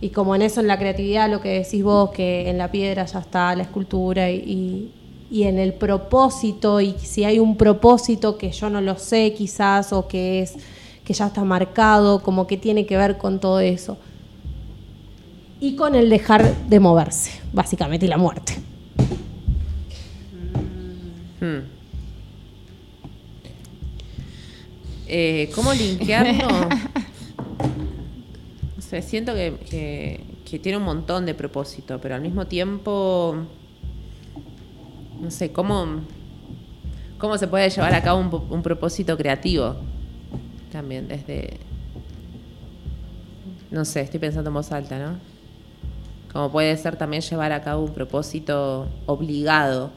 [0.00, 3.06] y como en eso, en la creatividad, lo que decís vos, que en la piedra
[3.06, 4.90] ya está la escultura y-
[5.34, 9.92] y en el propósito, y si hay un propósito que yo no lo sé quizás,
[9.92, 10.54] o que es
[11.04, 13.98] que ya está marcado, como que tiene que ver con todo eso.
[15.60, 18.54] Y con el dejar de moverse, básicamente, y la muerte.
[21.40, 21.58] Hmm.
[25.08, 26.48] Eh, ¿Cómo linkearlo?
[28.76, 33.34] No sé, siento que, que- que tiene un montón de propósito, pero al mismo tiempo,
[35.24, 35.86] no sé, ¿cómo,
[37.18, 39.74] cómo se puede llevar a cabo un, propósito creativo?
[40.70, 41.56] También desde...
[43.70, 45.16] No sé, estoy pensando en voz alta, ¿no?
[46.30, 49.90] Como puede ser también llevar a cabo un propósito obligado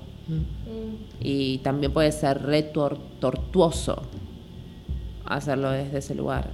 [1.19, 4.03] y también puede ser re tor- tortuoso
[5.25, 6.49] hacerlo desde ese lugar.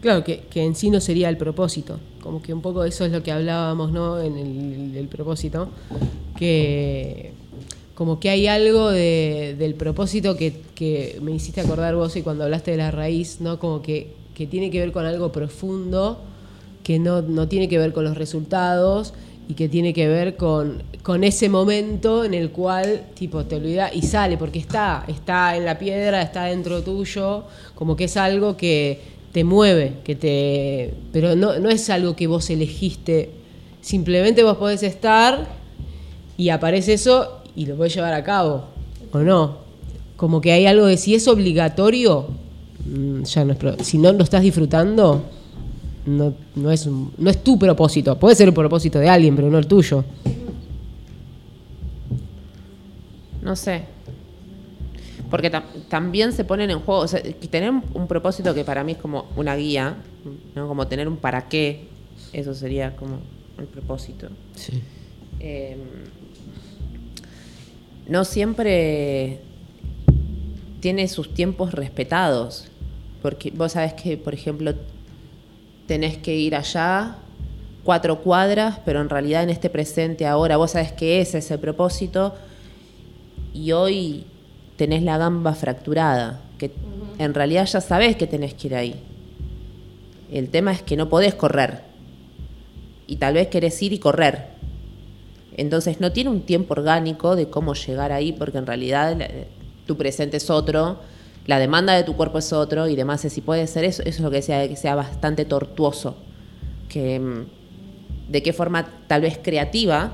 [0.00, 1.98] Claro, que, que en sí no sería el propósito.
[2.22, 4.20] Como que un poco eso es lo que hablábamos, ¿no?
[4.20, 5.68] En el, el propósito.
[6.36, 7.32] Que
[7.98, 12.44] como que hay algo de- del propósito que, que me hiciste acordar vos y cuando
[12.44, 13.58] hablaste de la raíz, ¿no?
[13.58, 16.20] Como que, que tiene que ver con algo profundo,
[16.84, 19.14] que no, no tiene que ver con los resultados
[19.48, 23.90] y que tiene que ver con, con ese momento en el cual tipo te olvidas
[23.92, 28.56] y sale, porque está, está en la piedra, está dentro tuyo, como que es algo
[28.56, 29.00] que
[29.32, 30.94] te mueve, que te.
[31.12, 33.30] Pero no, no es algo que vos elegiste.
[33.80, 35.48] Simplemente vos podés estar
[36.36, 38.64] y aparece eso y lo podés llevar a cabo.
[39.12, 39.58] ¿O no?
[40.16, 42.26] Como que hay algo de si es obligatorio,
[42.86, 45.22] mm, ya no es si no lo estás disfrutando,
[46.06, 48.18] no, no, es no es tu propósito.
[48.18, 50.04] Puede ser el propósito de alguien, pero no el tuyo.
[53.42, 53.82] No sé.
[55.30, 58.64] Porque tam- también se ponen en juego, o sea, que tener un- un propósito que
[58.64, 59.96] para mí es como una guía,
[60.54, 60.68] ¿no?
[60.68, 61.86] como tener un para qué,
[62.32, 63.18] eso sería como
[63.58, 64.28] el propósito.
[64.54, 64.80] Sí.
[65.40, 65.76] Eh,
[68.08, 69.40] no siempre
[70.80, 72.68] tiene sus tiempos respetados.
[73.22, 74.74] Porque vos sabés que, por ejemplo,
[75.86, 77.16] tenés que ir allá
[77.84, 81.58] cuatro cuadras, pero en realidad en este presente ahora vos sabés que ese es el
[81.58, 82.34] propósito
[83.54, 84.24] y hoy
[84.76, 86.70] tenés la gamba fracturada, que
[87.18, 88.94] en realidad ya sabés que tenés que ir ahí.
[90.30, 91.80] El tema es que no podés correr
[93.06, 94.57] y tal vez querés ir y correr.
[95.58, 99.28] Entonces no tiene un tiempo orgánico de cómo llegar ahí, porque en realidad la-
[99.86, 100.98] tu presente es otro,
[101.46, 103.20] la demanda de tu cuerpo es otro y demás.
[103.22, 106.14] Si puede ser eso, eso es lo que decía, de que sea bastante tortuoso.
[106.88, 107.46] Que, mm,
[108.30, 110.12] de qué forma tal vez creativa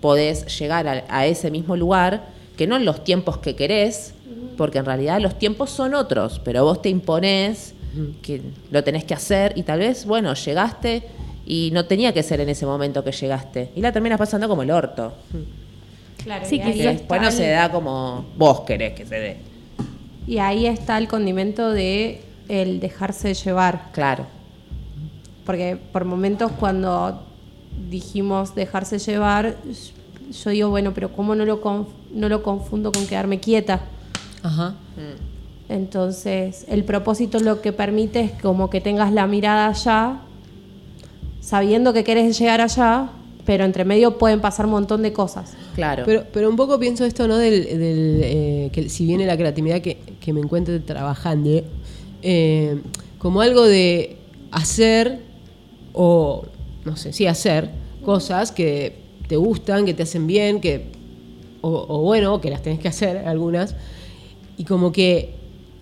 [0.00, 4.14] podés llegar a, a ese mismo lugar, que no en los tiempos que querés,
[4.56, 7.74] porque en realidad los tiempos son otros, pero vos te imponés
[8.22, 11.02] que lo tenés que hacer y tal vez, bueno, llegaste
[11.50, 13.70] y no tenía que ser en ese momento que llegaste.
[13.74, 15.14] Y la terminas pasando como el orto.
[16.22, 19.36] Claro, Sí, y, que después no se da como vos querés que se dé.
[20.26, 23.90] y ahí está el condimento de el dejarse llevar.
[23.92, 24.26] Claro.
[25.46, 27.22] Porque por momentos cuando
[27.88, 29.56] dijimos dejarse llevar,
[30.44, 33.80] yo digo, bueno, pero ¿cómo no lo, conf- no lo confundo con quedarme quieta?
[34.42, 34.74] Ajá.
[35.68, 40.18] Entonces, el propósito lo que permite es como que tengas la mirada allá,
[41.48, 43.10] sabiendo que querés llegar allá,
[43.46, 45.54] pero entre medio pueden pasar un montón de cosas.
[45.74, 46.02] Claro.
[46.04, 47.38] Pero, pero un poco pienso esto, ¿no?
[47.38, 51.62] Del, del, eh, que si viene la creatividad que, que me encuentre trabajando,
[52.20, 52.82] eh,
[53.16, 54.18] como algo de
[54.50, 55.20] hacer
[55.94, 56.44] o,
[56.84, 57.70] no sé, sí, hacer
[58.04, 58.96] cosas que
[59.26, 60.84] te gustan, que te hacen bien, que,
[61.62, 63.74] o, o bueno, que las tenés que hacer algunas,
[64.58, 65.34] y como que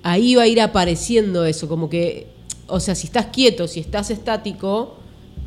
[0.04, 2.28] ahí va a ir apareciendo eso, como que,
[2.68, 4.98] o sea, si estás quieto, si estás estático,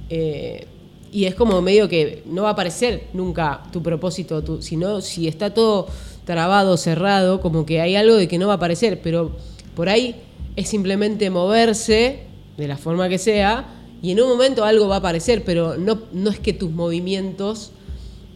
[0.09, 0.65] eh,
[1.11, 5.27] y es como medio que no va a aparecer nunca tu propósito, tu, sino si
[5.27, 5.87] está todo
[6.25, 9.31] trabado, cerrado, como que hay algo de que no va a aparecer, pero
[9.75, 10.15] por ahí
[10.55, 12.19] es simplemente moverse
[12.57, 16.01] de la forma que sea y en un momento algo va a aparecer, pero no,
[16.13, 17.71] no es que tus movimientos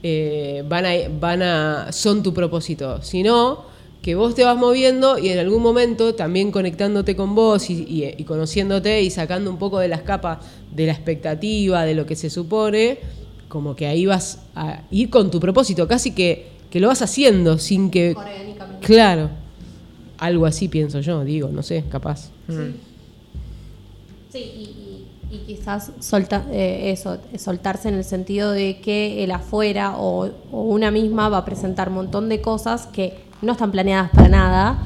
[0.01, 3.72] eh, van a, van a, son tu propósito, sino
[4.03, 8.13] que vos te vas moviendo y en algún momento también conectándote con vos y, y-
[8.17, 10.39] y conociéndote y sacando un poco de las capas
[10.75, 12.97] de la expectativa, de lo que se supone,
[13.47, 17.57] como que ahí vas a ir con tu propósito, casi que, que lo vas haciendo
[17.57, 18.15] sin que...
[18.81, 19.29] Claro,
[20.17, 22.29] algo así pienso yo, digo, no sé, capaz.
[24.31, 29.31] Sí, y, y- y quizás solta, eh, eso, soltarse en el sentido de que el
[29.31, 33.13] afuera o, o una misma va a presentar un montón de cosas que
[33.43, 34.77] no están planeadas para nada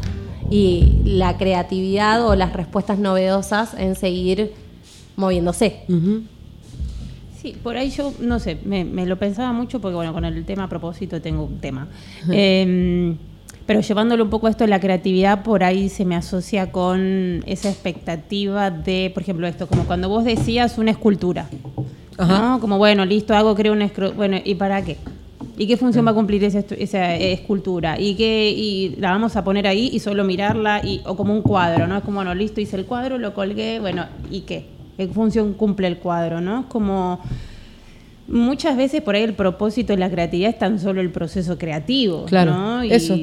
[0.49, 4.53] y la creatividad o las respuestas novedosas en seguir
[5.15, 5.81] moviéndose.
[7.41, 10.43] Sí, por ahí yo, no sé, me, me lo pensaba mucho porque, bueno, con el
[10.45, 11.87] tema a propósito tengo un tema.
[12.31, 13.15] Eh,
[13.67, 17.43] pero llevándolo un poco a esto de la creatividad, por ahí se me asocia con
[17.45, 21.49] esa expectativa de, por ejemplo, esto, como cuando vos decías una escultura.
[22.17, 22.41] Ajá.
[22.41, 22.59] ¿no?
[22.61, 24.15] Como, bueno, listo, hago, creo una escultura.
[24.15, 24.95] Bueno, ¿y para qué?
[25.57, 26.59] ¿Y qué función va a cumplir esa,
[27.15, 27.99] eh, escultura?
[27.99, 30.81] ¿Y qué y la vamos a poner ahí y solo mirarla?
[30.85, 31.97] Y, o como un cuadro, ¿no?
[31.97, 34.65] Es como, bueno, listo, hice el cuadro, lo colgué, bueno, ¿y qué?
[34.97, 36.61] ¿Qué función cumple el cuadro, no?
[36.61, 37.19] Es como...
[38.27, 42.25] Muchas veces por ahí el propósito de la creatividad es tan solo el proceso creativo,
[42.25, 42.83] Claro, ¿no?
[42.83, 43.15] Y eso.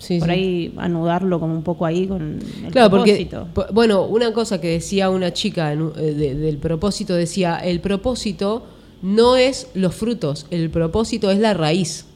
[0.00, 0.32] Sí, por sí.
[0.34, 3.46] ahí anudarlo como un poco ahí con el Claro, propósito.
[3.72, 8.64] bueno, una cosa que decía una chica en eh, de- del propósito, decía, el propósito
[9.02, 12.06] no es los frutos, el propósito es la raíz.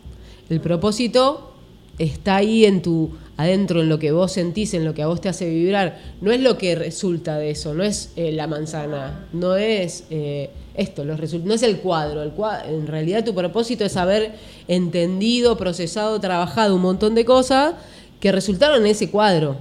[0.50, 1.52] El propósito
[1.98, 5.20] está ahí en tu adentro, en lo que vos sentís, en lo que a vos
[5.20, 6.00] te hace vibrar.
[6.20, 10.50] No es lo que resulta de eso, no es eh, la manzana, no es eh,
[10.74, 12.22] esto, los no es el cuadro.
[12.22, 14.32] El cua- en realidad tu propósito es haber
[14.68, 17.74] entendido, procesado, trabajado un montón de cosas
[18.20, 19.56] que resultaron en ese cuadro.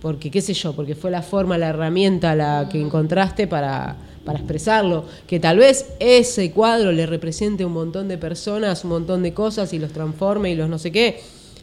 [0.00, 4.38] Porque, qué sé yo, porque fue la forma, la herramienta la que encontraste para, para
[4.38, 5.04] expresarlo.
[5.26, 9.72] Que tal vez ese cuadro le represente un montón de personas, un montón de cosas
[9.72, 11.20] y los transforme y los no sé qué.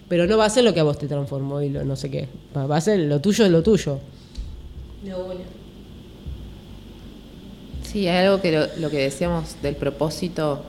[0.07, 2.11] Pero no va a ser lo que a vos te transformó y lo no sé
[2.11, 2.27] qué.
[2.55, 3.99] Va, a ser lo tuyo es lo tuyo.
[7.83, 10.63] Sí, hay algo que lo, lo que decíamos del propósito,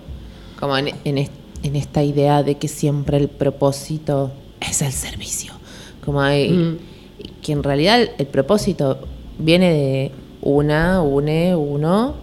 [0.58, 1.30] como en, en es-
[1.62, 5.52] en esta idea de que siempre el propósito es el servicio.
[6.04, 6.78] Como hay, Mm.
[7.40, 8.98] que en realidad el, el propósito
[9.38, 10.10] viene de
[10.42, 12.14] una, une, uno,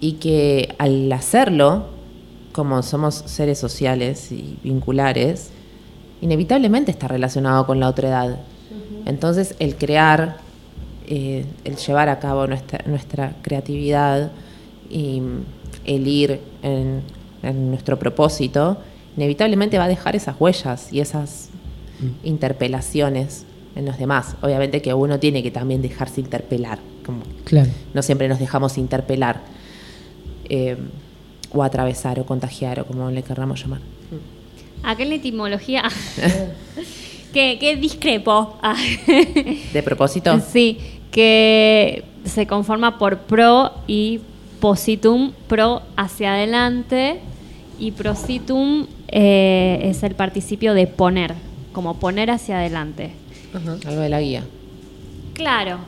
[0.00, 1.86] y que al hacerlo,
[2.52, 5.50] como somos seres sociales y vinculares,
[6.20, 8.38] inevitablemente está relacionado con la otredad.
[9.04, 10.38] Entonces, el crear,
[11.06, 14.30] eh, el llevar a cabo nuestra, nuestra creatividad
[14.90, 15.44] y mm,
[15.84, 17.02] el ir en,
[17.42, 18.78] en nuestro propósito,
[19.16, 21.50] inevitablemente va a dejar esas huellas y esas
[22.24, 24.36] interpelaciones en los demás.
[24.42, 27.70] Obviamente que uno tiene que también dejarse interpelar, como Claro.
[27.94, 29.40] no siempre nos dejamos interpelar
[30.48, 30.76] eh,
[31.52, 33.80] o atravesar o contagiar o como le querramos llamar.
[34.82, 35.84] Acá en la etimología.
[37.32, 38.58] que, que discrepo.
[39.72, 40.78] De propósito, Sí,
[41.10, 44.20] que se conforma por pro y
[44.60, 47.20] positum, pro hacia adelante
[47.78, 51.34] y prositum eh, es el participio de poner,
[51.72, 53.12] como poner hacia adelante.
[53.86, 54.44] algo de la guía.
[55.34, 55.78] Claro.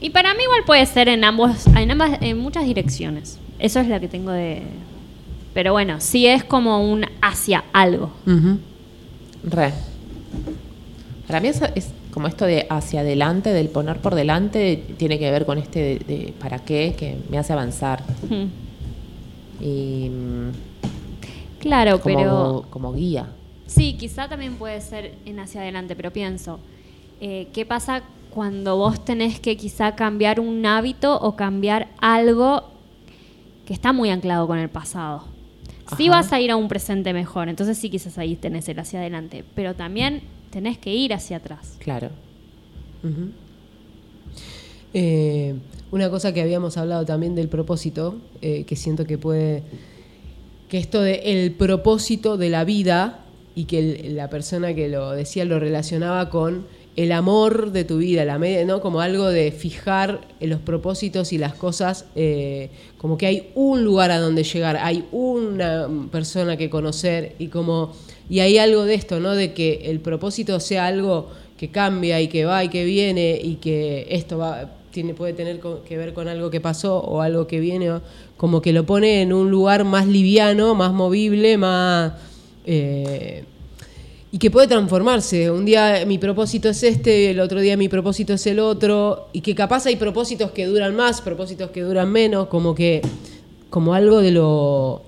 [0.00, 3.38] Y para mí igual puede ser en ambos, en ambas, en muchas direcciones.
[3.58, 4.62] Eso es lo que tengo de.
[5.54, 8.10] Pero bueno, sí es como un hacia algo.
[9.44, 9.72] Re.
[11.26, 15.30] Para mí es, es como esto de hacia adelante, del poner por delante, tiene que
[15.30, 18.02] ver con este de, de para qué, que me hace avanzar.
[19.60, 20.10] Y
[21.58, 22.64] Claro, como, pero.
[22.70, 23.26] como guía.
[23.66, 26.60] Sí, quizá también puede ser en hacia adelante, pero pienso,
[27.20, 28.02] eh, ¿qué pasa
[28.36, 32.64] cuando vos tenés que quizá cambiar un hábito o cambiar algo
[33.64, 35.24] que está muy anclado con el pasado?
[35.96, 36.18] Sí Ajá.
[36.18, 39.42] vas a ir a un presente mejor, entonces sí quizás ahí tenés el hacia adelante,
[39.54, 41.76] pero también tenés que ir hacia atrás.
[41.78, 42.10] Claro.
[44.92, 45.54] Eh,
[45.90, 49.62] una cosa que habíamos hablado también del propósito, eh, que siento que puede,
[50.68, 53.20] que esto de el propósito de la vida
[53.54, 56.66] y que el- la persona que lo decía lo relacionaba con
[56.96, 58.80] el amor de tu vida, la media, ¿no?
[58.80, 63.84] Como algo de fijar en los propósitos y las cosas, eh, como que hay un
[63.84, 67.92] lugar a donde llegar, hay una persona que conocer y como
[68.28, 69.34] y hay algo de esto, ¿no?
[69.34, 71.28] De que el propósito sea algo
[71.58, 75.60] que cambia y que va y que viene y que esto va tiene puede tener
[75.86, 78.00] que ver con algo que pasó o algo que viene,
[78.38, 82.14] como que lo pone en un lugar más liviano, más movible, más
[82.64, 83.44] eh,
[84.32, 85.50] y que puede transformarse.
[85.50, 89.40] Un día mi propósito es este, el otro día mi propósito es el otro, y
[89.40, 93.02] que capaz hay propósitos que duran más, propósitos que duran menos, como que,
[93.70, 95.02] como algo de lo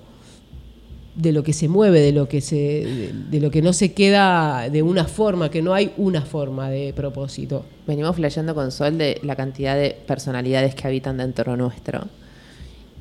[1.15, 4.69] de lo que se mueve, de lo que se, de, lo que no se queda
[4.69, 7.65] de una forma, que no hay una forma de propósito.
[7.85, 12.07] Venimos flasheando con Sol de la cantidad de personalidades que habitan dentro nuestro.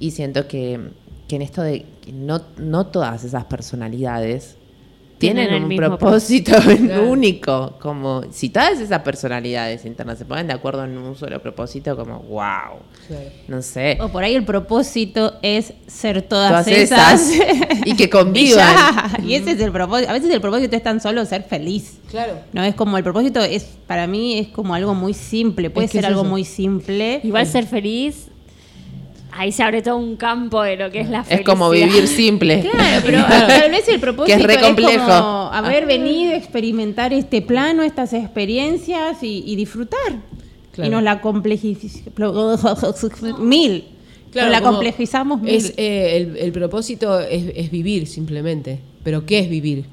[0.01, 0.81] Y siento que,
[1.29, 4.57] que en esto de que no, no todas esas personalidades
[5.19, 7.09] Tienen un propósito Claro.
[7.11, 7.75] único.
[7.81, 12.21] Como si todas esas personalidades internas se ponen de acuerdo en un solo propósito, como
[12.21, 12.79] wow.
[13.49, 13.99] No sé.
[14.01, 17.31] O por ahí el propósito es ser todas, Todas esas.
[17.31, 17.79] esas.
[17.87, 18.57] Y que Y convivan.
[18.77, 19.19] ya.
[19.25, 20.11] Y ese es el propósito.
[20.11, 21.99] A veces el propósito es tan solo ser feliz.
[22.11, 22.35] Claro.
[22.53, 25.91] No es como el propósito es para mí es como algo muy simple, puede Es
[25.93, 26.31] que ser es algo eso.
[26.31, 27.21] muy simple.
[27.25, 28.29] Igual ser feliz,
[29.39, 31.53] ahí se abre todo un campo de lo que es la Es felicidad.
[31.53, 32.61] como vivir simple.
[32.73, 35.05] Claro, pero tal vez el propósito Que es re complejo.
[35.05, 39.99] como haber venido, experimentar este plano, estas experiencias y, y disfrutar.
[40.73, 40.89] Claro.
[40.89, 42.15] Y nos la complejizamos
[43.41, 43.85] mil.
[44.35, 45.55] nos la complejizamos mil.
[45.55, 48.81] Es, eh, el, el propósito es, es vivir simplemente.
[49.05, 49.87] Pero ¿qué es vivir?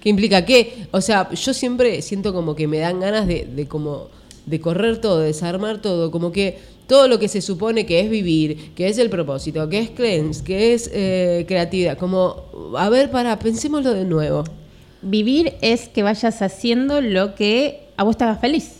[0.00, 0.86] ¿Qué implica qué?
[0.92, 4.08] O sea, yo siempre siento como que me dan ganas de, de como
[4.46, 8.10] de correr todo, de desarmar todo, como que todo lo que se supone que es
[8.10, 12.44] vivir, que es el propósito, que es cleanse, que es eh, creatividad, como,
[12.76, 14.44] a ver, para, pensémoslo de nuevo.
[15.02, 18.75] Vivir es que vayas haciendo lo que a vos te haga feliz.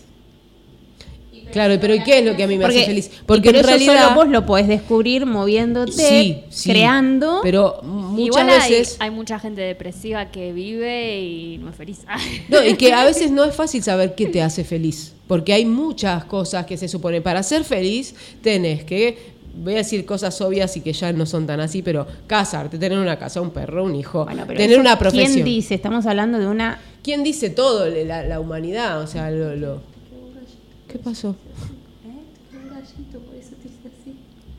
[1.57, 3.11] Claro, pero ¿y qué es lo que a mí me hace feliz?
[3.25, 4.09] Porque pero en eso realidad...
[4.11, 7.41] solo vos lo podés descubrir moviéndote, Sí, sí, creando.
[7.43, 8.97] Pero muchas Igual hay, veces...
[8.99, 12.01] hay mucha gente depresiva que vive y no es feliz.
[12.51, 15.65] No, y que a veces no es fácil saber qué te hace feliz, porque hay
[15.65, 17.23] muchas cosas que se supone.
[17.23, 19.17] Para ser feliz tenés que,
[19.57, 22.99] voy a decir cosas obvias y que ya no son tan así, pero casarte, tener
[22.99, 25.33] una casa, un perro, un hijo, Bueno, pero tener eso, una profesión.
[25.33, 25.75] ¿Quién dice?
[25.75, 27.87] Estamos hablando de una ¿Quién dice todo?
[27.89, 29.57] La, la humanidad, o sea, lo...
[29.57, 29.96] lo-
[30.97, 31.37] ¿Qué pasó?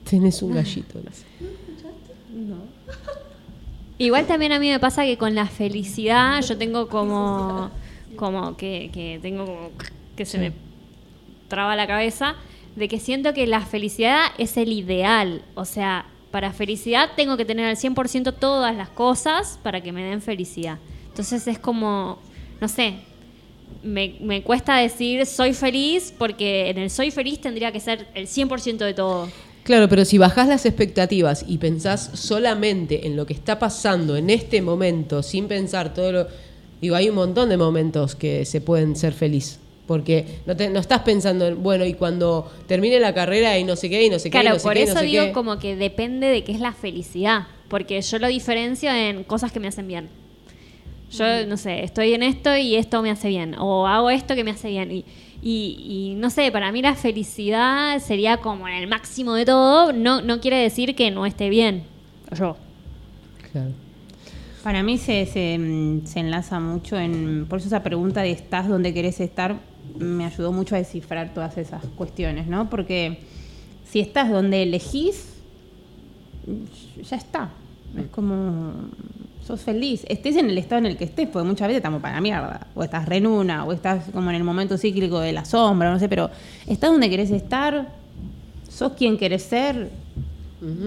[0.08, 1.00] Tenés un gallito.
[1.00, 1.26] dice.
[3.98, 7.72] Igual también a mí me pasa que con la felicidad yo tengo como,
[8.16, 9.72] como que, que tengo como
[10.16, 10.54] que se me
[11.48, 12.36] traba la cabeza
[12.76, 15.42] de que siento que la felicidad es el ideal.
[15.56, 20.04] O sea, para felicidad tengo que tener al 100% todas las cosas para que me
[20.04, 20.78] den felicidad.
[21.08, 22.20] Entonces es como,
[22.62, 23.07] no sé,
[23.84, 28.28] me, me cuesta decir soy feliz porque en el soy feliz tendría que ser el
[28.28, 29.30] 100% de todo.
[29.64, 34.30] Claro, pero si bajás las expectativas y pensás solamente en lo que está pasando en
[34.30, 36.28] este momento, sin pensar todo lo...
[36.82, 39.60] Digo, hay un montón de momentos que se pueden ser feliz.
[39.86, 43.76] Porque no, te- no estás pensando en, bueno, y cuando termine la carrera y no
[43.76, 45.06] sé qué, y no sé qué, Claro, no sé por qué, y no eso sé
[45.06, 45.32] digo qué.
[45.32, 49.60] como que depende de qué es la felicidad, porque yo lo diferencio en cosas que
[49.62, 50.10] me hacen bien.
[51.12, 54.44] Yo, no sé, estoy en esto y esto me hace bien, o hago esto que
[54.44, 54.92] me hace bien.
[54.92, 55.06] Y,
[55.42, 59.94] y, y, no sé, para mí la felicidad sería como en el máximo de todo,
[59.94, 61.84] no, no quiere decir que no esté bien.
[62.38, 62.58] Yo.
[63.52, 63.72] Claro.
[64.64, 67.46] Para mí se, se, mm, se enlaza mucho en.
[67.48, 69.56] Por eso esa pregunta de estás donde querés estar
[69.98, 72.70] me ayudó mucho a descifrar todas esas cuestiones, ¿no?
[72.70, 73.20] Porque
[73.90, 75.34] si estás donde elegís,
[77.02, 77.50] ya está.
[77.98, 78.74] Es como.
[79.48, 80.04] Sos feliz.
[80.10, 82.68] Estés en el estado en el que estés, porque muchas veces estamos para la mierda.
[82.76, 85.90] O estás re en una, o estás como en el momento cíclico de la sombra,
[85.92, 86.30] no sé, pero
[86.68, 87.88] estás donde querés estar,
[88.70, 89.90] sos quien querés ser.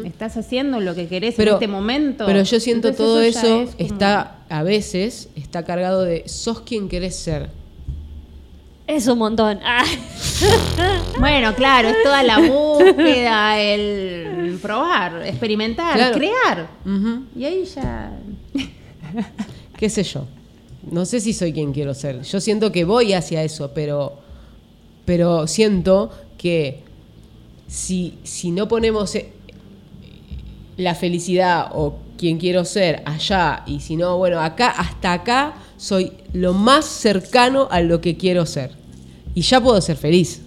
[0.04, 2.26] Estás haciendo lo que querés en este momento.
[2.26, 6.60] Pero yo siento Entonces todo eso, es como- está, a veces, está cargado de sos
[6.62, 7.48] quien querés ser.
[8.86, 9.58] Es un montón.
[9.68, 9.84] Ah.
[11.18, 16.16] Bueno, claro, es toda la búsqueda, el probar, experimentar, Claro.
[16.16, 16.68] crear.
[17.36, 18.10] Y ahí ya.
[19.78, 20.26] qué sé yo.
[20.90, 22.22] No sé si soy quien quiero ser.
[22.22, 24.18] Yo siento que voy hacia eso, pero,
[25.04, 26.82] pero siento que
[27.66, 29.30] si, si no ponemos eh,
[30.76, 36.12] la felicidad o quien quiero ser allá, y si no, bueno, acá, hasta acá, soy
[36.32, 38.72] lo más cercano a lo que quiero ser.
[39.34, 40.42] Y ya puedo ser feliz.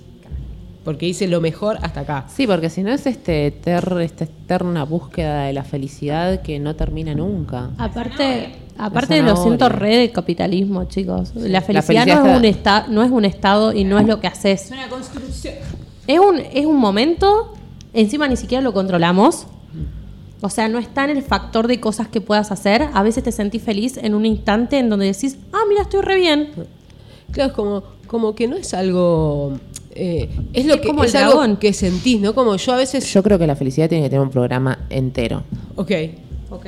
[0.83, 2.25] Porque hice lo mejor hasta acá.
[2.27, 6.75] Sí, porque si no es este eter- esta eterna búsqueda de la felicidad que no
[6.75, 7.69] termina nunca.
[7.77, 11.31] Aparte, aparte lo siento re de capitalismo, chicos.
[11.35, 14.19] La felicidad, felicidad no, es un esta- no es un estado y no es lo
[14.19, 14.69] que haces.
[14.71, 15.53] una construcción.
[16.05, 17.53] Es un, es un momento,
[17.93, 19.47] encima ni siquiera lo controlamos.
[20.41, 22.89] O sea, no está en el factor de cosas que puedas hacer.
[22.93, 26.15] A veces te sentís feliz en un instante en donde decís, ah, mira, estoy re
[26.17, 26.49] bien.
[27.31, 27.83] Claro, es como,
[28.13, 29.53] como que no es algo.
[29.95, 31.57] eh, es lo Es que como el es algo dragón.
[31.57, 32.33] que sentís, ¿no?
[32.35, 33.11] Como yo a veces.
[33.11, 35.43] Yo creo que la felicidad tiene que tener un programa entero.
[35.75, 35.91] ok,
[36.51, 36.65] Ok,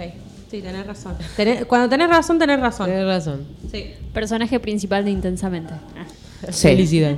[0.50, 1.14] sí, tenés razón.
[1.38, 2.88] Tenés- cuando tenés razón, tenés razón.
[2.88, 3.42] tenés razón.
[3.72, 3.86] Sí.
[4.14, 5.74] Personaje principal de Intensamente.
[5.74, 6.06] Ah.
[6.52, 6.68] Sí.
[6.70, 7.16] Felicidad.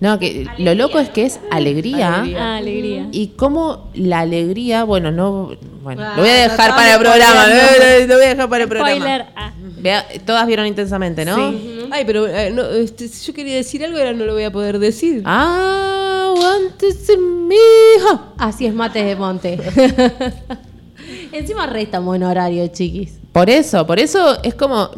[0.00, 2.20] No, que lo loco es que es alegría.
[2.20, 2.42] Alegría.
[2.42, 3.08] Ah, alegría.
[3.12, 5.52] Y cómo la alegría, bueno, no.
[5.82, 7.46] Bueno, Ah, lo voy a dejar para el programa.
[7.46, 8.96] Lo, lo voy a dejar para el programa.
[8.96, 9.26] Spoiler.
[9.36, 9.52] Ah.
[9.78, 11.54] Vea, todas vieron intensamente, ¿no?
[11.90, 14.50] Ay, pero eh, no, este, si yo quería decir algo, ahora no lo voy a
[14.52, 15.22] poder decir.
[15.24, 18.24] Ah, aguántese, mi hija.
[18.36, 19.58] Así es, mate de monte.
[21.32, 23.18] Encima re estamos en horario, chiquis.
[23.32, 24.90] Por eso, por eso es como.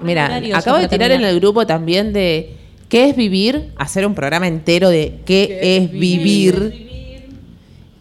[0.00, 2.56] Mira, acabo de tirar en el grupo también de
[2.90, 6.88] qué es vivir, hacer un programa entero de qué, es vivir.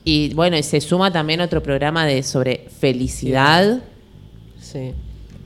[0.03, 3.79] Y bueno, y se suma también otro programa de sobre felicidad.
[4.59, 4.91] Sí.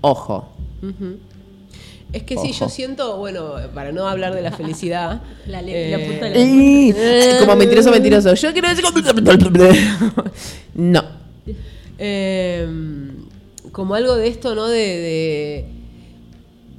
[0.02, 0.50] Ojo.
[2.14, 5.22] Es que sí, yo siento, bueno, para no hablar de la felicidad.
[5.48, 6.40] La le- la punta de la-
[6.96, 8.34] Eh, Como mentiroso, mentiroso.
[8.36, 8.86] Yo quiero decir.
[10.76, 11.04] No.
[11.98, 12.68] eh,
[13.72, 14.68] como algo de esto, ¿no?
[14.68, 15.66] De, de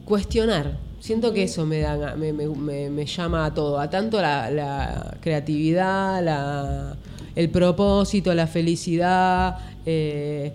[0.04, 0.78] cuestionar.
[1.04, 4.50] Siento que eso me, da, me, me- me- me llama a todo, a tanto la,
[4.50, 6.96] la creatividad, la,
[7.36, 10.52] el propósito, la felicidad, eh,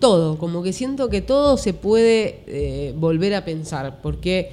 [0.00, 4.50] todo, como que siento que todo se puede eh, volver a pensar, porque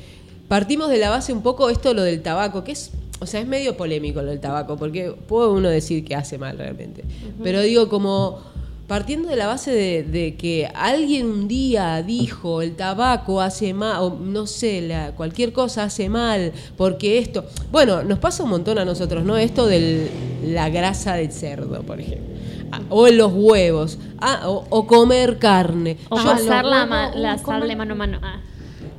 [0.50, 2.92] partimos de la base un poco esto, lo del tabaco, que es,
[3.22, 6.58] o sea, es medio polémico lo del tabaco, porque puede uno decir que hace mal
[6.58, 7.06] realmente,
[7.42, 8.40] pero digo como
[8.88, 13.98] partiendo de la base de, de que alguien un día dijo el tabaco hace mal,
[14.02, 18.78] o no sé, la, cualquier cosa hace mal, porque esto, bueno, nos pasa un montón
[18.78, 19.38] a nosotros, ¿no?
[19.38, 20.10] Esto de
[20.46, 22.34] la grasa del cerdo, por ejemplo.
[22.72, 25.98] Ah, O en los huevos, ah, o, o comer carne.
[26.10, 28.20] O Yo- pasar la, ma- la comer- mano a mano.
[28.22, 28.40] Ah.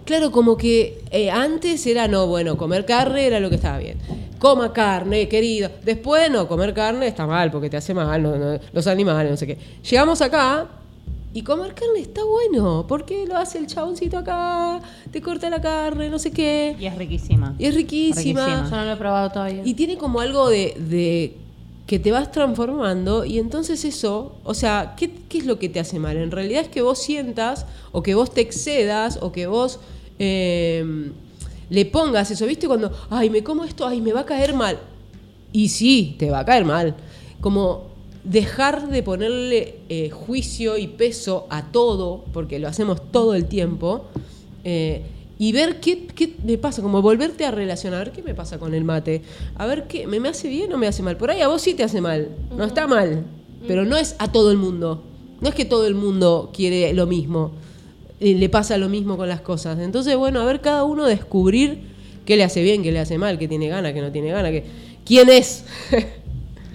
[0.05, 3.99] Claro, como que eh, antes era, no, bueno, comer carne era lo que estaba bien.
[4.39, 5.71] Coma carne, querido.
[5.85, 9.37] Después, no, comer carne está mal porque te hace mal, no, no, los animales, no
[9.37, 9.59] sé qué.
[9.89, 10.69] Llegamos acá
[11.33, 12.87] y comer carne está bueno.
[12.87, 14.81] porque lo hace el chaboncito acá?
[15.11, 16.77] Te corta la carne, no sé qué.
[16.79, 17.55] Y es riquísima.
[17.59, 18.47] Y es riquísima.
[18.47, 18.71] Riquísima.
[18.71, 19.63] Yo no lo he probado todavía.
[19.65, 21.37] Y tiene como algo de, de
[21.87, 25.81] que te vas transformando y entonces eso, o sea, ¿qué, qué es lo que te
[25.81, 26.17] hace mal?
[26.17, 29.81] En realidad es que vos sientas o que vos te excedas o que vos
[30.19, 31.11] eh,
[31.71, 32.67] le pongas eso, ¿viste?
[32.67, 34.79] Cuando, ay, me como esto, ay, me va a caer mal.
[35.53, 36.95] Y sí, te va a caer mal.
[37.41, 43.47] Como dejar de ponerle eh, juicio y peso a todo, porque lo hacemos todo el
[43.47, 44.07] tiempo,
[44.65, 45.03] eh,
[45.39, 48.59] y ver qué, qué me pasa, como volverte a relacionar, a ver qué me pasa
[48.59, 49.23] con el mate,
[49.57, 51.17] a ver qué, ¿me, me hace bien o me hace mal?
[51.17, 53.25] Por ahí a vos sí te hace mal, no está mal,
[53.67, 55.03] pero no es a todo el mundo,
[55.41, 57.53] no es que todo el mundo quiere lo mismo,
[58.21, 59.79] eh, le pasa lo mismo con las cosas.
[59.79, 61.81] Entonces, bueno, a ver cada uno descubrir
[62.25, 64.51] qué le hace bien, qué le hace mal, qué tiene gana, qué no tiene gana,
[64.51, 64.65] qué,
[65.05, 65.65] quién es.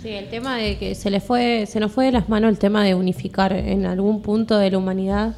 [0.02, 2.58] Sí, el tema de que se le fue, se nos fue de las manos el
[2.58, 5.36] tema de unificar en algún punto de la humanidad,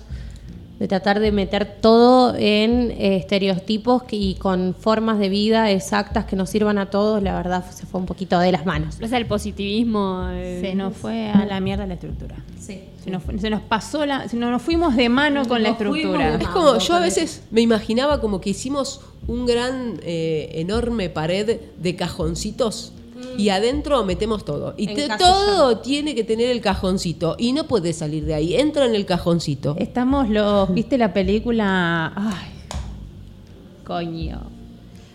[0.81, 6.25] de tratar de meter todo en eh, estereotipos que- y con formas de vida exactas
[6.25, 8.97] que nos sirvan a todos, la verdad se fue un poquito de las manos.
[8.99, 10.27] O sea, el positivismo.
[10.31, 12.35] eh, Se nos fue a la mierda la estructura.
[12.59, 12.81] Sí.
[13.03, 14.27] Se nos, fue- se nos pasó la.
[14.27, 16.35] se nos, nos fuimos de mano con la Nos estructura.
[16.35, 21.59] Es como, yo a veces me imaginaba como que hicimos un gran, eh, enorme pared
[21.77, 22.93] de cajoncitos
[23.41, 24.73] y adentro metemos todo.
[24.77, 28.85] Y te- todo tiene que tener el cajoncito y no puedes salir de ahí, entra
[28.85, 29.75] en el cajoncito.
[29.79, 30.73] Estamos los.
[30.73, 32.13] ¿Viste la película?
[32.15, 32.47] Ay.
[33.83, 34.41] Coño.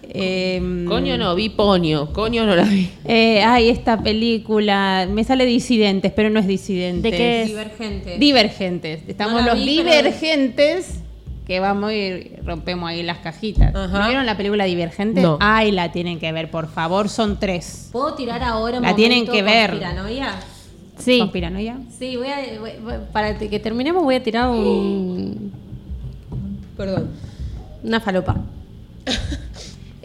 [0.08, 2.12] Em, Coño no, vi Poño.
[2.12, 2.88] Coño no la vi.
[3.04, 5.06] eh, ay, esta película.
[5.10, 7.10] Me sale disidentes, pero no es disidentes.
[7.10, 7.48] ¿De qué es?
[7.48, 8.18] Divergente.
[8.18, 9.00] Divergentes.
[9.08, 11.00] Estamos No los vi, pero- divergentes
[11.46, 13.74] que vamos y rompemos ahí las cajitas.
[13.74, 14.00] Ajá.
[14.00, 15.20] ¿No vieron la película Divergente?
[15.22, 15.38] No.
[15.40, 17.08] Ay, la tienen que ver, por favor.
[17.08, 17.88] Son tres.
[17.92, 19.70] ¿Puedo tirar ahora un La tienen que ver.
[19.70, 20.34] conspiranoia?
[20.98, 21.18] Sí.
[21.20, 21.76] ¿Conspiranoia?
[21.98, 22.36] Sí, voy a,
[22.82, 25.52] voy- para que terminemos voy a tirar un,
[26.76, 27.10] Perdón.
[27.84, 28.36] una falopa.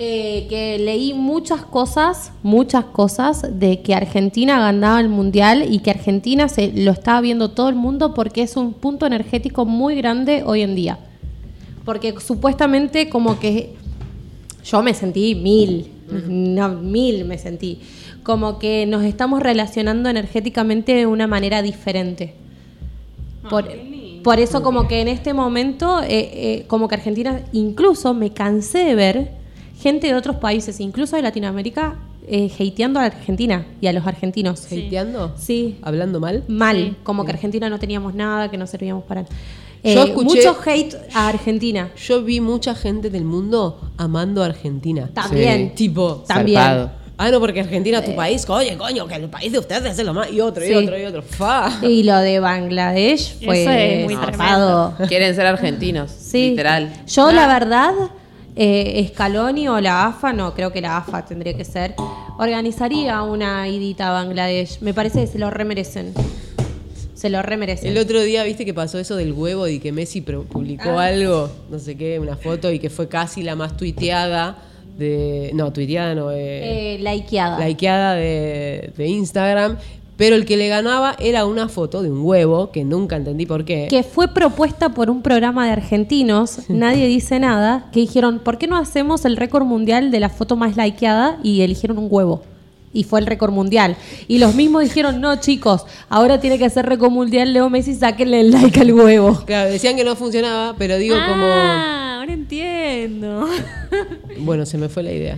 [0.03, 5.91] Eh, que leí muchas cosas, muchas cosas de que Argentina ganaba el mundial y que
[5.91, 10.41] Argentina se lo estaba viendo todo el mundo porque es un punto energético muy grande
[10.43, 10.97] hoy en día.
[11.85, 13.73] Porque supuestamente como que
[14.63, 15.91] yo me sentí mil,
[16.27, 17.79] no, mil me sentí.
[18.23, 22.35] Como que nos estamos relacionando energéticamente de una manera diferente.
[23.49, 23.67] Por,
[24.23, 28.79] por eso como que en este momento, eh, eh, como que Argentina, incluso me cansé
[28.79, 29.31] de ver
[29.79, 31.97] gente de otros países, incluso de Latinoamérica,
[32.27, 34.65] eh, hateando a Argentina y a los argentinos.
[34.65, 35.33] ¿Hateando?
[35.37, 36.43] Sí, ¿Hablando mal?
[36.47, 36.95] mal, Sí.
[37.03, 39.25] como que Argentina no teníamos nada, que no servíamos para...
[39.83, 41.89] Yo Eh, escuché- mucho hate a Argentina.
[42.07, 45.09] Yo vi mucha gente del mundo amando a Argentina.
[45.13, 45.73] También.
[45.73, 46.59] Tipo, También.
[46.59, 46.91] Zarpado.
[47.17, 48.47] ah, no, porque Argentina es tu país.
[48.47, 50.31] Oye, coño, que el país de ustedes es lo más.
[50.31, 51.23] Y otro, y otro, y otro.
[51.23, 51.79] Fa.
[51.81, 54.93] Y lo de Bangladesh fue Eso es muy zarpado.
[55.07, 56.11] Quieren ser argentinos.
[56.11, 56.51] Sí.
[56.51, 56.93] Literal.
[57.07, 57.93] Yo, la verdad,
[58.55, 61.95] eh, Scaloni o la AFA, no, creo que la AFA tendría que ser,
[62.37, 64.79] organizaría una idita a Bangladesh.
[64.81, 66.13] Me parece que se lo remerecen.
[67.21, 67.89] Se lo remerecen.
[67.91, 71.05] El otro día, viste que pasó eso del huevo y que Messi publicó Ah.
[71.05, 74.57] algo, no sé qué, una foto y que fue casi la más tuiteada
[74.97, 75.51] de.
[75.53, 77.65] No, tuiteada no, eh, Eh, likeada.
[77.67, 79.77] likeada de, de Instagram.
[80.17, 83.65] Pero el que le ganaba era una foto de un huevo, que nunca entendí por
[83.65, 83.87] qué.
[83.89, 88.67] que fue propuesta por un programa de argentinos, nadie dice nada, que dijeron, ¿por qué
[88.67, 91.37] no hacemos el récord mundial de la foto más likeada?
[91.43, 92.43] Y eligieron un huevo.
[92.93, 93.95] Y fue el récord mundial.
[94.27, 98.41] Y los mismos dijeron, no chicos, ahora tiene que ser récord mundial Leo Messi, sáquenle
[98.41, 99.43] el like al huevo.
[99.45, 103.41] Claro, decían que no funcionaba, pero digo Ah, ahora entiendo.
[103.41, 103.51] como.
[104.45, 105.37] Bueno, se me fue la idea.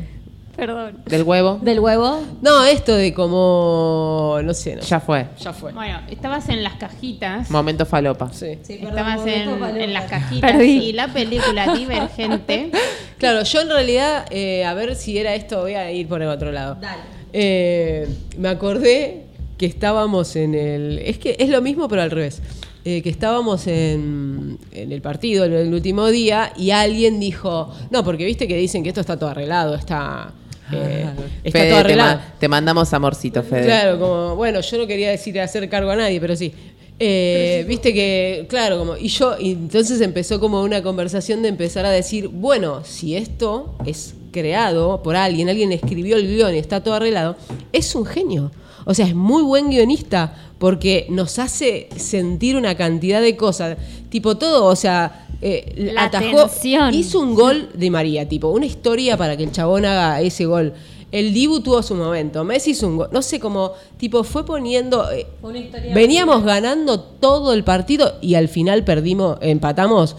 [0.56, 1.00] Perdón.
[1.08, 1.60] Del huevo.
[1.64, 2.22] Del huevo.
[2.42, 4.38] No, esto de como.
[4.44, 4.82] No sé, no.
[4.84, 5.26] Ya fue.
[5.40, 5.72] Ya fue.
[5.74, 7.50] Bueno, estabas en las cajitas.
[7.50, 8.32] Momento falopa.
[8.32, 8.60] Sí.
[8.68, 10.78] Estabas en, en las cajitas Perdí.
[10.90, 12.70] y la película Divergente.
[13.18, 16.28] Claro, yo en realidad, eh, a ver si era esto, voy a ir por el
[16.30, 16.76] otro lado.
[16.80, 17.02] Dale.
[17.34, 18.08] Eh,
[18.38, 19.24] me acordé
[19.58, 21.00] que estábamos en el.
[21.00, 22.42] Es que es lo mismo, pero al revés.
[22.86, 28.04] Eh, que estábamos en, en el partido el, el último día y alguien dijo: No,
[28.04, 30.34] porque viste que dicen que esto está todo arreglado, está.
[30.72, 31.06] eh,
[31.46, 32.18] está Fede, todo te, arreglado.
[32.18, 33.64] ma- te mandamos amorcito, Fede.
[33.66, 36.54] Claro, como, bueno, yo no quería decir hacer cargo a nadie, pero sí.
[37.00, 41.86] Eh, Viste que, claro, como, y yo, y entonces empezó como una conversación de empezar
[41.86, 46.84] a decir, bueno, si esto es creado por alguien, alguien escribió el guion y está
[46.84, 47.38] todo arreglado,
[47.72, 48.52] es un genio.
[48.86, 53.78] O sea, es muy buen guionista porque nos hace sentir una cantidad de cosas.
[54.10, 56.94] Tipo todo, o sea, eh, La atajó, tensión.
[56.94, 60.74] hizo un gol de María, tipo, una historia para que el chabón haga ese gol.
[61.12, 65.12] El Dibu tuvo su momento, Messi hizo un gol, no sé cómo, tipo, fue poniendo...
[65.12, 70.16] eh, una historia veníamos ganando todo el partido y al final perdimos, empatamos.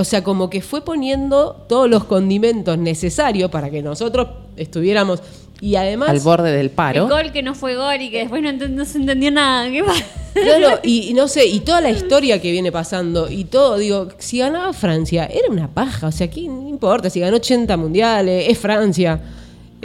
[0.00, 5.20] O sea, como que fue poniendo todos los condimentos necesarios para que nosotros estuviéramos...
[5.60, 6.10] Y además...
[6.10, 7.02] Al borde del paro.
[7.02, 9.68] El gol que no fue gol y que después no, ent- no se entendió nada.
[9.68, 10.04] ¿Qué pasa?
[10.34, 14.06] Claro, y, y no sé, y toda la historia que viene pasando, y todo, digo,
[14.18, 17.10] si ganaba Francia, era una paja, o sea, ¿qué importa?
[17.10, 19.20] Si ganó 80 mundiales, es Francia.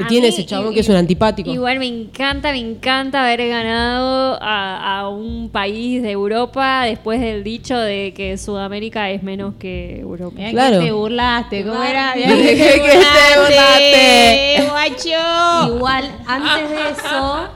[0.02, 1.52] A Tiene mí, ese chabón que es un antipático.
[1.52, 7.44] Igual me encanta, me encanta haber ganado a, a un país de Europa después del
[7.44, 10.34] dicho de que Sudamérica es menos que Europa.
[10.36, 10.80] Mirá Claro.
[10.80, 12.14] que te burlaste, ¿cómo era?
[12.15, 14.70] Mirá Mirá que te burlaste.
[14.70, 15.76] guacho.
[15.76, 17.48] Igual, antes de eso,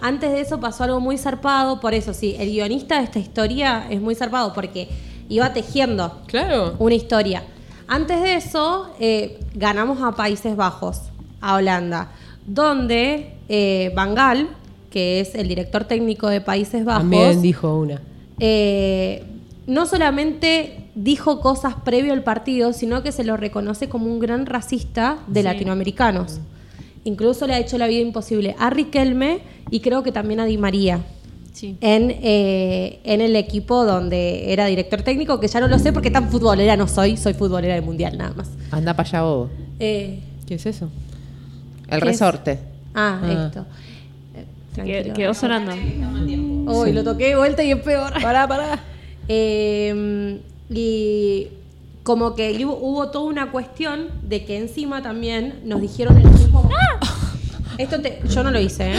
[0.00, 3.86] antes de eso pasó algo muy zarpado, por eso sí, el guionista de esta historia
[3.88, 4.88] es muy zarpado porque
[5.28, 6.74] iba tejiendo Claro.
[6.80, 7.44] una historia.
[7.88, 11.02] Antes de eso, eh, ganamos a Países Bajos,
[11.42, 12.10] a Holanda,
[12.46, 14.48] donde eh, Van Gaal,
[14.90, 18.00] que es el director técnico de Países Bajos, También dijo una.
[18.40, 19.24] eh,
[19.66, 24.44] no solamente dijo cosas previo al partido, sino que se lo reconoce como un gran
[24.46, 26.40] racista de latinoamericanos.
[27.04, 29.40] Incluso le ha hecho la vida imposible a Riquelme
[29.70, 31.00] y creo que también a Di María.
[31.52, 31.76] Sí.
[31.80, 36.10] En, eh, en el equipo donde era director técnico, que ya no lo sé porque
[36.10, 38.50] tan futbolera no soy, soy futbolera del mundial nada más.
[38.72, 39.50] Anda para allá, bobo.
[39.78, 40.88] Eh, ¿Qué es eso?
[41.94, 42.58] El resorte.
[42.94, 43.46] ah, Ah.
[43.46, 43.66] esto.
[44.84, 45.72] Eh, quedó sonando.
[46.72, 48.12] Uy, lo toqué de vuelta y es peor.
[48.22, 48.80] Pará, pará.
[49.28, 50.40] Eh,
[50.70, 51.48] y
[52.02, 56.68] como que hubo, hubo toda una cuestión de que encima también nos dijeron el mismo
[57.78, 58.96] Esto te- yo no lo hice, ¿eh?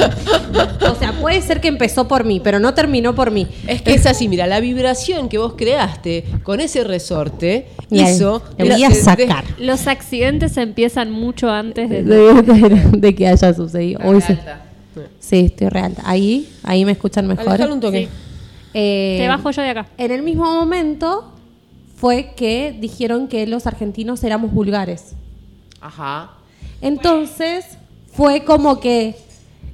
[0.89, 3.47] O sea, puede ser que empezó por mí, pero no terminó por mí.
[3.67, 8.43] Es que es así, mira, la vibración que vos creaste con ese resorte Mira, hizo.
[8.57, 9.45] le voy a de- de- sacar.
[9.59, 12.03] Los accidentes empiezan mucho antes de...
[12.03, 13.99] De, de- de que haya sucedido.
[14.03, 14.37] Uy, sí.
[15.19, 15.93] Sí, estoy real.
[16.03, 17.47] Ahí, ahí me escuchan mejor.
[17.49, 18.03] Alejalo un toque.
[18.05, 18.09] Sí.
[18.75, 19.87] Eh, Te bajo yo de acá.
[19.97, 21.31] En el mismo momento
[21.97, 25.13] fue que dijeron que los argentinos éramos vulgares.
[25.81, 26.31] Ajá.
[26.81, 27.65] Entonces
[28.15, 29.15] fue como que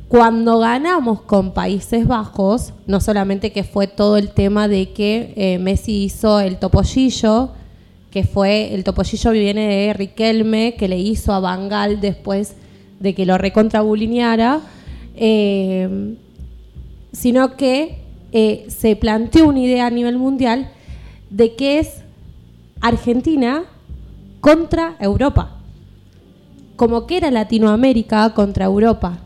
[0.08, 5.60] cuando ganamos con Países Bajos, no solamente que fue todo el tema de que eh,
[5.60, 7.52] Messi hizo el topollillo,
[8.10, 12.56] que fue el topollillo viene de Riquelme, que le hizo a Bangal después
[13.00, 14.62] de que lo recontrabulineara,
[15.16, 16.16] eh,
[17.12, 18.00] sino que
[18.32, 20.72] eh, se planteó una idea a nivel mundial
[21.30, 22.02] de que es
[22.82, 23.66] Argentina
[24.40, 25.59] contra Europa
[26.80, 29.20] como que era Latinoamérica contra Europa.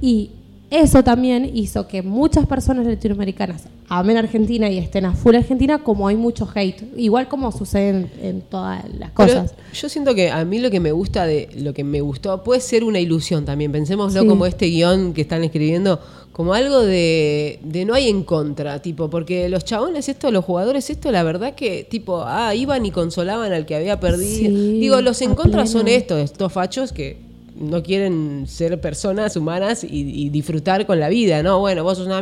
[0.00, 0.30] Y
[0.70, 6.06] eso también hizo que muchas personas latinoamericanas amen Argentina y estén a full Argentina, como
[6.06, 6.82] hay mucho hate.
[6.96, 9.54] Igual como sucede en, en todas las Pero cosas.
[9.74, 12.60] yo siento que a mí lo que me gusta de lo que me gustó puede
[12.60, 13.72] ser una ilusión también.
[13.72, 14.26] Pensémoslo Sí.
[14.28, 15.98] como este guion que están escribiendo,
[16.36, 20.90] como algo de, de no hay en contra, tipo, porque los chabones esto, los jugadores
[20.90, 24.50] esto, la verdad que, tipo, ah, iban y consolaban al que había perdido.
[24.50, 25.66] Sí, Digo, los en contra pleno.
[25.66, 27.16] son estos, estos fachos que
[27.58, 31.58] no quieren ser personas humanas y, y disfrutar con la vida, ¿no?
[31.58, 32.20] Bueno, vos sos una...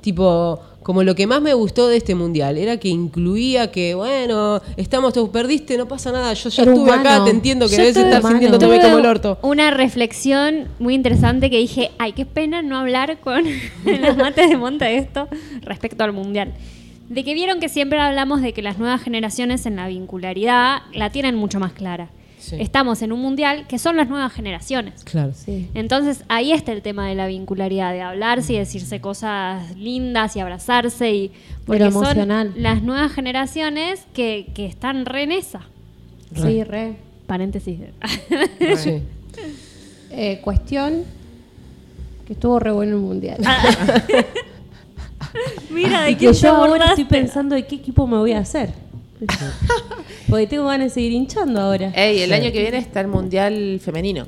[0.00, 4.60] Tipo, como lo que más me gustó de este mundial era que incluía que, bueno,
[4.76, 7.96] estamos todos, perdiste, no pasa nada, yo ya estuve acá, te entiendo que Yo debes
[7.96, 8.34] estuve estar humano.
[8.38, 9.38] sintiéndote Tuve como el orto.
[9.42, 13.44] Una reflexión muy interesante que dije, ay, qué pena no hablar con
[13.84, 15.28] las mates de monta de esto
[15.62, 16.54] respecto al mundial.
[17.08, 21.10] De que vieron que siempre hablamos de que las nuevas generaciones en la vincularidad la
[21.10, 22.08] tienen mucho más clara.
[22.40, 22.56] Sí.
[22.58, 25.04] Estamos en un mundial que son las nuevas generaciones.
[25.04, 25.32] Claro.
[25.34, 25.68] Sí.
[25.74, 30.40] Entonces ahí está el tema de la vincularidad, de hablarse y decirse cosas lindas y
[30.40, 31.32] abrazarse y
[31.66, 32.52] porque lo son emocional.
[32.56, 35.60] las nuevas generaciones que, que están re en esa.
[36.34, 36.96] Sí, re.
[37.26, 37.78] Paréntesis.
[38.76, 39.02] Sí.
[40.10, 41.04] Eh, cuestión
[42.26, 43.38] que estuvo re bueno el mundial.
[45.70, 48.32] Mira, y ¿de que quién yo te ahora estoy pensando de qué equipo me voy
[48.32, 48.72] a hacer.
[50.28, 51.92] Porque tengo ganas de seguir hinchando ahora.
[51.94, 54.26] Ey, el año que viene está el Mundial Femenino.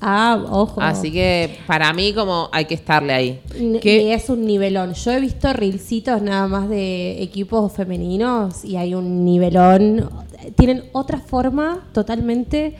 [0.00, 0.80] Ah, ojo.
[0.80, 3.40] Así que para mí como hay que estarle ahí.
[3.56, 4.94] Y es un nivelón.
[4.94, 10.10] Yo he visto reelcitos nada más de equipos femeninos y hay un nivelón.
[10.56, 12.74] Tienen otra forma totalmente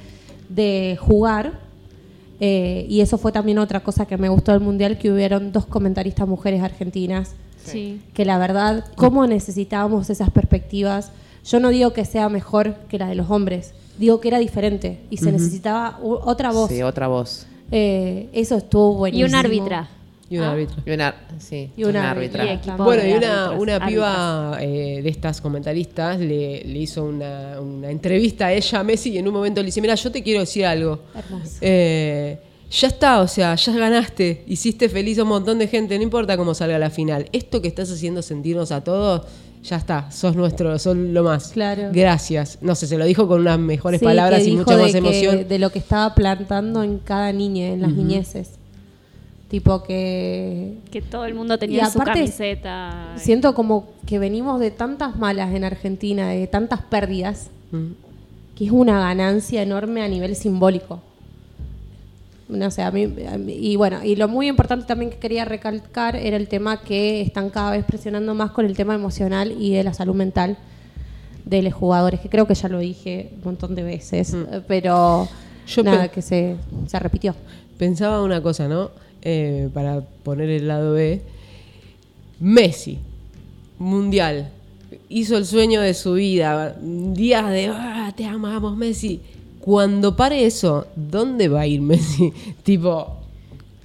[0.48, 1.60] de jugar.
[2.40, 5.64] eh, y eso fue también otra cosa que me gustó del Mundial, que hubieron dos
[5.64, 8.00] comentaristas mujeres argentinas Sí.
[8.14, 11.12] que la verdad, cómo necesitábamos esas perspectivas.
[11.44, 15.00] Yo no digo que sea mejor que la de los hombres, digo que era diferente
[15.10, 16.70] y se necesitaba otra voz.
[16.70, 17.46] Sí, otra voz.
[17.70, 19.28] Eh, eso estuvo Y buenísimo.
[19.28, 19.88] un árbitra.
[20.28, 20.82] Y un árbitro.
[20.86, 22.54] Y una, sí, Y una una árbitra.
[22.54, 23.12] Y Bueno, y
[23.60, 28.82] una, piba eh, de estas comentaristas le, le hizo una, una entrevista a ella, a
[28.84, 31.00] Messi, y en un momento le dice, mira, yo te quiero decir algo.
[31.14, 31.58] Hermoso.
[31.60, 32.38] Eh,
[32.70, 36.38] ya está, o sea, ya ganaste, hiciste feliz a un montón de gente, no importa
[36.38, 37.28] cómo salga la final.
[37.32, 39.26] Esto que estás haciendo sentirnos a todos,
[39.62, 41.48] ya está, sos nuestro, sos lo más.
[41.52, 41.90] Claro.
[41.92, 42.58] Gracias.
[42.62, 44.92] No sé, se lo dijo con unas mejores Sí, palabras y dijo mucha de más
[44.92, 45.48] que- emoción.
[45.48, 48.50] de lo que estaba plantando en cada niña, en las niñeces.
[49.48, 53.12] Tipo que Que todo el mundo Y tenía su aparte, camiseta.
[53.16, 57.48] siento como que venimos de tantas malas en Argentina, de tantas pérdidas,
[58.56, 61.00] que es una ganancia enorme a nivel simbólico.
[62.48, 65.44] No sé, a mí, a mí- y bueno, y lo muy importante también que quería
[65.44, 69.72] recalcar era el tema que están cada vez presionando más con el tema emocional y
[69.72, 70.58] de la salud mental
[71.44, 75.28] de los jugadores, que creo que ya lo dije un montón de veces, eh, pero
[75.66, 76.56] Yo nada, que se,
[76.86, 77.34] se repitió.
[77.78, 78.90] Pensaba una cosa, ¿no?
[79.22, 81.22] Eh, para poner el lado B.
[82.40, 82.98] Messi,
[83.78, 84.50] mundial,
[85.08, 89.20] hizo el sueño de su vida, días de, "Ah, te amamos, Messi.
[89.62, 92.32] Cuando pare eso, ¿dónde va a ir Messi?
[92.64, 93.16] tipo,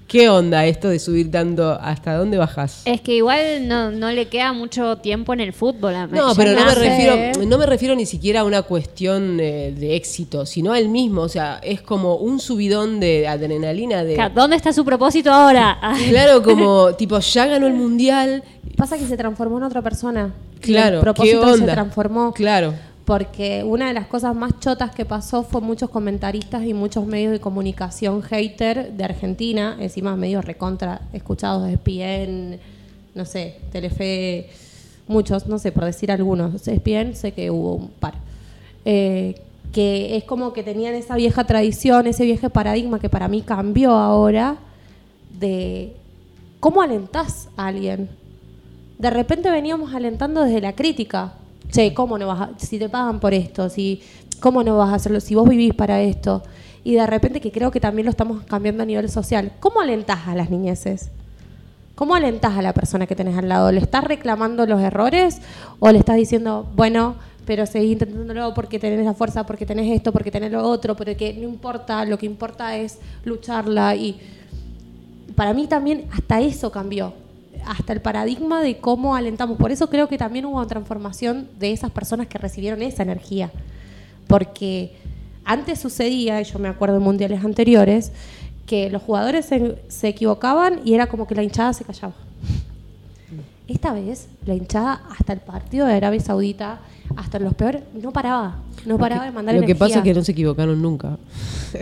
[0.07, 1.71] ¿qué onda esto de subir tanto?
[1.79, 2.81] ¿Hasta dónde bajas?
[2.85, 5.93] Es que igual no, no le queda mucho tiempo en el fútbol.
[5.93, 9.39] a- No, ya pero no me, refiero, no me refiero ni siquiera a una cuestión
[9.39, 11.21] eh, de éxito, sino al mismo.
[11.21, 14.17] O sea, es como un subidón de adrenalina de...
[14.33, 15.77] ¿Dónde está su propósito ahora?
[15.79, 18.43] Ah, Claro, como tipo, ya ganó el mundial.
[18.75, 20.33] Pasa que se transformó en otra persona.
[20.59, 21.65] Claro, el propósito ¿qué onda?
[21.67, 22.33] se transformó.
[22.33, 22.73] Claro.
[23.07, 27.31] Porque una de las cosas más chotas que pasó fue muchos comentaristas y muchos medios
[27.31, 32.59] de comunicación hater de Argentina, encima medios recontra escuchados de ESPN,
[33.15, 34.49] no sé, Telefe,
[35.07, 36.67] muchos, no sé, por decir algunos.
[36.67, 38.15] ESPN sé que hubo un par.
[38.83, 39.39] Eh,
[39.71, 43.91] que es como que tenían esa vieja tradición, ese viejo paradigma que para mí cambió
[43.91, 44.57] ahora
[45.39, 45.95] de
[46.59, 48.09] cómo alentás a alguien.
[48.99, 51.35] De repente veníamos alentando desde la crítica.
[51.71, 53.69] Che, ¿cómo no vas a, si te pagan por esto?
[53.69, 54.01] Si,
[54.39, 55.19] ¿Cómo no vas a hacerlo?
[55.19, 56.43] Si vos vivís para esto.
[56.83, 59.51] Y de repente que creo que también lo estamos cambiando a nivel social.
[59.59, 61.09] ¿Cómo alentás a las niñeces?
[61.95, 63.71] ¿Cómo alentás a la persona que tenés al lado?
[63.71, 65.41] ¿Le estás reclamando los errores
[65.79, 67.15] o le estás diciendo, bueno,
[67.45, 71.33] pero seguís intentándolo porque tenés la fuerza, porque tenés esto, porque tenés lo otro, porque
[71.33, 74.19] no importa, lo que importa es lucharla y
[75.35, 77.13] para mí también hasta eso cambió,
[77.67, 79.57] hasta el paradigma de cómo alentamos.
[79.57, 83.51] Por eso creo que también hubo una transformación de esas personas que recibieron esa energía.
[84.27, 84.95] Porque
[85.43, 88.11] antes sucedía, y yo me acuerdo en mundiales anteriores,
[88.65, 92.13] que los jugadores se, se equivocaban y era como que la hinchada se callaba.
[93.67, 96.79] Esta vez, la hinchada hasta el partido de Arabia Saudita,
[97.17, 98.57] hasta en los peores, no paraba.
[98.85, 101.17] No paraba de mandar Lo que pasa es que no se equivocaron nunca.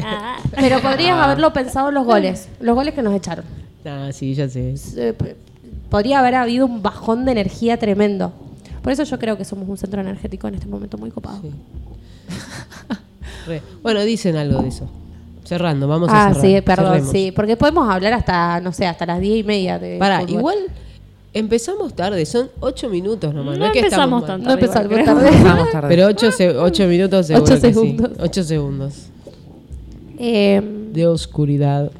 [0.03, 0.38] ah.
[0.56, 3.45] Pero podrías haberlo pensado en los goles, los goles que nos echaron.
[3.86, 4.74] Ah, sí, ya sé.
[5.90, 8.34] Podría haber habido un bajón de energía tremendo.
[8.82, 11.40] Por eso yo creo que somos un centro energético en este momento muy copado.
[11.41, 11.49] Sí.
[13.48, 13.62] Re.
[13.84, 14.90] Bueno, dicen algo de eso.
[15.44, 16.41] cerrando, vamos a Ah, cerrar.
[16.45, 17.12] sí, perdón, Cerremos.
[17.12, 17.32] sí.
[17.36, 19.98] Porque podemos hablar hasta, no sé, hasta las diez y media de.
[19.99, 20.38] Pará, fútbol.
[20.38, 20.57] igual
[21.34, 23.56] empezamos tarde, son ocho minutos nomás.
[23.57, 24.44] No, No es que empezamos estamos tan.
[24.44, 25.06] No empezamos igual,
[25.72, 25.88] tarde.
[25.88, 27.74] Pero ocho, se- ocho minutos seguro Ocho que sí.
[27.74, 28.12] segundos.
[28.20, 28.94] Ocho segundos
[30.18, 30.62] Eh,
[30.94, 31.91] de oscuridad.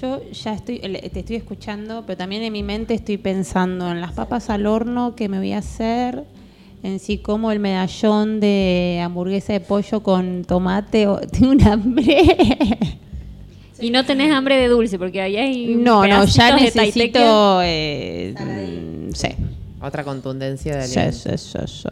[0.00, 4.12] Yo ya estoy, te estoy escuchando, pero también en mi mente estoy pensando en las
[4.12, 6.24] papas al horno que me voy a hacer,
[6.82, 11.06] en sí como el medallón de hamburguesa de pollo con tomate.
[11.08, 12.78] o- Tengo un hambre.
[13.80, 15.66] Y no tenés hambre de dulce, porque ahí hay.
[15.74, 17.60] No, no, ya necesito.
[17.62, 19.28] Eh, mm, sí.
[19.80, 21.88] Otra contundencia de Sí, sí, sí, sí.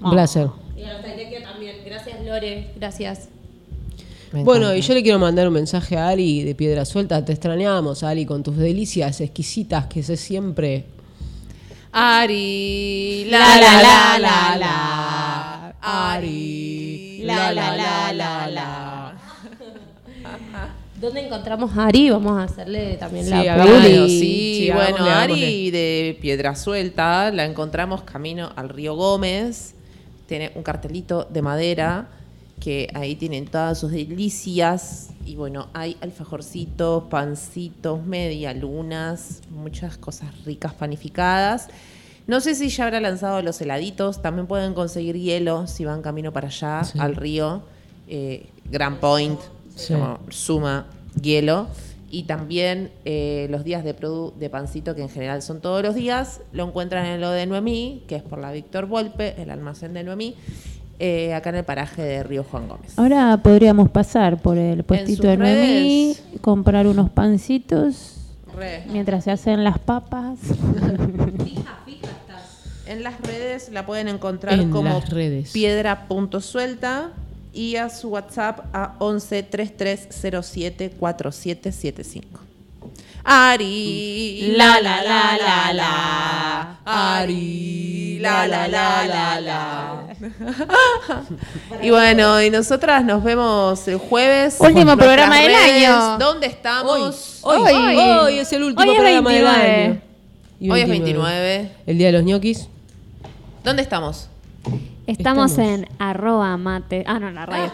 [0.00, 0.48] Un placer.
[0.76, 1.76] y a los también.
[1.84, 2.70] Gracias, Lore.
[2.76, 3.28] Gracias.
[4.34, 4.78] Me Bueno, encanta.
[4.78, 7.24] y yo le quiero mandar un mensaje a Ali de Piedra Suelta.
[7.24, 10.86] Te extrañamos, Ali, con tus delicias exquisitas que sé siempre.
[11.92, 15.74] Ari, La, la, la, la, la.
[15.80, 19.14] Ari, La, la, la, la, la.
[21.00, 22.10] ¿Dónde encontramos a Ari?
[22.10, 23.56] Vamos a hacerle también Sí, la.
[23.64, 25.70] Bueno, Sí, sí, sí, bueno, hagámosle, Ari hagámosle.
[25.70, 29.74] de Piedra Suelta la encontramos camino al río Gómez.
[30.26, 32.08] Tiene un cartelito de madera
[32.64, 35.10] que ahí tienen todas sus delicias.
[35.26, 41.68] Y bueno, hay alfajorcitos, pancitos, medialunas, muchas cosas ricas panificadas.
[42.26, 44.22] No sé si ya habrá lanzado los heladitos.
[44.22, 46.98] También pueden conseguir hielo si van camino para allá, Sí.
[46.98, 47.62] al río.
[48.08, 49.38] Eh, Grand Point,
[49.76, 49.92] Sí.
[49.92, 50.86] como suma
[51.20, 51.66] hielo.
[52.10, 55.94] Y también eh, los días de, produ- de pancito, que en general son todos los
[55.96, 59.92] días, lo encuentran en lo de Noemí, que es por la Víctor Volpe, el almacén
[59.94, 60.36] de Noemí,
[60.98, 62.98] eh, acá en el paraje de Río Juan Gómez.
[62.98, 66.40] Ahora podríamos pasar por el puestito de Noemí, redes.
[66.40, 68.16] comprar unos pancitos
[68.56, 68.84] Re.
[68.90, 70.38] mientras se hacen las papas.
[72.86, 75.02] En las redes la pueden encontrar En como
[75.52, 77.12] piedra.suelta
[77.54, 82.43] y a su WhatsApp a 11 3307 4775.
[83.24, 86.76] Ari, la la la la la.
[86.84, 90.04] Ari, la la la la la.
[91.82, 94.56] y bueno, y nosotras nos vemos el jueves.
[94.60, 96.18] Último programa del redes, año.
[96.18, 97.40] ¿Dónde estamos?
[97.42, 97.96] Hoy, Hoy.
[97.96, 99.84] hoy es el último Hoy es programa del 29.
[99.84, 100.00] año.
[100.60, 101.72] Y Hoy es 29.
[101.86, 102.68] El día de los ñoquis.
[103.64, 104.28] ¿Dónde estamos?
[105.06, 105.58] Estamos, Estamos.
[105.58, 107.04] en arroba mate.
[107.06, 107.72] Ah, no, en la radio.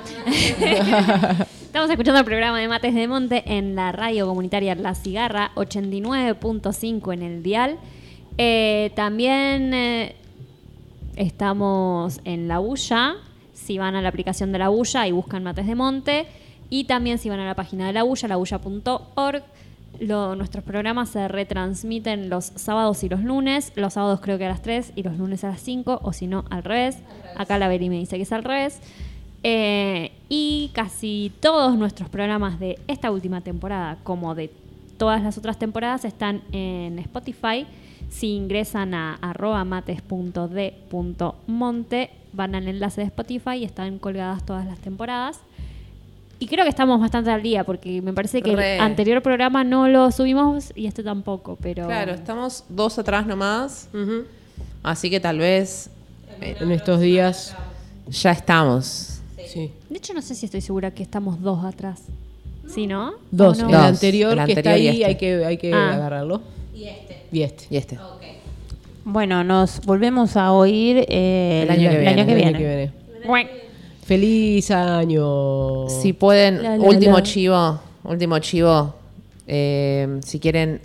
[1.70, 7.14] Estamos escuchando el programa de Mates de Monte en la radio comunitaria La Cigarra, 89.5
[7.14, 7.78] en el dial.
[8.38, 10.16] Eh, también eh,
[11.14, 13.14] estamos en La Bulla.
[13.54, 16.26] Si van a la aplicación de La Bulla y buscan Mates de Monte.
[16.70, 19.42] Y también si van a la página de La Bulla, labulla.org.
[20.00, 23.72] Lo- nuestros programas se retransmiten los sábados y los lunes.
[23.76, 26.26] Los sábados creo que a las 3 y los lunes a las 5, o si
[26.26, 26.98] no, al revés.
[27.36, 28.80] Acá la Beri me dice que es al revés.
[29.42, 34.50] Eh, y casi todos nuestros programas de esta última temporada, como de
[34.98, 37.66] todas las otras temporadas, están en Spotify.
[38.10, 39.64] Si ingresan a arroba
[40.90, 45.40] mates.d.monte, van al enlace de Spotify y están colgadas todas las temporadas.
[46.38, 48.76] Y creo que estamos bastante al día, porque me parece que Re.
[48.76, 51.86] el anterior programa no lo subimos y este tampoco, pero...
[51.86, 53.88] Claro, estamos dos atrás nomás.
[53.92, 54.24] Ujú.
[54.82, 55.90] Así que tal vez
[56.40, 57.54] eh, En estos días.
[58.08, 59.19] ya estamos.
[59.52, 59.70] Sí.
[59.88, 62.02] De hecho, no sé si estoy segura que estamos dos atrás.
[62.68, 63.12] ¿Sí, no?
[63.30, 63.58] Dos.
[63.58, 63.74] El Dos.
[63.74, 65.04] anterior El que está anterior y ahí este.
[65.06, 65.94] hay que, hay que Ah.
[65.94, 66.40] agarrarlo.
[66.74, 66.84] Y
[67.40, 67.66] este.
[67.70, 67.98] Y este.
[69.04, 72.48] Bueno, nos volvemos a oír eh, El año que el viene, año que El viene.
[72.50, 72.76] año que
[73.24, 73.50] viene.
[74.04, 75.88] Feliz año.
[75.88, 77.22] Si pueden, La, la, último la.
[77.22, 78.94] chivo, último chivo,
[79.46, 80.80] eh, si quieren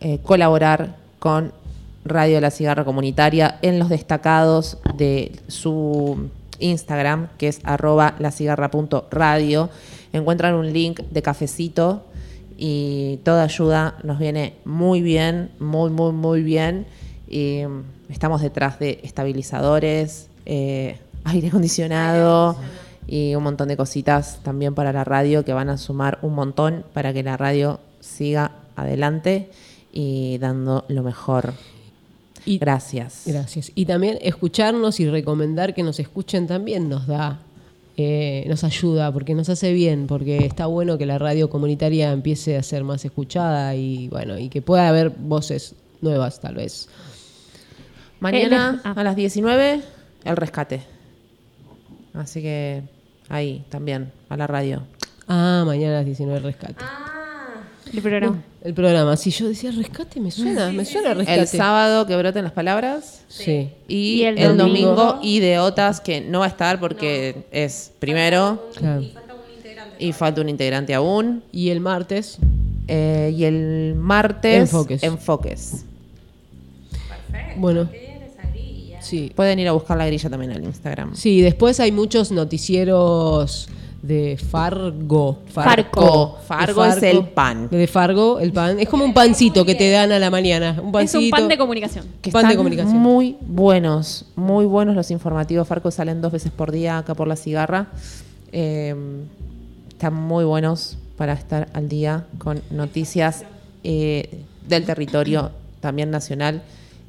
[0.00, 1.52] eh, colaborar con
[2.04, 6.28] Radio La Cigarra Comunitaria en los destacados de su
[6.58, 9.70] Instagram, que es arroba lacigarra.radio,
[10.12, 12.04] encuentran un link de cafecito
[12.56, 16.86] y toda ayuda nos viene muy bien, muy, muy, muy bien.
[17.28, 22.56] Y mm, estamos detrás de estabilizadores, eh, aire acondicionado
[23.06, 26.84] y un montón de cositas también para la radio que van a sumar un montón
[26.92, 29.50] para que la radio siga adelante
[29.92, 31.52] y dando lo mejor.
[32.46, 33.24] Y- Gracias.
[33.26, 33.70] Gracias.
[33.74, 37.40] Y también escucharnos y recomendar que nos escuchen también nos da,
[37.98, 42.56] eh, nos ayuda, porque nos hace bien, porque está bueno que la radio comunitaria empiece
[42.56, 46.88] a ser más escuchada y bueno, y que pueda haber voces nuevas tal vez.
[48.20, 48.94] Mañana Eh, ah.
[48.96, 49.82] a las 19,
[50.24, 50.82] el rescate.
[52.14, 52.82] Así que
[53.28, 54.82] ahí también, a la radio.
[55.28, 56.84] Ah, mañana a las 19 rescate.
[57.96, 58.42] El programa.
[58.62, 59.16] El programa.
[59.16, 61.40] Si yo decía rescate, me suena, me suena rescate.
[61.40, 63.22] El sábado que broten las palabras.
[63.28, 63.70] Sí.
[63.88, 64.94] Y, Y el el, domingo.
[64.94, 69.02] domingo, Ideotas, que no va a estar porque es primero Claro.
[69.98, 71.42] y falta un integrante aún.
[71.52, 72.38] Y el martes,
[72.88, 75.02] Eh, y el martes, Enfoques.
[75.02, 75.84] enfoques.
[77.56, 77.88] bueno.
[79.00, 79.32] Sí.
[79.36, 81.14] Pueden ir a buscar la grilla también al Instagram.
[81.14, 83.68] Sí, después hay muchos noticieros
[84.06, 85.38] de Fargo.
[85.48, 86.36] Farco.
[86.40, 87.68] De Fargo es el pan.
[87.70, 88.78] De Fargo, el pan.
[88.78, 90.78] Es como un pancito que te dan a la mañana.
[90.80, 91.18] Un Es pancito.
[91.24, 92.04] un pan de comunicación.
[92.22, 92.96] Que Pan de comunicación.
[92.96, 95.66] muy buenos, muy buenos los informativos.
[95.66, 97.88] Farco salen dos veces por día acá por la cigarra.
[98.52, 98.94] Eh,
[99.88, 103.44] están muy buenos para estar al día con noticias
[103.82, 105.50] eh, del territorio,
[105.80, 106.62] también nacional,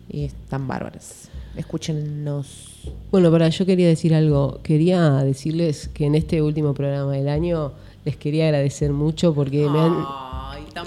[0.09, 1.29] y están bárbaras.
[1.55, 2.76] Escúchenlos.
[3.11, 4.59] Bueno, para yo quería decir algo.
[4.63, 7.73] Quería decirles que en este último programa del año
[8.05, 10.05] les quería agradecer mucho porque me han,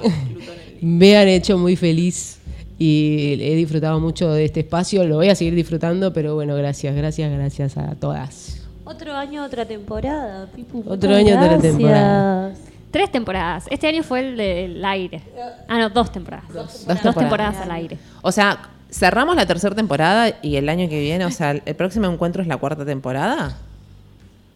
[0.80, 2.40] me han hecho muy feliz
[2.78, 5.04] y he disfrutado mucho de este espacio.
[5.04, 8.62] Lo voy a seguir disfrutando, pero bueno, gracias, gracias, gracias a todas.
[8.84, 10.82] Otro año, otra temporada, Pipu.
[10.88, 12.54] Otro año, otra temporada.
[12.90, 13.66] Tres temporadas.
[13.70, 15.22] Este año fue el del aire.
[15.68, 16.52] Ah, no, dos temporadas.
[16.52, 17.14] Dos, temporadas.
[17.14, 17.98] temporadas al aire.
[18.22, 18.58] O sea,
[18.90, 22.48] cerramos la tercera temporada y el año que viene, o sea, el próximo encuentro es
[22.48, 23.56] la cuarta temporada.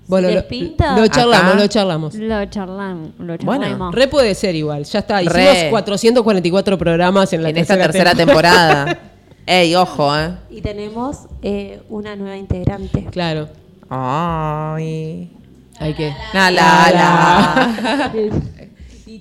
[0.06, 0.98] Bueno, les lo, pinta?
[0.98, 1.60] lo charlamos, Acá.
[1.62, 2.14] lo charlamos.
[2.14, 3.08] Lo charlamos.
[3.18, 3.62] Lo Bueno.
[3.64, 3.94] charlamos.
[3.94, 5.22] Re puede ser igual, ya está.
[5.22, 5.70] Hicimos Re.
[5.70, 8.98] 444 programas en la en esta tercera, temporada.
[9.46, 10.30] Ey, ojo, ¿eh?
[10.50, 13.06] Y tenemos eh, una nueva integrante.
[13.10, 13.48] Claro,
[13.88, 15.30] Ay.
[15.78, 16.12] hay que.
[16.34, 18.12] La, la, la.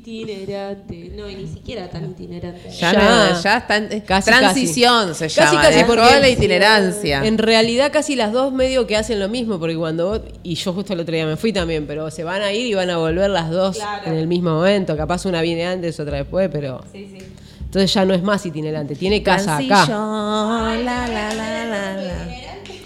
[0.05, 1.11] itinerante.
[1.15, 2.69] No, y ni siquiera tan itinerante.
[2.69, 2.99] Ya, Ya.
[3.33, 5.61] no, ya está en Casi, transición se Casi, llama.
[5.69, 7.25] casi, porque- la itinerancia.
[7.25, 10.73] En realidad casi las dos medio que hacen lo mismo, porque cuando vos, y yo
[10.73, 12.97] justo el otro día me fui también, pero se van a ir y van a
[12.97, 14.95] volver las dos en el mismo momento.
[14.97, 16.83] Capaz una viene antes, otra después, pero.
[16.93, 19.87] Entonces ya no es más itinerante, tiene casa acá.
[19.87, 22.27] La, la, la, la, la.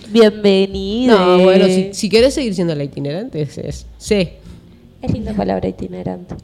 [0.09, 1.17] Bienvenido.
[1.37, 4.29] No, bueno, si, si querés seguir siendo la itinerante, es, es sí.
[5.01, 6.35] Es linda palabra itinerante.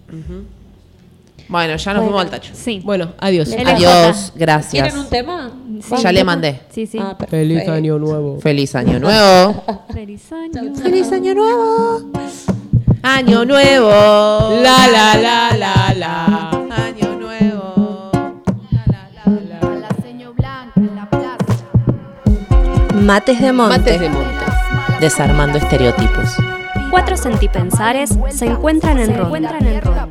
[1.48, 2.52] Bueno, ya nos fuimos al tacho.
[2.54, 2.82] Sí.
[2.84, 3.50] Bueno, adiós.
[3.66, 4.84] Adiós, gracias.
[4.84, 5.52] ¿Quieren un tema?
[6.02, 6.62] Ya le mandé.
[6.70, 6.98] Sí, sí.
[7.00, 7.32] Ah, perfecto.
[7.32, 8.40] Feliz año nuevo.
[8.40, 9.86] Feliz año nuevo.
[9.94, 10.76] Feliz año.
[10.76, 12.12] Feliz año nuevo.
[13.02, 13.90] Año nuevo.
[14.62, 16.50] La la la la la.
[16.50, 18.12] Año nuevo.
[22.94, 23.78] Mates de monte.
[23.78, 24.46] Mates de monte.
[25.02, 26.38] Desarmando estereotipos.
[26.90, 30.08] Cuatro sentipensares se encuentran en ronda.